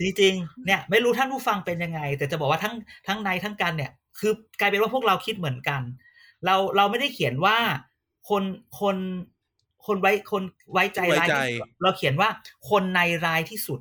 [0.00, 2.74] จริงๆเนี่ย ไม่รู้ท่านผู้ฟังเป็นยังไง แต่จะบอกว่าทั้ง
[3.06, 5.82] ทั้งในทั้งกันเนี่ย คือกลายเป็นว่าพวกเราคิดเหมือนกัน
[6.44, 7.56] เราเราไม่ได้เขียนว่า
[8.28, 8.42] คน
[8.80, 8.96] คน
[9.86, 12.28] คนไว้คนไว้ใจร้ายที่สุดไว้ใจเราเขียนว่า
[12.70, 13.80] คนในร้ายที่สุด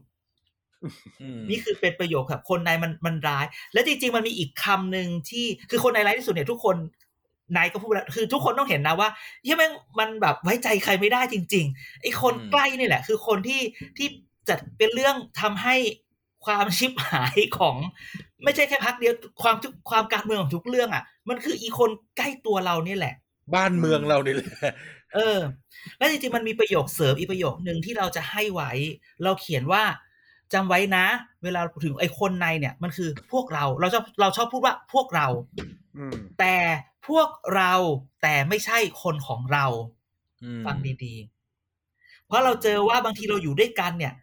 [1.22, 6.76] อืมนี่คือเป็นประโยคแบบคนในมันมันร้าย และจริงๆมันมีอีกคำหนึ่งที่คือคนในร้ายที่สุดเนี่ยทุกคน
[7.56, 9.10] นายก็พูดแล้วคือทุกคนต้องเห็นนะว่า
[9.43, 13.62] เฮ้ยแม่งมันแบบไว้ใจใครไม่ได้จริง ๆ ไอ้คนอืมใกล้นี่แหละ คือคนที่
[13.98, 14.08] ที่
[14.50, 15.76] จะเป็นเรื่องทำให้
[16.45, 17.76] ความชิบหายของ
[18.43, 23.16] ไม่ใช่แค่พักเดียวความทุกความการเมืองของทุกเรื่องอะ มันคืออีคนใกล้ตัวเราเนี่ยแหละ
[23.56, 24.74] บ้านเมืองเรานี่แหละ
[25.16, 25.38] เออ
[25.98, 28.72] แล้วจริงๆมันมีประโยคเสริมอีกประโยคหนึ่งที่เราจะให้ไว้
[29.24, 29.84] เราเขียนว่า
[30.54, 31.06] จำไว้นะ
[31.43, 35.28] เวลาถึงไอ้คนในเนี่ย มันคือพวกเราเราชอบเราชอบพูดว่าพวกเรา
[35.98, 36.56] อืมแต่
[37.08, 37.74] พวกเรา
[38.22, 39.66] แต่ไม่ใช่คนของเรา
[40.43, 44.14] อืมฟังดีๆ เพราะเราเจอว่าบางทีเราอยู่ด้วยกันเนี่ย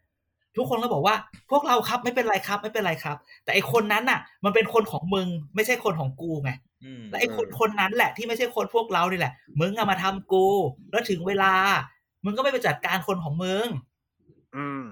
[0.57, 1.15] ทุกคนก็บอกว่า
[1.51, 6.51] พวกเราครับไม่เป็นไรครับ ไม่เป็นไรครับ แต่ไอคนนั้นน่ะ มันเป็นคนของมึงไม่ใช่คนของกูไง
[6.85, 10.47] อืมและไอ้คนคนนั้นแหละที่ไม่ใช่คนพวกเรานี่แหละ มึงอะมาทำกู
[10.91, 11.55] แล้วถึงเวลา
[12.25, 13.67] มึงก็ไม่ไปจัดการคนของมึง
[14.57, 14.85] อืม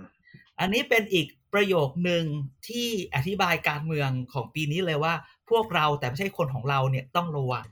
[0.60, 2.24] อันนี้เป็นอีกประโยคหนึ่ง
[2.68, 5.14] ที่อธิบายการเมืองของปีนี้เลยว่า
[5.50, 7.66] พวกเราแต่ไม่ใช่คนของเราเนี่ยต้องระวัง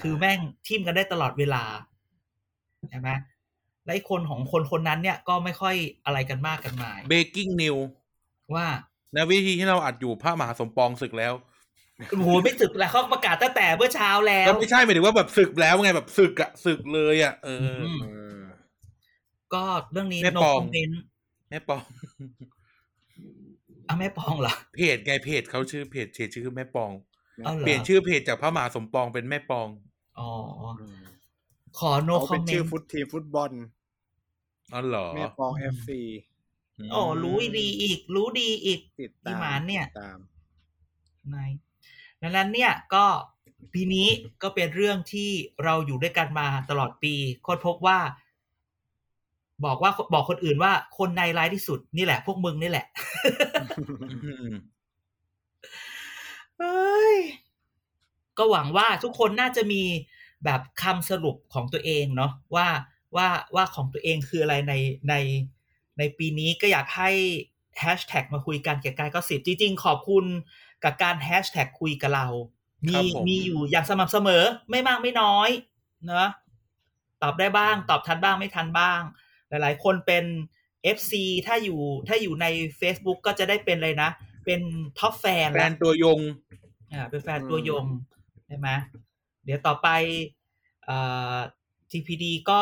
[0.00, 1.62] คือแม่งทิมกันได้ตลอดเวลา
[2.90, 3.08] ใช่ไหม
[3.86, 5.74] และไอ้คนของคนคนนั้นเนี่ยก็ไม่ค่อย
[6.04, 7.76] อะไรกันมากกันมายเบกกิ้งนิว
[8.54, 8.66] ว่า
[9.14, 11.34] นะวิธีที่เราอัดอยู่พระมหาสมปองศึกแล้ว
[12.10, 18.06] โอ้โหไม่ศึกแล้วเขาประกาศตั้งแต่เมื่อเช้าแล้วก็ไม่ใช่หมายถึงว่าแบบศึกแล้วไงแบบศึกอะศึกเลยอะเอออมเอ
[18.36, 18.38] อ
[19.54, 19.62] ก็
[19.92, 20.92] เรื่องนี้แม่ no ปอง comment
[21.50, 21.82] แม่ปอง
[23.88, 26.90] อะแม่ปองเหรอเพจไงเพจเขาชื่อเพจเพจชื่อแม่ปอง
[27.44, 29.68] เอาเหรอเปลี่ยนชื่อเพจจากพระมหาสมปองเป็นแม่ปอง
[30.18, 30.30] อ๋อ
[30.80, 30.98] อืม
[31.78, 33.50] ขอ no เขาเป็นชื่อ comment ฟุตทีมฟุตบอล
[34.74, 36.00] อ๋อเหรอแม่ปองเอฟซี
[36.78, 40.18] มโอ้รู้ดีอีก รู้ดีอีกติดอีตามหมานเนี่ยติดตาม
[41.34, 41.50] นาย
[42.22, 43.04] ดังนั้นเนี่ยก็
[43.72, 44.08] ปีนี้
[44.42, 45.30] ก็เป็นเรื่องที่
[45.64, 47.14] เราอยู่ด้วยกันมาตลอดปี
[47.46, 47.98] ค้นพบว่า
[49.64, 52.86] บอกว่าบอกคนอื่นว่าคนในร้ายที่สุดนี่แหละ พวกมึงนี่แหละ
[54.24, 54.52] อืม
[56.58, 57.16] เอ้ย
[58.38, 59.82] ก็หวังว่าทุกคนน่าจะมี
[60.44, 62.68] แบบคำสรุปของตัวเองเนาะว่า
[63.16, 64.74] ว่าว่าของตัวเองคืออะไรใน
[65.08, 65.14] ใน
[65.98, 67.10] ในปีนี้ก็อยากให้
[67.80, 70.24] แฮชแท็กมาคุยกันเกี่ยวกับการก็สิบจริง ๆ ขอบคุณ
[70.84, 72.26] กับการแฮชแท็กคุยกับเรา
[72.88, 72.96] มี
[73.28, 75.50] มีอยู่อย่างสม่ำเสมอไม่มากไม่น้อย
[76.06, 76.28] เนาะ
[77.22, 79.00] ตอบได้บ้าง ตอบทันบ้างไม่ทันบ้าง
[79.48, 80.24] หลาย ๆ คนเป็น
[80.96, 81.12] FC
[81.46, 82.46] ถ้าอยู่ถ้าอยู่ใน
[82.80, 84.10] Facebook ก็จะได้เป็นเลยนะ
[84.44, 84.60] เป็น
[84.98, 86.20] ท็อปแฟนแฟนตัวยง
[86.92, 87.84] อ่าเป็นแฟนตัวยง
[88.46, 88.68] ใช่ไหม
[89.44, 89.88] เดี๋ยวต่อไป
[90.84, 90.98] เอ่
[91.34, 91.36] อ
[91.90, 92.60] TPD ก็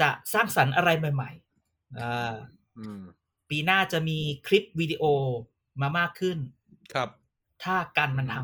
[0.00, 2.34] จะสร้างสรรค์อะไรใหม่ๆอ่า
[2.78, 3.02] อืม
[3.50, 5.04] ปีหน้าจะมีคลิปวิดีโอ
[5.80, 6.38] มามากขึ้น
[6.94, 7.08] ครับ
[7.64, 8.36] ถ้ากันมันท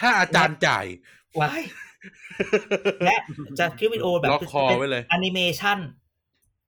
[0.00, 1.52] ถ้าอาจารย์จ่ายำไว้
[3.04, 3.16] และ
[3.58, 5.78] จะคลิปวิดีโอแบบล็อกคอไว้เลยแอนิเมชัน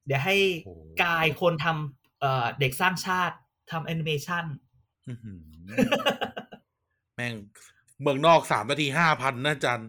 [0.07, 3.37] เดี๋ยวให้โอ้โหกายคนทำเอ่อเด็กสร้างชาติ
[3.71, 4.45] ทำแอนิเมชัน
[5.09, 5.41] อื้อหือ
[7.15, 7.35] แม่ง
[8.03, 9.85] เมืองนอกสามนาทีห้าพันนะอาจารย์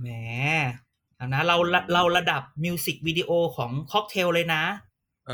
[0.00, 0.08] แหม
[0.88, 0.89] เอา
[1.26, 1.56] นะเรา
[1.94, 4.62] เราระดับมิวสิกวิดีโอของค็อกเทลเลยนะ
[5.28, 5.32] เอ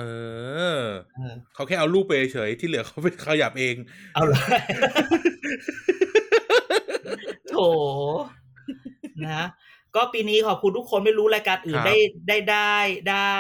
[0.77, 0.81] อ
[1.17, 3.75] เออเขาแค่เอารูปไปเฉยๆที่เหลือเขาไปขยับเอง
[4.15, 4.63] เอาเลย
[7.51, 7.57] โถ
[9.25, 9.47] นะ
[9.95, 11.97] ก็ปีนี้ขอบคุณทุกคนไม่รู้รายการอื่นครับได้
[12.29, 12.77] ได้ได้
[13.11, 13.37] ได้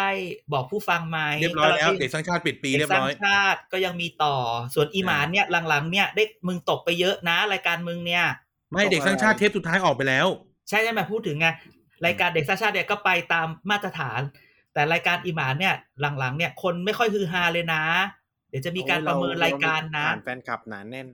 [0.53, 4.37] บอกผู้ฟังไหมเรียบร้อยแล้วก็เด็กสร้างชาติปิดปีเด็เรีกยบสร้าร้งอยชาติก็ยังมีต่อ
[4.75, 8.25] ส่วนอีหมานเนี่ยหลังๆ เนี่ยได้มึงตกไปเยอะนะ รายการมึงเนี่ย
[8.73, 10.27] ไม่เด็กสร้างชาติเทปสุดท้ายออกไปแล้ว
[10.69, 11.47] ใช่ใช่ไหมพูดถึงไง
[12.05, 14.21] รายการเด็กสร้างชาติเนี่ยก็ไปตามมาตรฐาน
[14.73, 17.83] แต่รายการอีหมานเนี่ยหลังๆ เนี่ยคนไม่ค่อยฮือฮาเลยนะ
[18.51, 21.07] เดี๋ยวจะมีการประเมินรายการนะฐานแฟนคลับหนาแน่น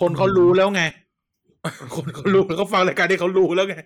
[0.00, 0.82] คนเขารู้แล้วไง
[1.96, 3.76] คนเขารู้แล้วเขาฟังรายการที่เขารู้แล้วไง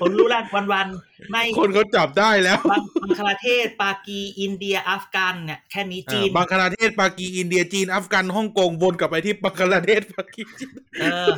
[0.00, 0.42] คนรู้แล้ว
[0.72, 11.32] วันๆไม่คนเขาจับได้แล้วบางบังคลาเทศ ปากีอินเดียอัฟกันเนี่ยแค่นี้จีนอ่าบังคลาเทศปากีอินเดียจีนอัฟกันฮ่องกงวนกลับไปที่บังคลาเทศปากีจีนเออ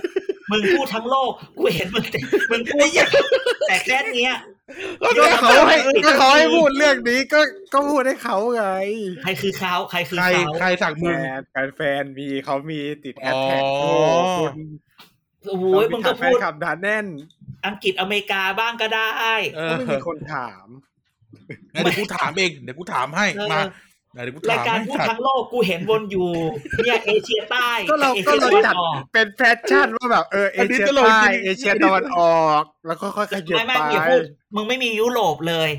[0.50, 2.20] มึงพูดทั้งโลก กูเห็นมึงแต่
[2.50, 2.86] มึงพูด
[3.68, 4.34] แต่แค่เนี้ย
[5.02, 5.08] ก็
[5.42, 7.40] เขาให้ติดก็เขาให้ติดพูดเรื่องนี้ก็
[7.72, 8.64] ก็พูดให้เขาไง
[9.22, 14.54] ใครคือเขาใครคือใครเขาใครสักแฟมึงนแฟนแฟนมีเขามีติดแอดแท็กอ๋อโอ้คุณ
[15.48, 17.06] โอ้โหเขามึงฐาก็นแฟพูนดคลับหนาแน่น
[17.66, 19.08] อังกฤษอเมริกาบ้างก็ได้
[19.56, 20.66] เอก็อไม่มีคนถาม
[21.74, 23.85] งั้นเดี๋ยวกูถามเองเดี๋ยวกูถามให้เออมาเดี๋ยวกู
[24.50, 26.30] รายถามการให้พูดสัตทั้ว์งโลกกูเห็นวนอยู่
[26.84, 29.40] เนี่ยเอเชียใต้ก็เราเอก็เชียเราตะวันจัดออกเป็นแฟ
[29.70, 34.20] ชั่นว่าแบบเออเอเชียใต้เอเชียตะวันออก แล้วก็ค่อยๆขยับไม่ไม่ไปอย่าพูด
[34.54, 35.70] มึงไม่มียุโรปเลย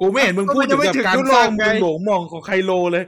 [0.00, 3.04] กูไม่เห็นมึงพูดก็ถึมันงยังไม่กับการถึงยุสโรร้างปไงเมืองหลวงมองของไคโลเลย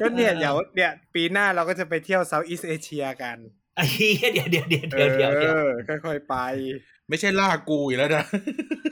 [0.00, 3.36] ก็เนี่ยเออเดี๋ยวเนี่ยปีหน้าเราก็จะไปเที่ยวเซาท์อีสเอเชียกัน
[3.76, 5.54] ไอ้เหี้ยเดี๋ยวเดี๋ยวเดี๋ยวเอเดี๋ยวเดี๋ยวเดี๋ยว
[5.92, 6.36] อค่อยๆไป
[7.08, 8.24] ไม่ใช่ล่ากูอีกแล้วนะ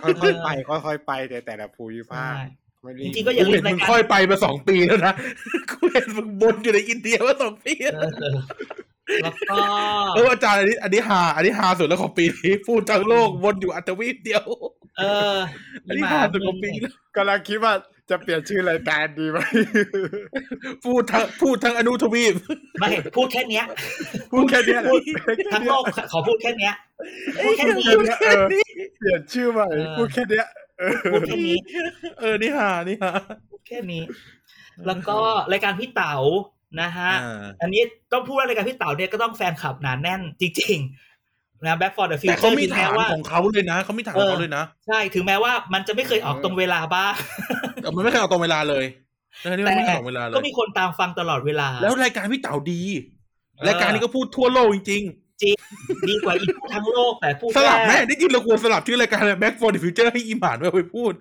[0.03, 2.68] ค่อยๆไปค่อยๆไปแต่แต่ละภูมิภาคใช่ไม่รี
[3.03, 5.15] จบริงๆก็อย่ากูลืเห็มนรามึยงการค่อยไปมาสองปีแล้วนะ
[5.71, 8.37] กูเห็นมึงบนอยู่ในอินเดียมาสองปีแล้วเออ
[9.23, 9.57] แล้วก็
[10.15, 14.45] เอออาจารย์อันนี้อันนี้ฮาอันนี้ฮาสุดแล้วของปีนี้พูดทั้งโลกวนอยู่อัตวีปเดียว
[14.99, 15.03] เอ
[15.35, 15.39] อ
[15.87, 17.73] อันนี้ฮาสุดของปีแล้วกำลังคิดว่า
[18.11, 19.39] จะเปลี่ยนชื่อรายการดีไหม
[20.85, 22.35] พูดทั้งพูดทั้งอนุทวีป
[22.81, 23.65] ไม่พูดแค่เนี้ย
[24.33, 24.93] พูดแค่เนี้ยแหละ
[25.53, 26.75] ทั้งโลกขอพูดแค่เนี้ย
[27.43, 28.45] พูดแค่นี้พูดแค่เนี้ยเออ
[28.99, 30.68] เปลี่ยนชื่อใหม่เออพูดแค่เนี้ยเออ
[31.13, 31.59] พูดแค่นี้
[32.21, 33.13] เออ นี่ฮานี่ฮา
[33.51, 34.03] พูดแค่นี้
[34.87, 35.19] แล้วก็
[35.53, 36.15] รายการพี่เต๋า
[36.81, 47.13] นะฮะอ่าอันนี้ต้องพูดว่ารายการพี่เต๋าเนี่ยก็ต้องแฟนคลับหนาแน่นจริงๆนะ Back for the แต่เขา Future มีถึงฐาแม้นว่าของเขาเลยนะเขามีฐานของเขาเลยนะ ใช่ ถึงแม้ว่ามันจะไม่เคยออกตรงเวลาบ้าง
[47.83, 48.85] แต่มันไม่เคยเอาตรงเวลาเลย
[49.43, 52.81] เออนี่มันไม่เคยเอาตรงเวลาเลก็ยมีคนตามฟังตลอดเวลา แล้วรายการพี่เต๋าดี
[53.57, 55.03] เออรายการนี้ก็พูดทั่วโลกจริง
[56.09, 61.13] ดีกว่าอีกทั้งโลกแต่พูดๆสลับแม่ค่ได้ยินเราควรสลับชื่อรายการเลย Back for the Future ให้อีหมานไปพูด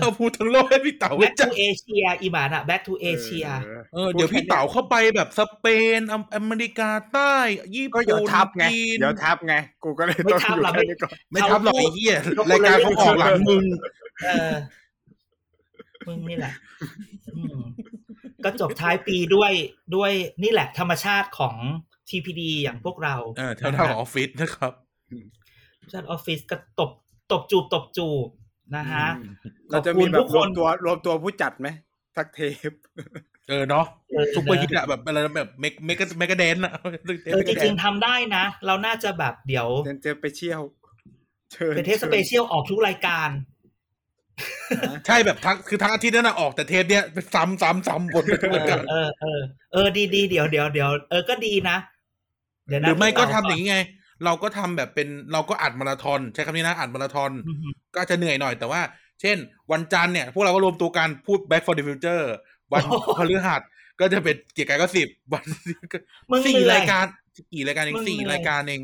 [0.00, 3.48] เราพูดทั้งโลกให้พี่เต๋า Back จั to Asia อีหมานอะ Back to Asia
[3.94, 5.66] เออเดี๋ยวพี่เต๋าเข้าไปแบบสเป
[5.98, 7.34] นออเมริกาใต้
[7.74, 9.54] ญี่ก็ปุ่นเดี๋ยวทับไงจีนเดี๋ยวทับไง
[9.84, 13.64] กูก็เลยไม่ต้องทับอยู่หรอกแค่นี้ก่อนไม่ทับหรอกไอ้เหี้ยเขาพูดรายการเขาออกหลังมึง
[14.24, 14.52] เออ
[16.06, 16.54] มึงนี่แหละ
[17.36, 17.60] อืม
[18.44, 19.52] ก็จบท้ายปีด้วย
[19.96, 20.12] ด้วย
[20.42, 21.56] นี่แหละธรรมชาติของ
[22.08, 24.72] TPD อย่างพวกเราเออเท่าๆของออฟฟิศนะครับ
[25.92, 26.90] ชาติออฟฟิศก็ตบ
[27.32, 28.28] ตบจูบตบจูบ
[28.76, 29.06] นะฮะ
[29.70, 31.68] เราจะมีแบขบอบรคุวณมตัวรวมตัวผู้จัดไหม
[32.16, 32.40] ทักเท
[32.70, 32.72] ป
[33.48, 36.72] เออเนาะเออซุปเปอร์ฮิตอะแบบอะไรนะแบบเมกเมกเมกาแดนอะ
[37.32, 40.60] เออจริงๆทำได้นะ เราน่าจะแบบเดี๋ยวเจนเจอไปเชี่ยว
[41.52, 43.30] เชิญเป็นเทปสเปเชียลออกทุกรายการ
[45.06, 47.04] ใช่แบบทั้งคือทั้งอาทิตย์นั้นอะออกแต่เทปเนี้ย
[47.34, 49.40] ซ้ำซ้ำซ้ำบนไปทุกเอรายอการเออเออ
[49.72, 51.95] เออดีดีเดี๋ยวเดี๋ยวเดี๋ยวเออก็ดีนะเดี๋ยว
[52.70, 53.78] หนะรือไม่ก็พี่ทำเต๋อย่างนี้ไง
[54.24, 58.80] เราก็ทำแบบเป็นเราก็อัดมาราธอนใช้คำนี้นะอัดมาราธอนอือฮึก็อาจจะเหนื่อยหน่อยแต่ว่า
[59.20, 59.36] เช่น
[59.72, 62.24] วันจันทร์เนี่ยพวกเราก็รวมตัวกันพูด Back for the Future
[62.72, 62.82] วัน
[63.18, 63.60] พฤหัส
[64.00, 65.44] ก็จะเป็นเกียร์กายก็สิบวัน
[66.30, 67.04] มึงสี่เหนื่อยรายการ
[67.52, 68.82] กี่รายการเองมึงสี่เหนื่อยรายการเอง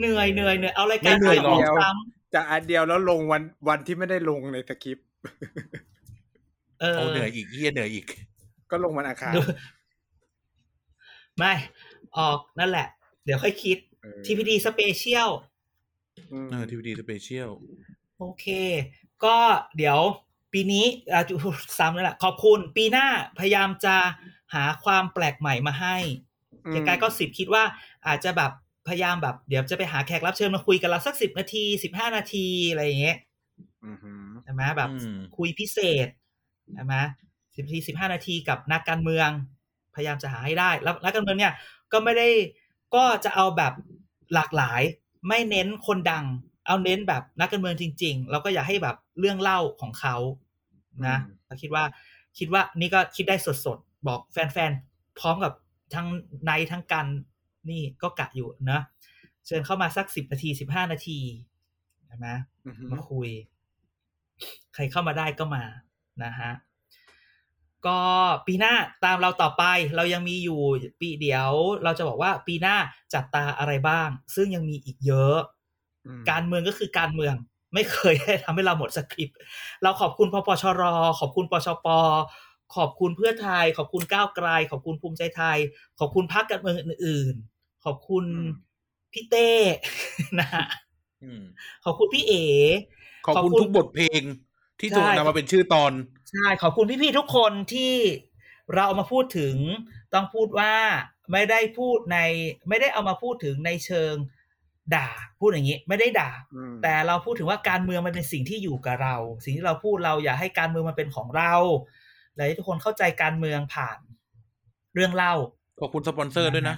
[0.00, 1.90] เหนื่อยเหนื่อยเหนื่อยเอารายการไม่เหนื่อยหรอกขายของซ้
[2.34, 8.06] จะอันเดียวแล้วลงวันวันที่ไม่ได้ลงในสคริปต์ำเออเอาเหนื่อยอีกเฮียเหนื่อยอีก
[8.70, 9.40] ก็ลงวันอังคารดู
[11.38, 11.52] ไม่
[12.18, 12.88] ออกนั่นแหละ
[13.24, 15.30] เดี๋ยวค่อยคิดเออ TPD Special
[16.32, 17.50] อืมเออทีวีดีสเปเชียล
[18.18, 18.46] โอเค
[19.24, 19.36] ก็
[19.76, 19.98] เดี๋ยว
[20.52, 21.34] ปีนี้อ่าจุ
[21.78, 23.06] ซ้ำนั่นแหละขอบคุณ ปีหน้า
[23.38, 23.96] พยายามจะ
[24.54, 25.96] หาความแปลกใหม่มาให้
[26.66, 27.64] อืมเกียร์กายก็สิบคิดว่า
[28.06, 28.52] อาจจะแบบ
[28.88, 33.18] พยายามแบบ เดี๋ยวจะไปหาแขกรับเชิญมาคุยกันละสักสิบนาทีสิบห้านาทีอะไรอย่างเงี้ย
[33.86, 36.08] อือหือใช่ไหมแบบอืมคุยพิเศษ
[36.74, 36.94] ใช่ไหม
[37.56, 39.28] สิบนาทีสิบห้านาทีกับนักการเมือง
[39.94, 41.52] พยายามจะหาให้ได้ แล้วนักการเมืองเนี่ย
[41.92, 42.28] ก็ไม่ได้
[42.94, 43.72] ก็จะเอาแบบ
[44.34, 44.82] หลากหลาย
[45.28, 46.24] ไม่เน้นคนดัง
[46.66, 50.16] เอาเน้นแบบนักการเมืองจริง ๆ แล้วก็อยากให้แบบเรื่องเล่าของเขา
[51.06, 51.16] นะ
[51.46, 51.84] เราคิดว่า
[52.38, 55.52] คิดว่านี่ก็คิดได้สดๆ บอกแฟนๆ พร้อมกับ
[55.94, 56.06] ทั้ง
[56.44, 57.06] ในทั้งกัน
[57.70, 58.80] นี่ก็กะอยู่นะ
[59.46, 61.18] เชิญเข้ามาสักสิบนาทีสิบห้านาที
[62.06, 62.28] ใช่ไหม
[62.66, 63.28] อือหือมาคุย
[64.74, 65.64] ใครเข้ามาได้ก็มา
[66.24, 66.50] นะฮะ
[67.86, 67.98] ก็
[68.46, 68.74] ปีหน้า
[69.04, 69.64] ตามเราต่อไป
[69.96, 70.60] เรายังมีอยู่
[71.00, 71.50] ปีเดียว
[71.84, 72.76] เราจะบอกว่าปีหน้า
[73.14, 75.38] จับตาอะไรบ้าง ซึ่งยังมีอีกเยอะ
[76.06, 77.34] อืมการเมืองก็คือการเมือง
[77.74, 79.38] ไม่เคยได้ทำให้เราหมดสคริปต์
[79.82, 80.82] เราขอบคุณพปชร
[81.20, 81.86] ขอบคุณปชป
[82.76, 85.58] ขอบคุณเพื่อไทย ขอบคุณก้าวไกล ขอบคุณภูมิใจไทย
[85.98, 88.24] ขอบคุณพรรคการเมืองอื่น ๆ ขอบคุณ
[89.12, 89.50] พี่เต้
[90.40, 90.66] นะฮะ
[91.22, 91.42] อืม
[91.84, 92.44] ขอบคุณพี่เอ๋
[93.26, 94.22] ขอบคุณขอบคุณทุกบทเพลง
[94.80, 95.92] ที่ถูกใช่นำมาเป็นชื่อตอน
[96.30, 97.94] ใช่ขอบคุณพี่ๆทุกคนที่
[98.72, 99.56] เราเอามาพูดถึง
[100.14, 100.72] ต้องพูดว่า
[101.32, 102.18] ไม่ได้พูดใน
[102.68, 104.14] ไม่ได้เอามาพูดถึงในเชิง
[104.94, 105.08] ด่า
[105.40, 111.54] พูดอย่างนี้ ไม่ได้ด่าอืมแต่เราพูดถึงว่าการเมืองมันเป็นสิ่งที่อยู่กับเรา สิ่งที่เราพูดเราอย่าให้การเมืองมันเป็นของเรา
[112.34, 113.98] และให้ทุกคนเข้าใจการเมืองผ่าน
[114.94, 115.34] เรื่องเล่า
[115.80, 116.76] ขอบคุณสปอนเซอร์ด้วยนะ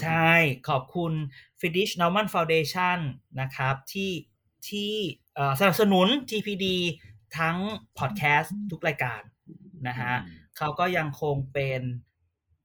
[0.00, 0.30] ใช่
[0.68, 1.12] ขอบคุณ
[1.60, 2.98] Finnish Norman Foundation
[3.40, 4.12] นะครับ ที่
[4.68, 4.92] ที่
[5.34, 6.66] เอ่อสนับสนุน TPD
[7.38, 7.56] ทั้ง
[7.98, 9.22] พอดแคสต์ทุกรายการ
[9.88, 11.80] นะฮะอืมเขาก็ยังคงเป็น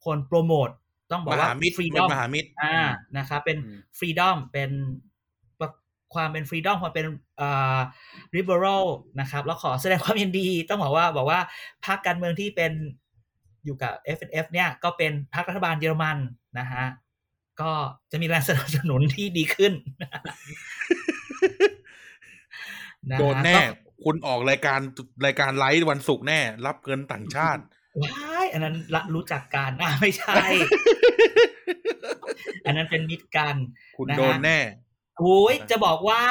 [0.06, 0.69] คนโปรโมท
[1.11, 2.77] ต้องบอกมว่าหามิตรฟรีเป็ดนอมมหามิตรอ่า
[3.18, 4.72] นะครับเป็นอืมฟรีดอมเป็น
[6.14, 7.06] ความเป็นฟรีดอมความเป็น
[7.41, 7.80] อ่า
[8.35, 8.85] liberal
[9.19, 11.40] นะครับแล้วขอแสดงความยินดี ต้องบอกว่าบอกว่า
[11.85, 12.72] พรรคการเมืองที่เป็น
[13.65, 16.18] อยู่กับ FNF เนี่ยก็เป็นพรรครัฐบาลเยอรมัน
[16.60, 16.85] นะฮะ
[17.61, 17.72] ก็
[18.11, 20.22] จะมีแรงสนับสนุนที่ดีขึ้นนะฮะ
[23.19, 23.64] โดนแน่ก็
[24.03, 24.80] คุณออกรายการ
[25.26, 27.61] รายการไลฟ์วันศุกร์แน่ รับเงินต่างชาติ
[28.03, 30.36] ว้ายอันนั้นละรู้จักกันอ่าไม่ใช่
[32.65, 33.56] อันนั้นเป็นมิตรกัน
[33.98, 34.60] คุณนะฮะโดนแน่
[35.20, 36.24] โอ้ยจะบอกว่า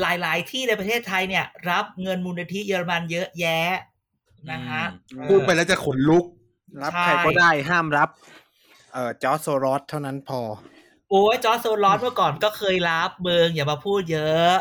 [0.00, 3.70] หลาย ๆ ที่ในประเทศไทยเนี่ย รับเงินมูลนิธิเยอรมันเยอะแยะ
[4.50, 4.82] นะฮะ
[5.12, 6.24] อืมพูดไปแล้วจะขนลุก
[6.82, 8.08] รับใช่ใครก็ได้ห้ามรับ
[8.92, 10.40] เอ่อจอร์จโซรอสเท่านั้นพอ
[11.10, 14.54] โอ้ยจอร์จโซรอสเมื่อก่อนก็เคยรับเบิงอย่ามาพูดเยอะ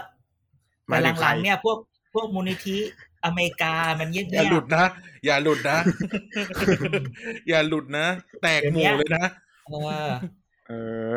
[0.87, 2.77] หมาแต่ยถึงใครหลังๆเนี่ยพวกพ วกมูลนิธิ
[3.25, 4.85] อเมริกามันเงียบอย่าหลุดนะ
[5.25, 5.77] อย่าหลุดนะ
[7.49, 8.07] อย่าหลุดนะ
[8.41, 9.25] แตกหมู่เลยนะ
[9.67, 9.73] เอ
[10.07, 10.09] อ
[10.67, 10.73] เอ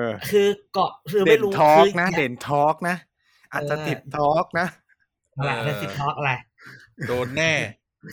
[0.06, 2.96] อคือเกาะคือเด่ไม่นรู้ทอคืกนะย่าเด่นทอกนะ
[3.52, 4.66] อาจจะติดทอกนะ
[5.36, 6.32] อะไรเล่นสิทอกอะไร
[7.08, 7.52] โดนแน่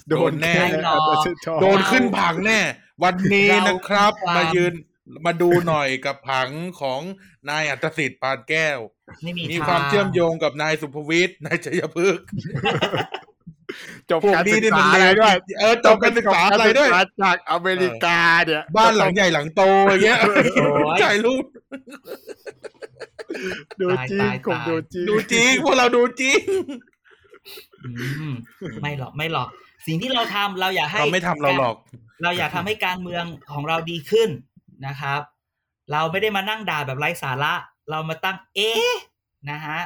[0.09, 2.59] โดนแน่แน่ไม่หรอกอาจจะติดทอกโดนขึ้นผังแน่
[3.03, 4.73] วันนี้นะครับเรามีความมายืน
[5.25, 6.49] มาดูหน่อยกับผัง
[6.81, 7.01] ของ
[7.49, 8.79] นายอัตสิทธิ์ปานแก้ว
[9.23, 12.25] ไม่มีมีทงความเชื่อมโยงกับนายสุภวิทย์นายชัยพฤกษ์
[14.09, 20.33] จบพวกการนี้ศึกนี่มันษาอะไรด้วย เออจบการศึกษาอะไรด้วยจบการศึกษาจากอเมริกาเนี่ย บ้านหลังใหญ่หลังโตอย่างเงี้ยโอ้
[20.97, 21.45] ยถ่ายรูป
[23.81, 26.39] ดูจริงตายผมตายดูจริงดูจริงพวกเราดูจริง
[27.85, 28.33] อืม
[28.81, 29.47] ไม่หรอกไม่หรอก
[29.87, 31.75] สิ่งที่เราทำเราอยากให้เราไม่ทำเราหรอก
[32.23, 34.29] เราอยากทำให้การเมืองของเราดีขึ้น
[34.87, 35.21] นะครับ
[35.91, 37.53] เราไม่ได้มานั่งด่าแบบไร้สาระ
[37.89, 38.95] เรามาตั้งเอ๊ะ
[39.51, 39.79] นะฮะ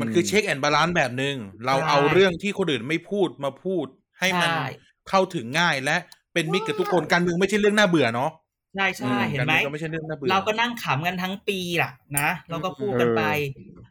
[0.00, 3.86] มันคือ check and balanceซ์แบบหนึ่งเราใช่เอาเรื่องที่คนอื่นไม่พูดมาพูด
[4.18, 4.66] ให้มันใช่
[5.08, 5.96] เข้าถึงง่ายและ
[6.34, 8.30] เป็นมิตรกับทุกคนการเมืองไม่ใช่เรื่องน่าเบื่อเนาะ
[8.76, 13.22] ใช่ใช่เห็นการไหมเมืองก็ไม่ใช่เรื่องน่าเบื่อเราก็นั่งขำกันทั้งปีล่ะนะเราก็พูดกันไป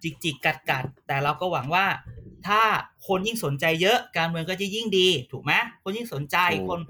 [0.03, 1.85] จิกจิกกัดกัดๆแต่เราก็หวังว่า
[2.47, 2.61] ถ้า
[3.07, 6.81] คนยิ่งสนใจเยอะการเมืองก็จะยิ่งดี ถูกไหมคนยิ่งสนใจถูกคน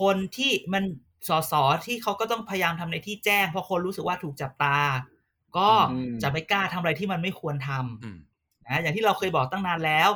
[0.00, 0.84] คนที่มัน
[1.28, 4.76] สอสอที่เขาก็ต้องพยายามทำในที่แจ้งเพราะคนรู้สึกว่าถูกจับตา
[5.58, 5.70] ก็
[6.22, 8.18] จะไม่กล้าทำอะไรที่มันไม่ควรทำอืม
[8.66, 10.10] นะอย่างที่เราเคยบอกตั้งนานแล้ว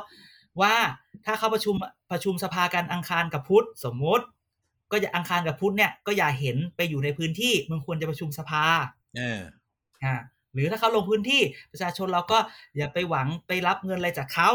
[0.61, 0.75] ว่า
[1.25, 1.75] ถ้าเขาประชุม
[2.11, 4.25] ประชุมสภากันอังคารกับพุธสมมุติ
[4.91, 8.63] ก็อย่าอังคารกับพุธเนี่ยก็อย่าเห็นไปอยู่ในพื้นที่มึงควรจะประชุมสภา
[9.17, 9.41] เออ
[10.03, 10.15] อ่า
[10.53, 11.41] หรือถ้าเขาลงพื้นที่
[11.71, 12.37] ประชาชนเราก็
[12.77, 14.49] อย่าไปหวังไปรับเงินอะไรจากเขา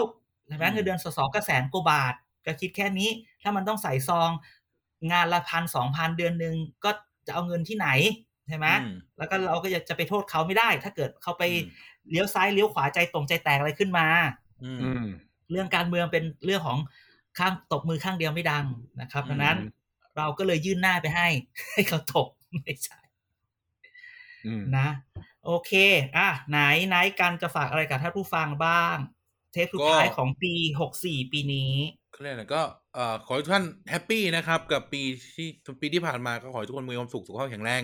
[0.47, 2.15] ใช่ไหมอืมเงินเดือนสสก็แสนกว่าบาท
[2.47, 3.11] ก็คิดแค่นี้
[3.43, 4.31] ถ้ามันต้องใส่ซอง
[5.13, 6.55] งานละพันสองพันเดือนหนึ่ง
[6.85, 6.91] ก็
[7.27, 7.89] จะเอาเงินที่ไหน
[8.51, 11.69] ใช่ไหมอืมแล้วก็เราก็จะไปโทษเขาไม่ได้ ถ้าเกิดเขาไปอืม
[12.11, 14.07] เลี้ยวซ้ายเลี้ยวขวาใจตรงใจแตกอะไรขึ้นมา
[14.65, 15.07] อืมอืม
[15.51, 16.79] เรื่องการเมืองเป็นเรื่องของ
[17.39, 18.65] ข้างตบมือข้างเดียวไม่ดัง
[19.01, 19.59] นะครับอืมดังนั้น
[20.17, 21.29] เราก็เลยยื่นหน้าไปให้
[21.73, 22.29] ให้เขาตบ
[22.63, 22.99] ไม่ใช่
[24.47, 24.89] อืมนะ
[25.47, 25.73] โอเค
[26.17, 26.59] อะ ไหน
[26.89, 28.97] ไหนกันจะฝากอะไรกับท่านผู้ฟังบ้าง
[29.53, 31.73] เทปสุดท้ายของปีหกสี่ปีนี้
[32.13, 32.63] เขาเรียกอะไรก็
[32.95, 35.03] เอ่อขอให้ทุกท่านแฮปปี้นะครับ กับปี
[35.37, 35.49] ที่
[35.81, 37.83] ปีที่ผ่านมาก็ขอให้ทุกคนมีความสุขสุขภาพแข็งแรง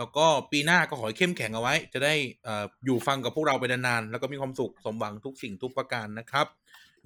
[0.00, 2.14] แล้วก็ปีหน้าก็ขอให้เข้มแข็งเอาไว้ จะได้
[2.44, 6.46] เอ่ออยู่ฟังกับพวกเราไปนานๆแล้วก็มีความสุขสมหวังทุกสิ่งทุกประการนะครับ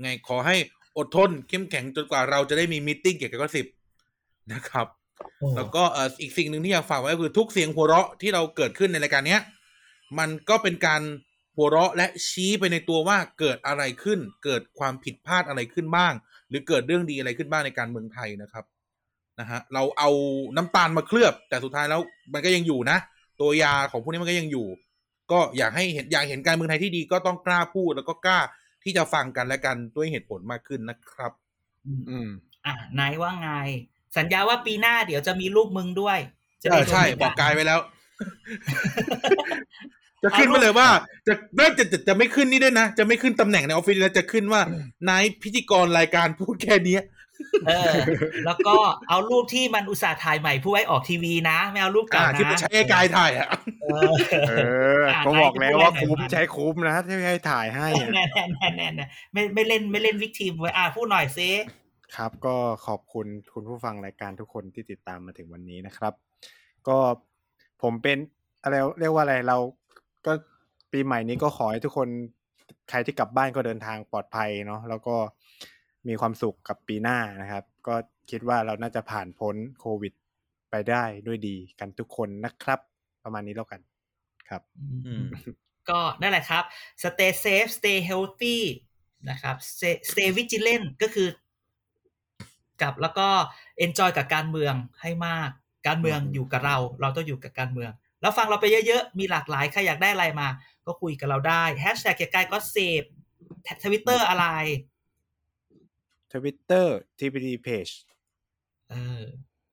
[0.00, 0.56] ไงขอให้
[0.98, 3.66] อดทนเข้มแข็งจนกว่าเราจะได้มีมิทติ้งเกี่ยวกับก็สิบ
[4.52, 4.86] นะครับ
[5.56, 9.40] แล้วก็เอ่ออีกสิ่งหนึ่งที่อยากฝากไว้ก็คือทุกเสียงหัวเราะที่เราเกิดขึ้นในรายการเนี้ย
[10.18, 11.02] มันก็เป็นการ
[11.56, 16.12] หัวเราะและชี้ไปในตัวว่าเกิดอะไรขึ้น เกิดความผิดพลาดอะไรขึ้นบ้าง
[16.48, 18.64] หรือเกิดเรื่องดีอะไรขึ้นบ้างในการเมืองไทยนะครับ
[19.40, 20.10] นะฮะเราเอา
[20.56, 22.00] น้ำตาลมาเคลือบ แต่สุดท้ายแล้ว
[22.32, 22.98] มันก็ยังอยู่นะ
[23.40, 24.66] ตัวยาของพวกนี้มันก็ยังอยู่
[25.32, 28.40] ก็อยากให้เห็นอยากเห็นการเมืองไทยที่ดีก็ต้องกล้าพูดแล้วก็กล้า
[28.84, 31.32] ที่จะฟังกันและกันด้วยเหตุผลมากขึ้นนะครับ
[31.86, 32.28] อืม
[32.66, 33.50] อะนายว่าไง
[34.16, 36.18] สัญญาว่าปีหน้าเดี๋ยวจะมีรูปมึงด้วย
[36.62, 37.80] จะเอได้อใช่ดูบอกกายนไว้แล้ว
[40.22, 40.88] จะขึ้นมาเลยว่า
[41.26, 44.60] จะไม่จะจะจะไม่ขึ้นนี่ด้วยนะ จะไม่ขึ้นตำแหน่งในออฟฟิศแล้วจะขึ้นว่า
[45.08, 47.02] นายพิธีกรรายการพูดแค่เนี้ย
[47.66, 47.92] เออ
[48.46, 48.76] แล้วก็
[49.08, 53.48] เอารูปที่มันอุตส่าห์ถ่ายใหม่ผู้ไว้ออกทีวีนะ ไม่เอารูปอ่าเก่านะที่ไปใช้ไอ้กายถ่ายอะ
[53.82, 54.12] เออ
[54.48, 54.52] เอ
[54.98, 61.50] ออะก็บอกแล้วว่าไหนจะพูดคุ้มอะไรใช้คุ้มนะที่ให้ถ่ายให้อะแน่แน่แน่แน่แน่ไม่ไม่เล่นไม่เล่นวิกทีมไว้อะพูดหน่อยซิ
[62.16, 62.56] ครับ ก็
[62.86, 66.12] ขอบคุณคุณผู้ฟังรายการทุกคนที่ติดตามมาถึงวันนี้นะครับ
[66.88, 66.96] ก็
[67.82, 68.18] ผมเป็น
[68.62, 69.58] อะไรเรียกว่าอะไรเรา
[70.26, 70.32] ก็
[70.92, 72.08] ปีใหม่นี้ก็ขอให้ทุกคน
[72.90, 75.16] ใครที่กลับบ้านก็เดินทางปลอดภัยเนาะแล้วก็
[76.08, 77.94] มีความสุขกับปีหน้านะครับ ก็
[78.30, 80.12] คิดว่าเราน่าจะผ่านพ้นโควิด
[80.70, 82.80] ไปได้ด้วยดีกันทุกคนนะครับ
[83.24, 83.80] ประมาณนี้แล้วกัน
[84.48, 84.62] ครับ
[85.06, 85.24] อืม
[85.88, 86.64] ก็นั่นแหละครับ
[87.02, 88.58] stay safe stay healthy
[89.30, 91.28] นะครับ stay stay vigilant ก็คือ
[92.82, 93.28] กับแล้วก็
[93.84, 95.50] enjoy กับการเมืองให้มาก
[95.86, 97.90] การเมืองอืมอยู่กับเรา เราต้องอยู่กับการเมือง
[98.20, 100.48] แล้วฟังเราไปเยอะๆ มีหลากหลาย ใครอยากได้อะไรมา
[100.86, 103.04] ก็คุยกับเราได้ hashtag เกียร์กายก็เสพ
[103.84, 104.46] ทวิตเตอร์อะไร
[106.34, 107.92] ทวิตเตอร์ TPD Page
[108.90, 109.22] เออ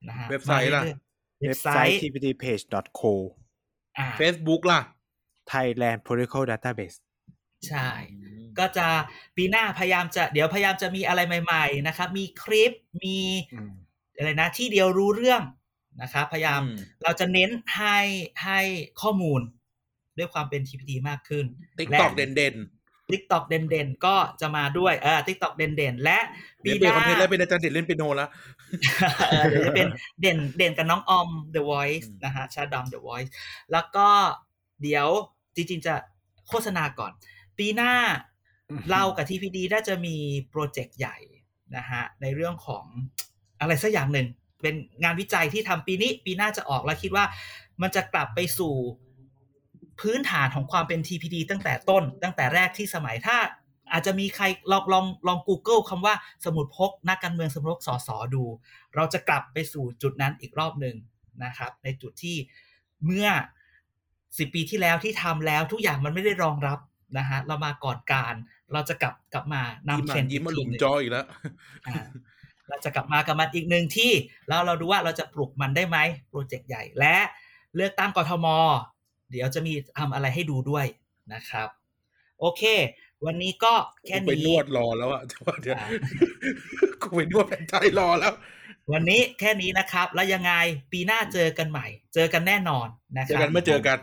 [0.08, 3.14] นะฮะเว็บไซต์ล่ะมาเรื่อยๆเว็เว็บบไซไซต์ต์ tpdpage.co
[3.98, 4.82] อ่า Facebook ล่ะ
[5.52, 6.98] Thailand Protocol Database
[7.68, 7.90] ใช่
[8.60, 8.88] ก็จะ
[9.36, 12.72] ปีหน้าพยายามจะเดี๋ยวพยายามจะมีอะไรใหม่ ๆ นะครับ มีคลิป
[13.04, 13.18] มี
[13.54, 13.72] อืม
[14.18, 15.42] อะไรนะที่เดียวรู้เรื่อง
[16.02, 17.98] นะครับพยายามอืมเราจะเน้นให้
[18.44, 18.60] ให้
[19.02, 19.42] ข้อมูล
[20.18, 21.46] ด้วยความเป็น TPD มากขึ้น
[21.78, 26.20] ติ๊กและตอกเด่น TikTok เด่นๆ ก็จะมาด้วยเออ TikTok เด่นๆ และ
[26.64, 28.30] ปีเดี๋ยวหเปลี่ยนคอนเทนต์น้าแล้วเป็นอาจารย์เด็ดเล่นเปียโนแล้ว
[29.30, 29.88] เออเดี๋ยวจะเป็น
[30.22, 33.30] เด่นเด่นกับน้องออม The Voice อืมนะฮะชาดอม The Voice
[33.72, 34.08] แล้วก็
[34.82, 35.08] เดี๋ยว
[35.56, 35.94] จริงๆ จะ
[36.48, 37.12] โฆษณาก่อน
[37.58, 37.94] ปีหน้า
[38.70, 40.16] อืมเรากับ TPD น่าจะมี
[40.50, 41.18] โปรเจกต์ใหญ่
[41.78, 42.86] นะฮะในเรื่องของ
[43.60, 44.28] อะไรสักอย่างหนึ่ง
[44.62, 47.26] เป็นงานวิจัยที่ทำปีนี้ปีหน้าจะออกแล้วคิดว่า
[47.82, 48.74] มันจะกลับไปสู่
[50.02, 53.38] พื้นฐานของความเป็น TPD ตั้งแต่ต้น ตั้งแต่แรกที่สมัยถ้า
[53.92, 56.14] อาจจะมีใครลองลองลอง Google คำว่า
[56.46, 58.44] สมุดพกนักการเมืองสมุดพกสอสอดู
[58.96, 60.96] เราจะกลับไปสู่จุดนั้นอีกรอบหนึ่ง
[61.44, 62.38] นะครับ ในจุดที่
[63.06, 63.28] เมื่อ
[64.38, 66.80] สิปีที่แล้วที่ทำแล้วทุกอย่างมันไม่ได้รองรับ
[67.18, 68.36] นะฮะเรามาก่อนการ
[68.74, 69.62] เราจะกลับกลับมา
[69.98, 71.26] ยิ้มนำเทอะรนด์ยิ้มมาหลุมอีกทีนึ่งจออีกแล้ว
[71.88, 72.06] อ่า
[72.68, 74.12] เราจะกลับมากับมันอีกหนึ่งที่
[74.48, 75.98] แล้วเราดูว่าเราจะปลุกมันได้ไหม
[76.30, 77.18] โปรเจกต์ใหญ่และ
[77.76, 78.48] เลือกตั้งกทม
[79.32, 80.86] เดี๋ยวจะมีทำอะไรให้ดูด้วย
[81.34, 81.70] นะครับ
[82.40, 82.64] โอเค
[83.26, 83.74] วันนี้ก็
[84.06, 85.88] แค่กูไปนี้นวดรอแล้วอะแต่ว่าเดี๋ยวอ่า
[87.02, 88.34] กูไปนวดแผนไทยรอแล้ว
[88.92, 90.54] วันนี้แค่นี้นะครับ แล้วยังไง
[90.92, 92.88] ปีหน้าเจอกันใหม่ เจอกันแน่นอน
[93.18, 94.00] นะคเจอรับกันเมื่อเจอกัน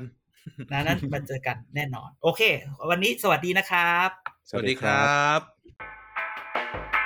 [0.72, 2.42] นะนั้นมาเจอกันแน่นอน โอเค
[2.90, 4.08] วันนี้สวัสดีนะครับ
[4.50, 6.97] สวัสดีครับ